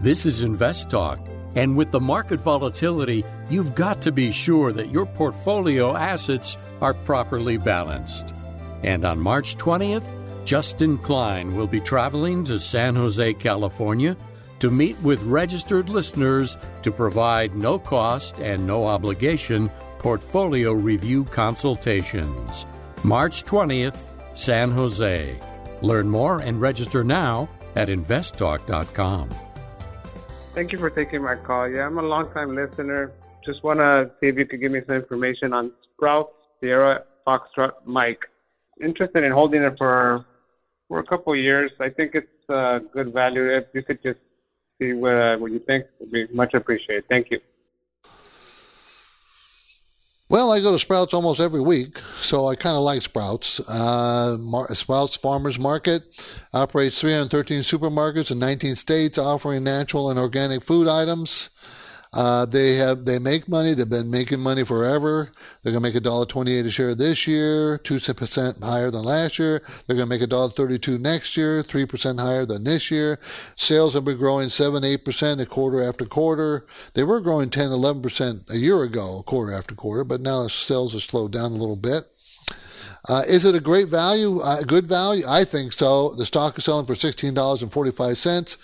This 0.00 0.26
is 0.26 0.42
Invest 0.42 0.90
Talk. 0.90 1.18
And 1.54 1.74
with 1.74 1.90
the 1.90 2.00
market 2.00 2.38
volatility, 2.38 3.24
you've 3.48 3.74
got 3.74 4.02
to 4.02 4.12
be 4.12 4.30
sure 4.30 4.70
that 4.72 4.90
your 4.90 5.06
portfolio 5.06 5.96
assets 5.96 6.58
are 6.82 6.92
properly 6.92 7.56
balanced. 7.56 8.34
And 8.82 9.06
on 9.06 9.18
March 9.18 9.56
20th, 9.56 10.04
Justin 10.44 10.98
Klein 10.98 11.56
will 11.56 11.66
be 11.66 11.80
traveling 11.80 12.44
to 12.44 12.58
San 12.60 12.94
Jose, 12.94 13.34
California 13.34 14.16
to 14.58 14.70
meet 14.70 15.00
with 15.00 15.22
registered 15.22 15.88
listeners 15.88 16.58
to 16.82 16.92
provide 16.92 17.56
no 17.56 17.78
cost 17.78 18.38
and 18.38 18.66
no 18.66 18.86
obligation 18.86 19.70
portfolio 19.98 20.72
review 20.72 21.24
consultations. 21.24 22.66
March 23.02 23.44
20th, 23.44 23.96
San 24.34 24.70
Jose. 24.70 25.40
Learn 25.82 26.08
more 26.08 26.40
and 26.40 26.60
register 26.60 27.04
now 27.04 27.48
at 27.74 27.88
investtalk.com. 27.88 29.30
Thank 30.54 30.72
you 30.72 30.78
for 30.78 30.88
taking 30.88 31.22
my 31.22 31.36
call. 31.36 31.68
Yeah, 31.68 31.86
I'm 31.86 31.98
a 31.98 32.02
long 32.02 32.32
time 32.32 32.54
listener. 32.54 33.12
Just 33.44 33.62
want 33.62 33.80
to 33.80 34.10
see 34.20 34.28
if 34.28 34.36
you 34.36 34.46
could 34.46 34.60
give 34.60 34.72
me 34.72 34.80
some 34.86 34.96
information 34.96 35.52
on 35.52 35.72
Sprout 35.92 36.32
Sierra 36.60 37.04
Foxtrot 37.26 37.72
Mike. 37.84 38.20
Interested 38.82 39.22
in 39.22 39.32
holding 39.32 39.62
it 39.62 39.74
for 39.76 40.24
for 40.88 41.00
a 41.00 41.04
couple 41.04 41.32
of 41.32 41.38
years. 41.38 41.70
I 41.80 41.90
think 41.90 42.12
it's 42.14 42.48
a 42.48 42.78
good 42.92 43.12
value. 43.12 43.56
If 43.56 43.64
you 43.74 43.82
could 43.82 44.02
just 44.02 44.20
see 44.78 44.92
what, 44.92 45.14
uh, 45.14 45.36
what 45.38 45.50
you 45.52 45.60
think, 45.66 45.86
would 46.00 46.12
be 46.12 46.26
much 46.32 46.54
appreciated. 46.54 47.04
Thank 47.08 47.30
you. 47.30 47.40
Well, 50.28 50.50
I 50.50 50.60
go 50.60 50.72
to 50.72 50.78
Sprouts 50.78 51.14
almost 51.14 51.38
every 51.38 51.60
week, 51.60 51.98
so 51.98 52.48
I 52.48 52.56
kind 52.56 52.76
of 52.76 52.82
like 52.82 53.00
Sprouts. 53.00 53.60
Uh, 53.70 54.36
Mar- 54.40 54.66
Sprouts 54.74 55.14
Farmers 55.16 55.56
Market 55.56 56.02
operates 56.52 57.00
313 57.00 57.60
supermarkets 57.60 58.32
in 58.32 58.40
19 58.40 58.74
states, 58.74 59.18
offering 59.18 59.62
natural 59.62 60.10
and 60.10 60.18
organic 60.18 60.64
food 60.64 60.88
items. 60.88 61.50
Uh, 62.16 62.46
they 62.46 62.76
have 62.76 63.04
they 63.04 63.18
make 63.18 63.46
money. 63.46 63.74
They've 63.74 63.88
been 63.88 64.10
making 64.10 64.40
money 64.40 64.64
forever. 64.64 65.30
They're 65.62 65.72
gonna 65.72 65.82
make 65.82 65.94
a 65.94 66.00
dollar 66.00 66.24
twenty 66.24 66.54
eight 66.54 66.64
a 66.64 66.70
share 66.70 66.94
this 66.94 67.26
year, 67.26 67.76
two 67.78 68.00
percent 68.00 68.64
higher 68.64 68.90
than 68.90 69.02
last 69.02 69.38
year. 69.38 69.62
They're 69.86 69.96
gonna 69.96 70.06
make 70.06 70.22
a 70.22 70.26
dollar 70.26 70.48
thirty 70.48 70.78
two 70.78 70.96
next 70.96 71.36
year, 71.36 71.62
three 71.62 71.84
percent 71.84 72.18
higher 72.18 72.46
than 72.46 72.64
this 72.64 72.90
year. 72.90 73.18
Sales 73.56 73.92
have 73.92 74.06
been 74.06 74.16
growing 74.16 74.48
seven 74.48 74.82
eight 74.82 75.04
percent 75.04 75.42
a 75.42 75.46
quarter 75.46 75.86
after 75.86 76.06
quarter. 76.06 76.64
They 76.94 77.04
were 77.04 77.20
growing 77.20 77.50
10 77.50 77.70
11 77.70 78.00
percent 78.00 78.42
a 78.48 78.56
year 78.56 78.82
ago, 78.82 79.22
quarter 79.26 79.52
after 79.52 79.74
quarter, 79.74 80.02
but 80.02 80.22
now 80.22 80.46
sales 80.46 80.94
have 80.94 81.02
slowed 81.02 81.32
down 81.32 81.52
a 81.52 81.56
little 81.56 81.76
bit. 81.76 82.04
Uh, 83.08 83.22
is 83.28 83.44
it 83.44 83.54
a 83.54 83.60
great 83.60 83.88
value? 83.88 84.40
Uh, 84.40 84.62
good 84.62 84.86
value? 84.86 85.22
I 85.28 85.44
think 85.44 85.72
so. 85.72 86.12
The 86.14 86.26
stock 86.26 86.58
is 86.58 86.64
selling 86.64 86.86
for 86.86 86.94
sixteen 86.94 87.34
dollars 87.34 87.62
and 87.62 87.72
forty 87.72 87.92
five 87.92 88.18
cents. 88.18 88.58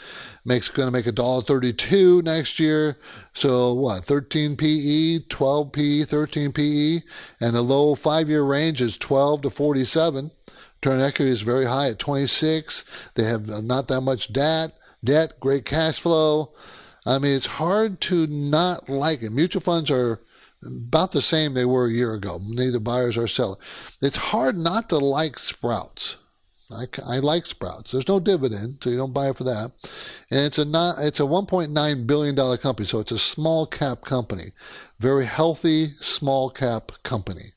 Makes 0.44 0.68
going 0.68 0.88
to 0.88 0.92
make 0.92 1.06
a 1.06 1.12
dollar 1.12 1.42
thirty 1.42 1.72
two 1.72 2.22
next 2.22 2.58
year. 2.58 2.96
So 3.32 3.72
what? 3.74 4.04
Thirteen 4.04 4.56
PE, 4.56 5.20
twelve 5.28 5.72
PE, 5.72 6.02
thirteen 6.02 6.50
PE, 6.50 7.00
and 7.40 7.54
the 7.54 7.62
low 7.62 7.94
five 7.94 8.28
year 8.28 8.42
range 8.42 8.80
is 8.80 8.98
twelve 8.98 9.42
to 9.42 9.50
forty 9.50 9.84
seven. 9.84 10.32
Return 10.76 11.00
equity 11.00 11.30
is 11.30 11.42
very 11.42 11.66
high 11.66 11.90
at 11.90 12.00
twenty 12.00 12.26
six. 12.26 13.10
They 13.14 13.24
have 13.24 13.46
not 13.64 13.86
that 13.88 14.00
much 14.00 14.32
debt. 14.32 14.76
Debt, 15.04 15.38
great 15.38 15.64
cash 15.64 16.00
flow. 16.00 16.52
I 17.06 17.18
mean, 17.18 17.36
it's 17.36 17.46
hard 17.46 18.00
to 18.02 18.26
not 18.28 18.88
like 18.88 19.22
it. 19.22 19.32
Mutual 19.32 19.60
funds 19.62 19.90
are 19.90 20.20
about 20.66 21.12
the 21.12 21.20
same 21.20 21.54
they 21.54 21.64
were 21.64 21.86
a 21.86 21.92
year 21.92 22.14
ago, 22.14 22.38
neither 22.46 22.80
buyers 22.80 23.18
or 23.18 23.26
sellers. 23.26 23.98
It's 24.00 24.16
hard 24.16 24.56
not 24.56 24.88
to 24.90 24.98
like 24.98 25.38
Sprouts. 25.38 26.18
I, 26.72 26.84
I 27.06 27.18
like 27.18 27.46
Sprouts. 27.46 27.92
There's 27.92 28.08
no 28.08 28.20
dividend, 28.20 28.78
so 28.80 28.90
you 28.90 28.96
don't 28.96 29.12
buy 29.12 29.28
it 29.28 29.36
for 29.36 29.44
that. 29.44 29.72
And 30.30 30.40
it's 30.40 30.58
a 30.58 30.64
not, 30.64 30.96
it's 31.00 31.20
a 31.20 31.24
1.9 31.24 32.06
billion 32.06 32.34
dollar 32.34 32.56
company, 32.56 32.86
so 32.86 33.00
it's 33.00 33.12
a 33.12 33.18
small 33.18 33.66
cap 33.66 34.02
company, 34.02 34.46
very 34.98 35.26
healthy 35.26 35.88
small 36.00 36.50
cap 36.50 36.92
company. 37.02 37.52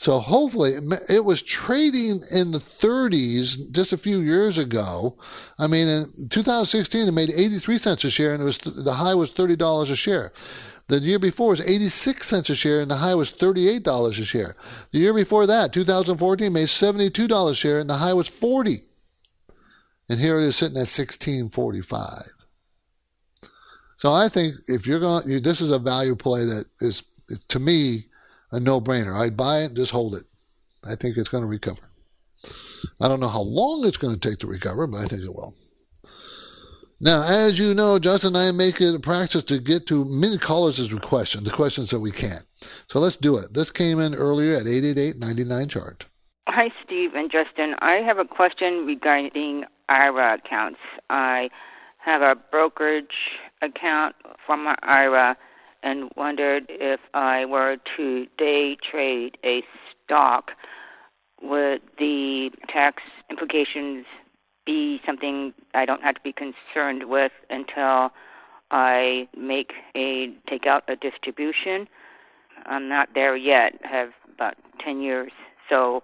So 0.00 0.18
hopefully, 0.18 0.72
it 1.10 1.26
was 1.26 1.42
trading 1.42 2.22
in 2.32 2.52
the 2.52 2.58
30s 2.58 3.70
just 3.70 3.92
a 3.92 3.98
few 3.98 4.20
years 4.20 4.56
ago. 4.56 5.18
I 5.58 5.66
mean, 5.66 5.88
in 5.88 6.28
2016, 6.30 7.06
it 7.06 7.12
made 7.12 7.30
83 7.30 7.76
cents 7.76 8.04
a 8.04 8.10
share, 8.10 8.32
and 8.32 8.40
it 8.40 8.46
was 8.46 8.56
the 8.56 8.94
high 8.94 9.14
was 9.14 9.30
$30 9.30 9.90
a 9.90 9.94
share. 9.94 10.32
The 10.90 10.98
year 10.98 11.20
before 11.20 11.50
was 11.50 11.60
86 11.60 12.26
cents 12.26 12.50
a 12.50 12.56
share, 12.56 12.80
and 12.80 12.90
the 12.90 12.96
high 12.96 13.14
was 13.14 13.32
$38 13.32 14.08
a 14.08 14.24
share. 14.24 14.56
The 14.90 14.98
year 14.98 15.14
before 15.14 15.46
that, 15.46 15.72
2014, 15.72 16.52
made 16.52 16.66
$72 16.66 17.48
a 17.48 17.54
share, 17.54 17.78
and 17.78 17.88
the 17.88 17.94
high 17.94 18.12
was 18.12 18.26
40. 18.26 18.78
And 20.08 20.18
here 20.18 20.40
it 20.40 20.44
is 20.44 20.56
sitting 20.56 20.76
at 20.76 20.88
16.45. 20.88 22.30
So 23.94 24.12
I 24.12 24.28
think 24.28 24.56
if 24.66 24.88
you're 24.88 24.98
going, 24.98 25.28
this 25.42 25.60
is 25.60 25.70
a 25.70 25.78
value 25.78 26.16
play 26.16 26.44
that 26.44 26.64
is, 26.80 27.04
to 27.46 27.60
me, 27.60 28.06
a 28.50 28.58
no 28.58 28.80
brainer. 28.80 29.14
I'd 29.14 29.36
buy 29.36 29.58
it 29.60 29.74
just 29.74 29.92
hold 29.92 30.16
it. 30.16 30.24
I 30.84 30.96
think 30.96 31.16
it's 31.16 31.28
going 31.28 31.44
to 31.44 31.48
recover. 31.48 31.88
I 33.00 33.06
don't 33.06 33.20
know 33.20 33.28
how 33.28 33.42
long 33.42 33.86
it's 33.86 33.96
going 33.96 34.18
to 34.18 34.28
take 34.28 34.40
to 34.40 34.48
recover, 34.48 34.88
but 34.88 34.98
I 34.98 35.06
think 35.06 35.22
it 35.22 35.28
will. 35.32 35.54
Now, 37.02 37.22
as 37.22 37.58
you 37.58 37.72
know, 37.72 37.98
Justin 37.98 38.36
and 38.36 38.36
I 38.36 38.52
make 38.52 38.78
it 38.78 38.94
a 38.94 39.00
practice 39.00 39.42
to 39.44 39.58
get 39.58 39.86
to 39.86 40.04
many 40.04 40.36
callers' 40.36 40.92
questions, 41.00 41.44
the 41.44 41.50
questions 41.50 41.88
that 41.90 42.00
we 42.00 42.10
can. 42.10 42.40
So 42.88 42.98
let's 42.98 43.16
do 43.16 43.38
it. 43.38 43.54
This 43.54 43.70
came 43.70 43.98
in 43.98 44.14
earlier 44.14 44.56
at 44.56 44.64
888-99 44.66 45.70
chart. 45.70 46.06
Hi, 46.46 46.68
Steve 46.84 47.14
and 47.14 47.30
Justin. 47.32 47.74
I 47.80 48.02
have 48.06 48.18
a 48.18 48.26
question 48.26 48.84
regarding 48.84 49.64
IRA 49.88 50.34
accounts. 50.34 50.80
I 51.08 51.48
have 52.04 52.20
a 52.20 52.34
brokerage 52.34 53.06
account 53.62 54.14
for 54.46 54.58
my 54.58 54.74
IRA 54.82 55.38
and 55.82 56.10
wondered 56.18 56.64
if 56.68 57.00
I 57.14 57.46
were 57.46 57.78
to 57.96 58.26
day 58.36 58.76
trade 58.90 59.38
a 59.42 59.62
stock, 60.04 60.50
would 61.40 61.80
the 61.98 62.50
tax 62.70 63.02
implications 63.30 64.04
be 64.70 65.00
something 65.04 65.52
I 65.74 65.84
don't 65.84 66.02
have 66.02 66.14
to 66.14 66.20
be 66.22 66.32
concerned 66.32 67.08
with 67.08 67.32
until 67.48 68.10
I 68.70 69.28
make 69.36 69.72
a 69.96 70.32
take 70.48 70.66
out 70.66 70.84
a 70.88 70.94
distribution? 70.94 71.88
I'm 72.66 72.88
not 72.88 73.08
there 73.14 73.36
yet. 73.36 73.72
I 73.84 73.88
have 73.88 74.10
about 74.32 74.54
10 74.84 75.00
years. 75.00 75.32
So, 75.68 76.02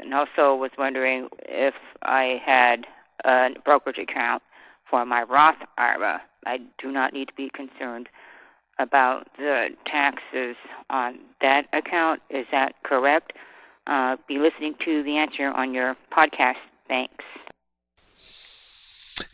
and 0.00 0.12
also 0.12 0.56
was 0.56 0.72
wondering 0.76 1.28
if 1.42 1.74
I 2.02 2.40
had 2.44 2.86
a 3.24 3.50
brokerage 3.64 3.98
account 3.98 4.42
for 4.90 5.04
my 5.04 5.22
Roth 5.22 5.54
IRA. 5.78 6.20
I 6.46 6.58
do 6.82 6.90
not 6.90 7.12
need 7.12 7.28
to 7.28 7.34
be 7.34 7.50
concerned 7.54 8.08
about 8.80 9.28
the 9.38 9.68
taxes 9.86 10.56
on 10.90 11.18
that 11.40 11.66
account. 11.72 12.22
Is 12.28 12.46
that 12.50 12.74
correct? 12.82 13.34
Uh, 13.86 14.16
be 14.26 14.38
listening 14.38 14.74
to 14.84 15.02
the 15.04 15.16
answer 15.16 15.48
on 15.48 15.74
your 15.74 15.96
podcast. 16.12 16.54
Thanks. 16.88 17.24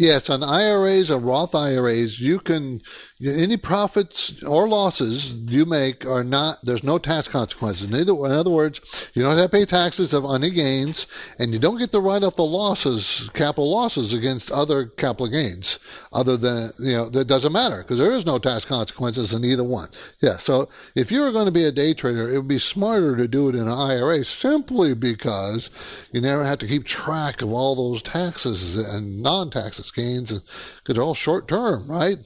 Yes, 0.01 0.30
on 0.30 0.42
IRAs 0.42 1.11
or 1.11 1.20
Roth 1.20 1.55
IRAs, 1.55 2.18
you 2.18 2.38
can 2.38 2.80
any 3.22 3.58
profits 3.58 4.42
or 4.42 4.66
losses 4.66 5.34
you 5.34 5.66
make 5.66 6.06
are 6.06 6.24
not 6.24 6.56
there's 6.62 6.82
no 6.82 6.96
tax 6.96 7.28
consequences. 7.28 7.90
Neither, 7.90 8.12
in 8.12 8.32
other 8.32 8.50
words, 8.50 9.10
you 9.14 9.22
don't 9.22 9.36
have 9.36 9.50
to 9.50 9.56
pay 9.56 9.66
taxes 9.66 10.14
of 10.14 10.24
any 10.24 10.50
gains, 10.50 11.06
and 11.38 11.52
you 11.52 11.58
don't 11.58 11.78
get 11.78 11.92
to 11.92 12.00
write 12.00 12.22
off 12.22 12.36
the 12.36 12.42
losses, 12.42 13.28
capital 13.34 13.70
losses 13.70 14.14
against 14.14 14.50
other 14.50 14.86
capital 14.86 15.28
gains. 15.28 15.78
Other 16.12 16.36
than 16.36 16.70
you 16.78 16.92
know, 16.92 17.10
that 17.10 17.26
doesn't 17.26 17.52
matter 17.52 17.78
because 17.78 17.98
there 17.98 18.12
is 18.12 18.24
no 18.24 18.38
tax 18.38 18.64
consequences 18.64 19.34
in 19.34 19.44
either 19.44 19.64
one. 19.64 19.88
Yeah, 20.22 20.36
so 20.36 20.68
if 20.96 21.12
you 21.12 21.20
were 21.20 21.32
going 21.32 21.46
to 21.46 21.52
be 21.52 21.64
a 21.64 21.72
day 21.72 21.92
trader, 21.92 22.30
it 22.30 22.38
would 22.38 22.48
be 22.48 22.58
smarter 22.58 23.16
to 23.16 23.28
do 23.28 23.48
it 23.48 23.54
in 23.54 23.62
an 23.62 23.68
IRA 23.68 24.24
simply 24.24 24.94
because 24.94 26.08
you 26.12 26.20
never 26.20 26.44
have 26.44 26.58
to 26.60 26.66
keep 26.66 26.84
track 26.84 27.42
of 27.42 27.52
all 27.52 27.74
those 27.74 28.02
taxes 28.02 28.76
and 28.94 29.22
non-taxes 29.22 29.90
gains 29.90 30.32
because 30.32 30.94
they're 30.94 31.04
all 31.04 31.14
short 31.14 31.46
term, 31.46 31.90
right? 31.90 32.16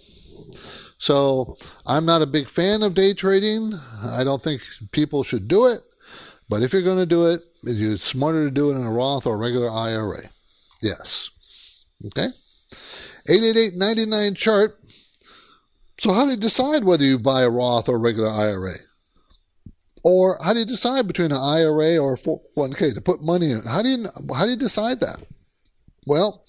So 1.05 1.55
I'm 1.87 2.07
not 2.07 2.23
a 2.23 2.27
big 2.27 2.49
fan 2.49 2.83
of 2.83 2.95
day 2.95 3.13
trading. 3.13 3.75
I 4.11 4.25
don't 4.25 4.41
think 4.41 4.63
people 4.91 5.23
should 5.23 5.49
do 5.49 5.67
it. 5.67 5.81
But 6.49 6.63
if 6.63 6.73
you're 6.73 6.81
going 6.81 6.97
to 6.97 7.05
do 7.05 7.27
it, 7.27 7.43
it's 7.63 8.03
smarter 8.03 8.47
to 8.47 8.51
do 8.51 8.71
it 8.71 8.77
in 8.77 8.87
a 8.87 8.91
Roth 8.91 9.27
or 9.27 9.35
a 9.35 9.39
regular 9.39 9.71
IRA. 9.71 10.31
Yes. 10.81 11.85
Okay. 12.07 12.29
888-99 13.29 14.35
chart. 14.35 14.79
So 15.99 16.11
how 16.15 16.25
do 16.25 16.31
you 16.31 16.39
decide 16.39 16.85
whether 16.85 17.05
you 17.05 17.19
buy 17.19 17.43
a 17.43 17.51
Roth 17.51 17.91
or 17.91 17.97
a 17.97 18.01
regular 18.01 18.31
IRA? 18.31 18.77
Or 20.03 20.39
how 20.43 20.55
do 20.55 20.61
you 20.61 20.67
decide 20.67 21.07
between 21.07 21.33
an 21.33 21.39
IRA 21.39 21.99
or 21.99 22.15
a 22.15 22.17
401k 22.17 22.95
to 22.95 23.03
put 23.03 23.23
money 23.23 23.51
in? 23.51 23.61
How 23.69 23.83
do 23.83 23.91
you 23.91 24.07
how 24.35 24.47
do 24.47 24.53
you 24.53 24.57
decide 24.57 25.01
that? 25.01 25.23
Well, 26.07 26.45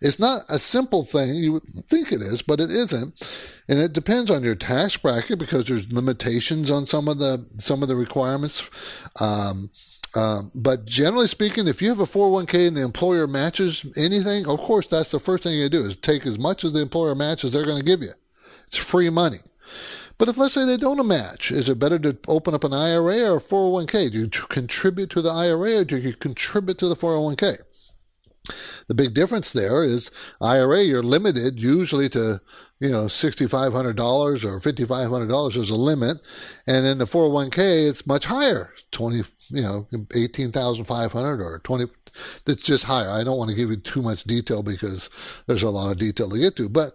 it's 0.00 0.18
not 0.18 0.42
a 0.48 0.58
simple 0.58 1.04
thing. 1.04 1.34
You 1.34 1.54
would 1.54 1.66
think 1.86 2.12
it 2.12 2.20
is, 2.20 2.42
but 2.42 2.60
it 2.60 2.70
isn't. 2.70 3.62
And 3.68 3.78
it 3.78 3.92
depends 3.92 4.30
on 4.30 4.44
your 4.44 4.54
tax 4.54 4.96
bracket 4.96 5.38
because 5.38 5.64
there's 5.66 5.92
limitations 5.92 6.70
on 6.70 6.86
some 6.86 7.08
of 7.08 7.18
the 7.18 7.46
some 7.58 7.82
of 7.82 7.88
the 7.88 7.96
requirements. 7.96 9.08
Um, 9.20 9.70
um, 10.14 10.50
but 10.54 10.86
generally 10.86 11.26
speaking, 11.26 11.68
if 11.68 11.82
you 11.82 11.90
have 11.90 12.00
a 12.00 12.04
401k 12.04 12.68
and 12.68 12.76
the 12.76 12.82
employer 12.82 13.26
matches 13.26 13.84
anything, 13.96 14.46
of 14.46 14.58
course, 14.60 14.86
that's 14.86 15.10
the 15.10 15.20
first 15.20 15.42
thing 15.42 15.58
you 15.58 15.68
do 15.68 15.84
is 15.84 15.96
take 15.96 16.26
as 16.26 16.38
much 16.38 16.64
as 16.64 16.72
the 16.72 16.80
employer 16.80 17.14
matches 17.14 17.52
they're 17.52 17.64
going 17.64 17.78
to 17.78 17.84
give 17.84 18.00
you. 18.00 18.12
It's 18.66 18.78
free 18.78 19.10
money. 19.10 19.38
But 20.16 20.28
if 20.28 20.36
let's 20.36 20.54
say 20.54 20.64
they 20.64 20.76
don't 20.76 21.06
match, 21.06 21.52
is 21.52 21.68
it 21.68 21.78
better 21.78 21.98
to 22.00 22.16
open 22.26 22.52
up 22.52 22.64
an 22.64 22.72
IRA 22.72 23.30
or 23.30 23.36
a 23.36 23.40
401k? 23.40 24.10
Do 24.10 24.18
you 24.18 24.28
contribute 24.28 25.10
to 25.10 25.22
the 25.22 25.30
IRA 25.30 25.78
or 25.78 25.84
do 25.84 25.96
you 25.96 26.14
contribute 26.14 26.78
to 26.78 26.88
the 26.88 26.96
401k? 26.96 27.58
The 28.88 28.94
big 28.94 29.14
difference 29.14 29.52
there 29.52 29.84
is 29.84 30.10
IRA, 30.40 30.82
you're 30.82 31.02
limited 31.02 31.62
usually 31.62 32.08
to, 32.10 32.40
you 32.80 32.90
know, 32.90 33.04
$6,500 33.04 34.44
or 34.44 34.60
$5,500 34.60 35.56
is 35.58 35.70
a 35.70 35.76
limit. 35.76 36.18
And 36.66 36.86
in 36.86 36.98
the 36.98 37.04
401k, 37.04 37.88
it's 37.88 38.06
much 38.06 38.26
higher, 38.26 38.72
20, 38.92 39.16
you 39.50 39.62
know, 39.62 39.88
18,500 40.14 41.40
or 41.40 41.58
20. 41.58 41.84
It's 42.46 42.64
just 42.64 42.84
higher. 42.84 43.10
I 43.10 43.24
don't 43.24 43.38
want 43.38 43.50
to 43.50 43.56
give 43.56 43.70
you 43.70 43.76
too 43.76 44.02
much 44.02 44.24
detail 44.24 44.62
because 44.62 45.42
there's 45.46 45.62
a 45.62 45.70
lot 45.70 45.90
of 45.90 45.98
detail 45.98 46.28
to 46.30 46.38
get 46.38 46.56
to, 46.56 46.68
but 46.68 46.92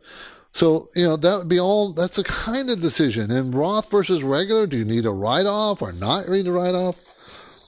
so, 0.54 0.88
you 0.96 1.04
know, 1.04 1.18
that 1.18 1.40
would 1.40 1.50
be 1.50 1.60
all, 1.60 1.94
that's 1.94 2.20
a 2.20 2.24
kind 2.24 2.70
of 2.70 2.80
decision. 2.80 3.32
And 3.32 3.56
Roth 3.56 3.90
versus 3.90 4.24
regular, 4.24 4.68
do 4.68 4.78
you 4.78 4.86
need 4.86 5.08
a 5.08 5.12
write 5.12 5.48
off 5.48 5.82
or 5.82 5.92
not 5.94 6.30
need 6.30 6.48
a 6.48 6.52
write 6.52 6.76
off? 6.76 6.96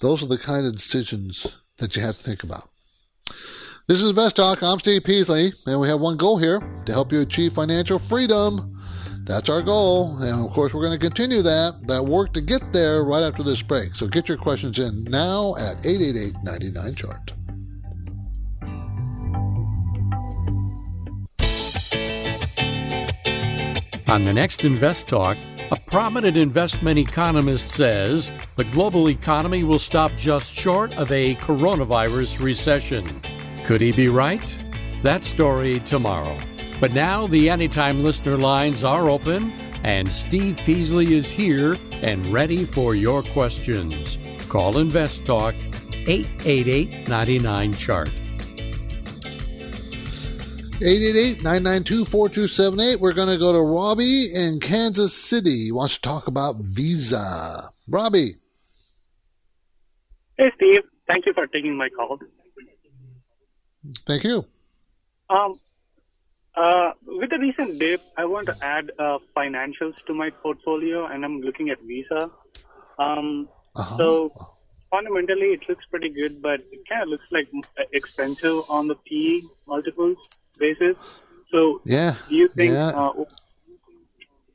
Those 0.02 0.22
are 0.24 0.28
the 0.28 0.38
kind 0.38 0.68
of 0.68 0.74
decisions 0.74 1.62
that 1.78 1.96
you 1.96 2.04
have 2.04 2.16
to 2.16 2.24
think 2.24 2.44
about. 2.44 2.70
This 3.88 4.02
is 4.02 4.10
Invest 4.10 4.38
Talk. 4.38 4.64
I'm 4.64 4.80
Steve 4.80 5.04
Peasley, 5.04 5.52
and 5.68 5.80
we 5.80 5.88
have 5.88 6.02
one 6.02 6.18
goal 6.18 6.40
here 6.40 6.60
to 6.88 6.92
help 6.92 7.12
you 7.12 7.22
achieve 7.22 7.54
financial 7.54 8.00
freedom. 8.00 8.76
That's 9.26 9.48
our 9.48 9.62
goal. 9.62 10.18
And 10.22 10.44
of 10.44 10.52
course, 10.54 10.74
we're 10.74 10.82
going 10.82 11.00
to 11.00 11.06
continue 11.06 11.44
that, 11.44 11.82
that 11.86 12.04
work 12.04 12.34
to 12.34 12.42
get 12.42 12.74
there 12.74 13.04
right 13.04 13.22
after 13.22 13.44
this 13.44 13.62
break. 13.62 13.94
So 13.94 14.08
get 14.08 14.28
your 14.28 14.40
questions 14.40 14.80
in 14.80 15.04
now 15.04 15.54
at 15.58 15.86
888 15.86 16.34
99 16.44 16.96
chart. 16.96 17.32
On 24.08 24.26
the 24.26 24.34
next 24.34 24.66
Invest 24.66 25.10
Talk, 25.10 25.38
a 25.70 25.78
prominent 25.86 26.38
investment 26.38 26.98
economist 26.98 27.70
says 27.70 28.32
the 28.56 28.64
global 28.64 29.12
economy 29.12 29.64
will 29.64 29.78
stop 29.78 30.12
just 30.16 30.56
short 30.56 30.92
of 30.94 31.12
a 31.12 31.36
coronavirus 31.36 32.42
recession. 32.42 33.22
Could 33.66 33.82
he 33.82 33.92
be 33.92 34.08
right? 34.10 34.62
That 35.02 35.26
story 35.26 35.80
tomorrow. 35.80 36.38
But 36.80 36.94
now 36.94 37.26
the 37.26 37.50
Anytime 37.50 38.04
listener 38.04 38.38
lines 38.38 38.84
are 38.84 39.10
open, 39.10 39.54
and 39.84 40.14
Steve 40.14 40.60
Peasley 40.66 41.16
is 41.16 41.32
here 41.32 41.76
and 41.92 42.24
ready 42.28 42.64
for 42.64 42.94
your 42.94 43.24
questions. 43.24 44.20
Call 44.50 44.78
Invest 44.78 45.26
Talk 45.26 45.56
888 45.92 47.08
99 47.08 47.74
Chart. 47.74 48.12
888-992-4278. 50.82 53.00
We're 53.00 53.14
going 53.14 53.30
to 53.30 53.40
go 53.40 53.52
to 53.52 53.62
Robbie 53.62 54.26
in 54.36 54.60
Kansas 54.60 55.14
City. 55.14 55.66
He 55.66 55.72
wants 55.72 55.96
to 55.96 56.02
talk 56.02 56.28
about 56.28 56.58
Visa. 56.60 57.24
Robbie. 57.90 58.36
Hey, 60.38 60.52
Steve. 60.56 60.84
Thank 61.08 61.26
you 61.26 61.34
for 61.34 61.48
taking 61.48 61.76
my 61.78 61.90
call. 61.90 62.20
Thank 64.06 64.24
you. 64.24 64.46
Um, 65.30 65.60
uh, 66.56 66.92
with 67.06 67.30
the 67.30 67.38
recent 67.40 67.80
dip, 67.80 68.02
I 68.18 68.26
want 68.26 68.48
to 68.48 68.56
add 68.64 68.92
uh, 69.00 69.18
financials 69.36 69.96
to 70.08 70.14
my 70.14 70.30
portfolio, 70.30 71.06
and 71.08 71.26
I'm 71.26 71.42
looking 71.42 71.70
at 71.70 71.80
Visa. 71.82 72.30
Um, 73.00 73.50
Uh-huh. 73.78 73.98
So 73.98 74.32
fundamentally, 74.90 75.48
it 75.56 75.68
looks 75.68 75.86
pretty 75.92 76.10
good, 76.10 76.42
but 76.42 76.62
it 76.72 76.82
kind 76.88 77.02
of 77.04 77.10
looks 77.10 77.26
like 77.30 77.50
expensive 77.92 78.62
on 78.70 78.88
the 78.88 78.96
PE 79.08 79.42
multiples 79.68 80.18
basis. 80.58 80.96
So 81.52 81.82
Yeah. 81.84 82.14
do 82.30 82.36
you 82.36 82.48
think 82.48 82.72
yeah. 82.72 82.92
uh, 82.96 83.12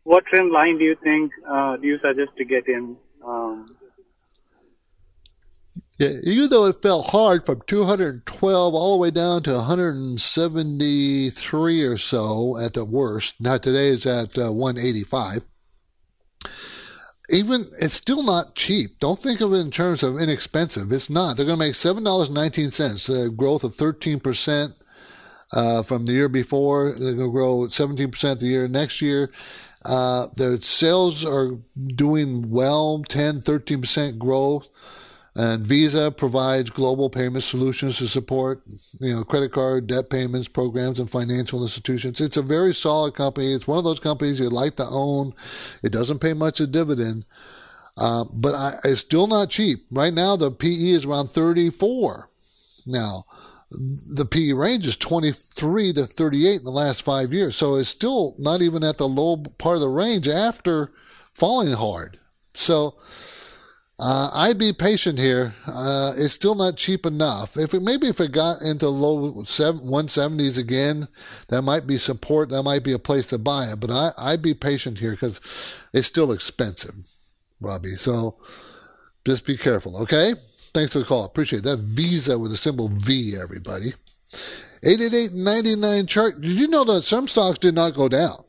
what 0.04 0.24
trend 0.26 0.50
line 0.52 0.78
do 0.78 0.84
you 0.84 0.96
think 1.02 1.32
uh, 1.46 1.76
do 1.76 1.86
you 1.86 1.98
suggest 1.98 2.32
to 2.38 2.44
get 2.44 2.66
in? 2.68 2.96
Um, 3.22 3.76
Yeah, 6.00 6.16
even 6.24 6.48
though 6.48 6.64
it 6.64 6.80
fell 6.80 7.02
hard 7.02 7.44
from 7.44 7.60
212 7.66 8.74
all 8.74 8.96
the 8.96 9.02
way 9.02 9.10
down 9.10 9.42
to 9.42 9.52
173 9.52 11.84
or 11.84 11.98
so 11.98 12.56
at 12.56 12.72
the 12.72 12.86
worst. 12.86 13.38
Now 13.38 13.58
today 13.58 13.88
is 13.88 14.06
at 14.06 14.38
uh, 14.38 14.50
185. 14.50 15.40
Even 17.28 17.66
it's 17.78 17.92
still 17.92 18.22
not 18.22 18.54
cheap. 18.54 18.98
Don't 18.98 19.22
think 19.22 19.42
of 19.42 19.52
it 19.52 19.58
in 19.58 19.70
terms 19.70 20.02
of 20.02 20.18
inexpensive. 20.18 20.90
It's 20.90 21.10
not. 21.10 21.36
They're 21.36 21.44
going 21.44 21.58
to 21.58 21.66
make 21.66 21.74
seven 21.74 22.04
dollars 22.04 22.30
nineteen 22.30 22.70
cents, 22.70 23.10
a 23.10 23.28
growth 23.28 23.62
of 23.62 23.74
13 23.74 24.20
percent 24.20 24.72
uh, 25.52 25.82
from 25.82 26.06
the 26.06 26.14
year 26.14 26.30
before. 26.30 26.94
They're 26.98 27.12
going 27.12 27.28
to 27.28 27.30
grow 27.30 27.68
17 27.68 28.10
percent 28.10 28.40
the 28.40 28.46
year 28.46 28.68
next 28.68 29.02
year. 29.02 29.30
Uh, 29.84 30.28
their 30.34 30.58
sales 30.62 31.26
are 31.26 31.58
doing 31.94 32.48
well, 32.50 33.02
10, 33.06 33.42
13 33.42 33.82
percent 33.82 34.18
growth. 34.18 34.66
And 35.36 35.64
Visa 35.64 36.10
provides 36.10 36.70
global 36.70 37.08
payment 37.08 37.44
solutions 37.44 37.98
to 37.98 38.08
support, 38.08 38.62
you 39.00 39.14
know, 39.14 39.22
credit 39.22 39.52
card, 39.52 39.86
debt 39.86 40.10
payments, 40.10 40.48
programs, 40.48 40.98
and 40.98 41.08
financial 41.08 41.62
institutions. 41.62 42.20
It's 42.20 42.36
a 42.36 42.42
very 42.42 42.74
solid 42.74 43.14
company. 43.14 43.52
It's 43.52 43.68
one 43.68 43.78
of 43.78 43.84
those 43.84 44.00
companies 44.00 44.40
you'd 44.40 44.52
like 44.52 44.76
to 44.76 44.86
own. 44.86 45.32
It 45.84 45.92
doesn't 45.92 46.18
pay 46.18 46.32
much 46.32 46.58
a 46.60 46.66
dividend, 46.66 47.26
uh, 47.96 48.24
but 48.32 48.54
I, 48.54 48.78
it's 48.84 49.00
still 49.00 49.28
not 49.28 49.50
cheap. 49.50 49.86
Right 49.92 50.12
now, 50.12 50.34
the 50.34 50.50
PE 50.50 50.68
is 50.68 51.04
around 51.04 51.28
34. 51.28 52.28
Now, 52.86 53.24
the 53.70 54.26
PE 54.26 54.52
range 54.52 54.84
is 54.86 54.96
23 54.96 55.92
to 55.92 56.04
38 56.04 56.58
in 56.58 56.64
the 56.64 56.70
last 56.70 57.02
five 57.02 57.32
years. 57.32 57.54
So 57.54 57.76
it's 57.76 57.88
still 57.88 58.34
not 58.36 58.62
even 58.62 58.82
at 58.82 58.98
the 58.98 59.06
low 59.08 59.36
part 59.36 59.76
of 59.76 59.80
the 59.80 59.88
range 59.88 60.26
after 60.26 60.90
falling 61.34 61.72
hard. 61.72 62.18
So, 62.52 62.96
uh, 64.00 64.30
I'd 64.32 64.58
be 64.58 64.72
patient 64.72 65.18
here. 65.18 65.54
Uh, 65.66 66.14
it's 66.16 66.32
still 66.32 66.54
not 66.54 66.76
cheap 66.76 67.04
enough. 67.04 67.56
If 67.58 67.74
it, 67.74 67.82
maybe 67.82 68.06
if 68.06 68.18
it 68.18 68.32
got 68.32 68.62
into 68.62 68.88
low 68.88 69.44
seven, 69.44 69.80
170s 69.82 70.58
again, 70.58 71.06
that 71.48 71.62
might 71.62 71.86
be 71.86 71.98
support. 71.98 72.48
That 72.48 72.62
might 72.62 72.82
be 72.82 72.92
a 72.92 72.98
place 72.98 73.26
to 73.28 73.38
buy 73.38 73.66
it. 73.66 73.78
But 73.78 73.90
I, 73.90 74.10
I'd 74.16 74.42
be 74.42 74.54
patient 74.54 74.98
here 74.98 75.10
because 75.10 75.78
it's 75.92 76.06
still 76.06 76.32
expensive, 76.32 76.94
Robbie. 77.60 77.96
So 77.96 78.36
just 79.26 79.44
be 79.44 79.58
careful, 79.58 80.00
okay? 80.02 80.32
Thanks 80.72 80.94
for 80.94 81.00
the 81.00 81.04
call. 81.04 81.26
Appreciate 81.26 81.64
that. 81.64 81.80
Visa 81.80 82.38
with 82.38 82.52
the 82.52 82.56
symbol 82.56 82.88
V, 82.88 83.34
everybody. 83.40 83.92
888-99 84.82 86.08
chart. 86.08 86.40
Did 86.40 86.52
you 86.52 86.68
know 86.68 86.84
that 86.84 87.02
some 87.02 87.28
stocks 87.28 87.58
did 87.58 87.74
not 87.74 87.94
go 87.94 88.08
down 88.08 88.44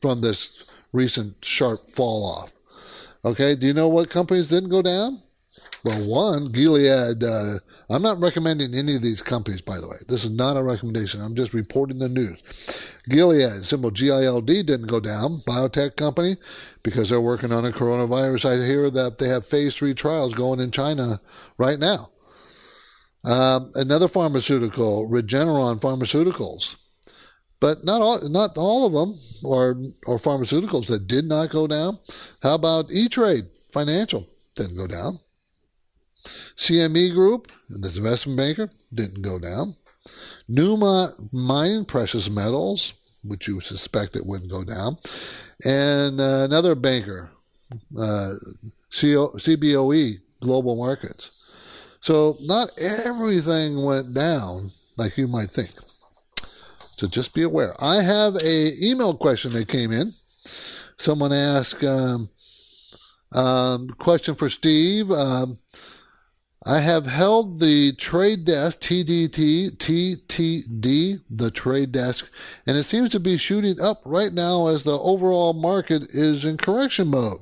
from 0.00 0.20
this 0.20 0.62
recent 0.92 1.44
sharp 1.44 1.80
fall 1.80 2.24
off? 2.24 2.53
Okay, 3.24 3.54
do 3.54 3.66
you 3.66 3.72
know 3.72 3.88
what 3.88 4.10
companies 4.10 4.48
didn't 4.48 4.68
go 4.68 4.82
down? 4.82 5.22
Well, 5.84 6.08
one, 6.08 6.52
Gilead. 6.52 7.22
Uh, 7.22 7.58
I'm 7.88 8.02
not 8.02 8.20
recommending 8.20 8.74
any 8.74 8.96
of 8.96 9.02
these 9.02 9.22
companies, 9.22 9.60
by 9.60 9.78
the 9.80 9.88
way. 9.88 9.96
This 10.08 10.24
is 10.24 10.30
not 10.30 10.56
a 10.56 10.62
recommendation. 10.62 11.20
I'm 11.20 11.34
just 11.34 11.54
reporting 11.54 11.98
the 11.98 12.08
news. 12.08 12.42
Gilead, 13.08 13.64
symbol 13.64 13.90
GILD, 13.90 14.46
didn't 14.46 14.88
go 14.88 15.00
down. 15.00 15.36
Biotech 15.46 15.96
company, 15.96 16.36
because 16.82 17.10
they're 17.10 17.20
working 17.20 17.52
on 17.52 17.64
a 17.64 17.70
coronavirus. 17.70 18.50
I 18.50 18.66
hear 18.66 18.90
that 18.90 19.18
they 19.18 19.28
have 19.28 19.46
phase 19.46 19.74
three 19.74 19.94
trials 19.94 20.34
going 20.34 20.60
in 20.60 20.70
China 20.70 21.20
right 21.58 21.78
now. 21.78 22.10
Um, 23.24 23.70
another 23.74 24.08
pharmaceutical, 24.08 25.08
Regeneron 25.08 25.80
Pharmaceuticals, 25.80 26.76
but 27.64 27.82
not 27.82 28.02
all, 28.02 28.20
not 28.28 28.58
all 28.58 28.84
of 28.84 28.92
them 28.92 29.18
are, 29.50 29.70
are 30.06 30.18
pharmaceuticals 30.18 30.86
that 30.88 31.06
did 31.06 31.24
not 31.24 31.48
go 31.48 31.66
down. 31.66 31.96
How 32.42 32.56
about 32.56 32.92
E 32.92 33.08
Trade 33.08 33.44
Financial? 33.72 34.28
Didn't 34.54 34.76
go 34.76 34.86
down. 34.86 35.18
CME 36.26 37.14
Group, 37.14 37.50
this 37.70 37.96
investment 37.96 38.36
banker, 38.36 38.68
didn't 38.92 39.22
go 39.22 39.38
down. 39.38 39.76
Newmont 40.50 41.32
Mining 41.32 41.86
Precious 41.86 42.28
Metals, 42.28 42.92
which 43.24 43.48
you 43.48 43.62
suspect 43.62 44.14
it 44.14 44.26
wouldn't 44.26 44.50
go 44.50 44.62
down. 44.62 44.96
And 45.64 46.20
uh, 46.20 46.44
another 46.44 46.74
banker, 46.74 47.30
uh, 47.98 48.32
CO, 48.90 49.32
CBOE 49.38 50.18
Global 50.40 50.76
Markets. 50.76 51.96
So 52.00 52.36
not 52.42 52.72
everything 52.78 53.82
went 53.82 54.12
down 54.12 54.70
like 54.98 55.16
you 55.16 55.28
might 55.28 55.48
think. 55.48 55.70
So 56.96 57.08
just 57.08 57.34
be 57.34 57.42
aware. 57.42 57.74
I 57.80 58.02
have 58.02 58.36
a 58.36 58.70
email 58.82 59.14
question 59.16 59.52
that 59.52 59.68
came 59.68 59.90
in. 59.90 60.12
Someone 60.96 61.32
asked, 61.32 61.82
um, 61.82 62.30
um, 63.32 63.88
question 63.98 64.36
for 64.36 64.48
Steve. 64.48 65.10
Um, 65.10 65.58
I 66.66 66.78
have 66.78 67.04
held 67.04 67.60
the 67.60 67.92
trade 67.92 68.46
desk, 68.46 68.80
TDT, 68.80 69.76
TTD, 69.76 71.20
the 71.28 71.50
trade 71.50 71.92
desk, 71.92 72.32
and 72.66 72.76
it 72.76 72.84
seems 72.84 73.10
to 73.10 73.20
be 73.20 73.36
shooting 73.36 73.78
up 73.82 74.00
right 74.06 74.32
now 74.32 74.68
as 74.68 74.84
the 74.84 74.98
overall 74.98 75.52
market 75.52 76.14
is 76.14 76.46
in 76.46 76.56
correction 76.56 77.08
mode. 77.08 77.40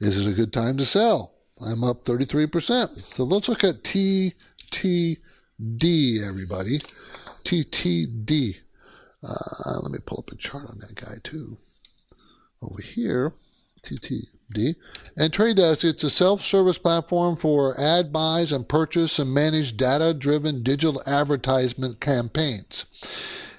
Is 0.00 0.18
it 0.18 0.28
a 0.28 0.34
good 0.34 0.52
time 0.52 0.78
to 0.78 0.84
sell? 0.84 1.34
I'm 1.64 1.84
up 1.84 2.04
33%. 2.04 2.96
So 2.96 3.22
let's 3.22 3.48
look 3.48 3.62
at 3.62 3.84
TTD, 3.84 5.16
everybody. 6.26 6.80
TTD. 7.44 8.60
Uh, 9.22 9.80
let 9.82 9.92
me 9.92 9.98
pull 10.04 10.18
up 10.18 10.32
a 10.32 10.36
chart 10.36 10.66
on 10.68 10.78
that 10.80 10.94
guy 10.94 11.14
too. 11.22 11.58
Over 12.62 12.82
here, 12.82 13.32
TTD. 13.82 14.76
And 15.16 15.32
Trade 15.32 15.56
Desk, 15.56 15.84
it's 15.84 16.04
a 16.04 16.10
self-service 16.10 16.78
platform 16.78 17.36
for 17.36 17.78
ad 17.78 18.12
buys 18.12 18.52
and 18.52 18.68
purchase 18.68 19.18
and 19.18 19.32
manage 19.32 19.76
data-driven 19.76 20.62
digital 20.62 21.02
advertisement 21.06 22.00
campaigns. 22.00 22.86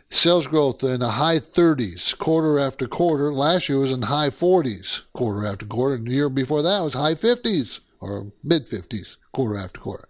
Sales 0.09 0.47
growth 0.47 0.83
in 0.83 1.01
the 1.01 1.09
high 1.09 1.38
30s 1.38 2.17
quarter 2.17 2.57
after 2.57 2.88
quarter. 2.88 3.33
Last 3.33 3.69
year 3.69 3.79
was 3.79 3.91
in 3.91 4.03
high 4.03 4.29
40s 4.29 5.01
quarter 5.13 5.45
after 5.45 5.65
quarter. 5.65 5.97
The 5.97 6.11
year 6.11 6.29
before 6.29 6.61
that 6.61 6.81
was 6.81 6.93
high 6.93 7.15
50s 7.15 7.81
or 7.99 8.31
mid 8.43 8.67
50s 8.67 9.17
quarter 9.31 9.57
after 9.57 9.79
quarter. 9.79 10.07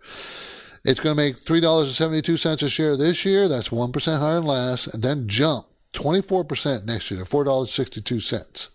It's 0.85 0.99
going 0.99 1.17
to 1.17 1.23
make 1.23 1.35
$3.72 1.35 2.63
a 2.63 2.69
share 2.69 2.95
this 2.95 3.25
year. 3.25 3.47
That's 3.47 3.69
1% 3.69 4.19
higher 4.19 4.35
than 4.35 4.45
last. 4.45 4.93
And 4.93 5.01
then 5.01 5.27
jump 5.27 5.65
24% 5.93 6.85
next 6.85 7.09
year 7.09 7.23
to 7.23 7.29
$4.62. 7.29 8.69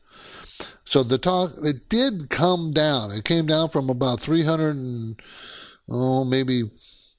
So 0.85 1.05
the 1.05 1.19
talk, 1.19 1.53
it 1.63 1.89
did 1.89 2.29
come 2.29 2.73
down. 2.73 3.13
It 3.13 3.23
came 3.25 3.47
down 3.47 3.69
from 3.69 3.89
about 3.89 4.19
300 4.19 4.75
and, 4.75 5.23
oh, 5.89 6.25
maybe 6.25 6.65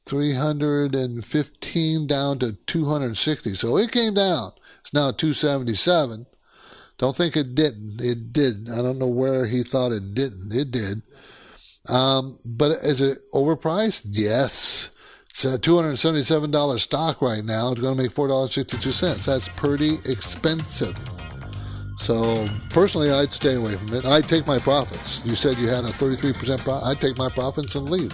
315 0.06 2.08
down 2.08 2.39
to 2.39 2.52
260. 2.52 3.54
So 3.54 3.78
it 3.78 3.94
came 3.94 4.14
down. 4.14 4.52
It's 4.82 4.94
now 4.94 5.12
277. 5.12 6.26
Don't 6.98 7.16
think 7.16 7.38
it 7.38 7.56
didn't. 7.56 8.02
It 8.02 8.34
did. 8.34 8.70
I 8.70 8.82
don't 8.82 9.00
know 9.00 9.08
where 9.08 9.46
he 9.46 9.64
thought 9.64 9.94
it 9.94 10.14
didn't. 10.14 10.52
It 10.52 10.70
did. 10.70 11.02
Um, 11.92 12.39
but 12.46 12.72
is 12.84 13.02
it 13.02 13.20
overpriced? 13.34 14.06
Yes. 14.08 14.89
It's 15.30 15.46
a 15.46 15.60
$277 15.60 16.80
stock 16.80 17.22
right 17.22 17.44
now. 17.44 17.72
It's 17.72 17.82
going 17.82 17.96
to 17.96 18.02
make 18.02 18.12
$4.62. 18.12 19.26
That's 19.26 19.48
pretty 19.50 19.96
expensive. 20.10 20.96
So 21.98 22.48
personally, 22.70 23.12
I'd 23.12 23.32
stay 23.32 23.56
away 23.56 23.76
from 23.76 23.94
it. 23.94 24.06
I'd 24.06 24.28
take 24.28 24.48
my 24.48 24.58
profits. 24.58 25.24
You 25.26 25.36
said 25.36 25.58
you 25.58 25.68
had 25.68 25.84
a 25.84 25.89
33% 25.89 26.60
profit. 26.64 26.88
I'd 26.88 27.00
take 27.00 27.18
my 27.18 27.30
profits 27.30 27.76
and 27.76 27.89
leave. 27.89 28.12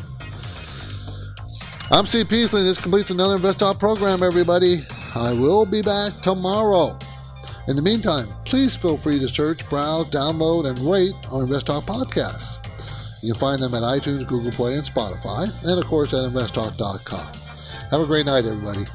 I'm 1.90 2.06
Steve 2.06 2.28
Peasley. 2.28 2.64
This 2.64 2.82
completes 2.82 3.12
another 3.12 3.36
Invest 3.36 3.60
Talk 3.60 3.80
program, 3.80 4.22
everybody. 4.22 4.80
I 5.16 5.32
will 5.34 5.66
be 5.66 5.82
back 5.82 6.14
tomorrow. 6.22 7.00
In 7.68 7.76
the 7.76 7.82
meantime, 7.82 8.28
please 8.46 8.76
feel 8.76 8.98
free 8.98 9.20
to 9.20 9.28
search, 9.28 9.68
browse, 9.70 10.10
download, 10.10 10.68
and 10.68 10.78
rate 10.80 11.14
our 11.32 11.44
Invest 11.44 11.68
podcasts. 11.68 12.67
You 13.28 13.34
can 13.34 13.42
find 13.42 13.62
them 13.62 13.74
at 13.74 13.84
iTunes, 13.84 14.26
Google 14.26 14.54
Play, 14.54 14.76
and 14.76 14.86
Spotify, 14.86 15.52
and 15.66 15.84
of 15.84 15.86
course 15.90 16.14
at 16.14 16.32
investtalk.com. 16.32 17.28
Have 17.92 18.00
a 18.00 18.06
great 18.06 18.26
night, 18.26 18.46
everybody. 18.46 18.86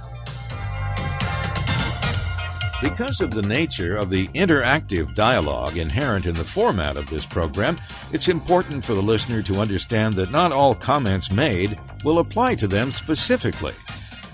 Because 2.81 3.21
of 3.21 3.33
the 3.33 3.47
nature 3.47 3.95
of 3.95 4.09
the 4.09 4.29
interactive 4.29 5.15
dialogue 5.15 5.77
inherent 5.77 6.25
in 6.25 6.35
the 6.35 6.45
format 6.45 6.97
of 6.97 7.11
this 7.11 7.27
program, 7.27 7.77
it's 8.11 8.29
important 8.29 8.83
for 8.83 8.95
the 8.95 9.03
listener 9.03 9.43
to 9.43 9.61
understand 9.61 10.15
that 10.15 10.31
not 10.31 10.51
all 10.51 10.75
comments 10.75 11.31
made 11.31 11.79
will 12.03 12.19
apply 12.19 12.55
to 12.55 12.67
them 12.67 12.91
specifically. 12.91 13.75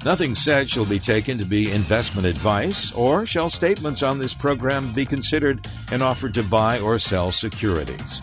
Nothing 0.04 0.36
said 0.36 0.70
shall 0.70 0.86
be 0.86 1.00
taken 1.00 1.38
to 1.38 1.44
be 1.44 1.72
investment 1.72 2.24
advice, 2.24 2.92
or 2.92 3.26
shall 3.26 3.50
statements 3.50 4.04
on 4.04 4.20
this 4.20 4.32
program 4.32 4.92
be 4.92 5.04
considered 5.04 5.66
an 5.90 6.02
offer 6.02 6.28
to 6.28 6.44
buy 6.44 6.78
or 6.78 7.00
sell 7.00 7.32
securities. 7.32 8.22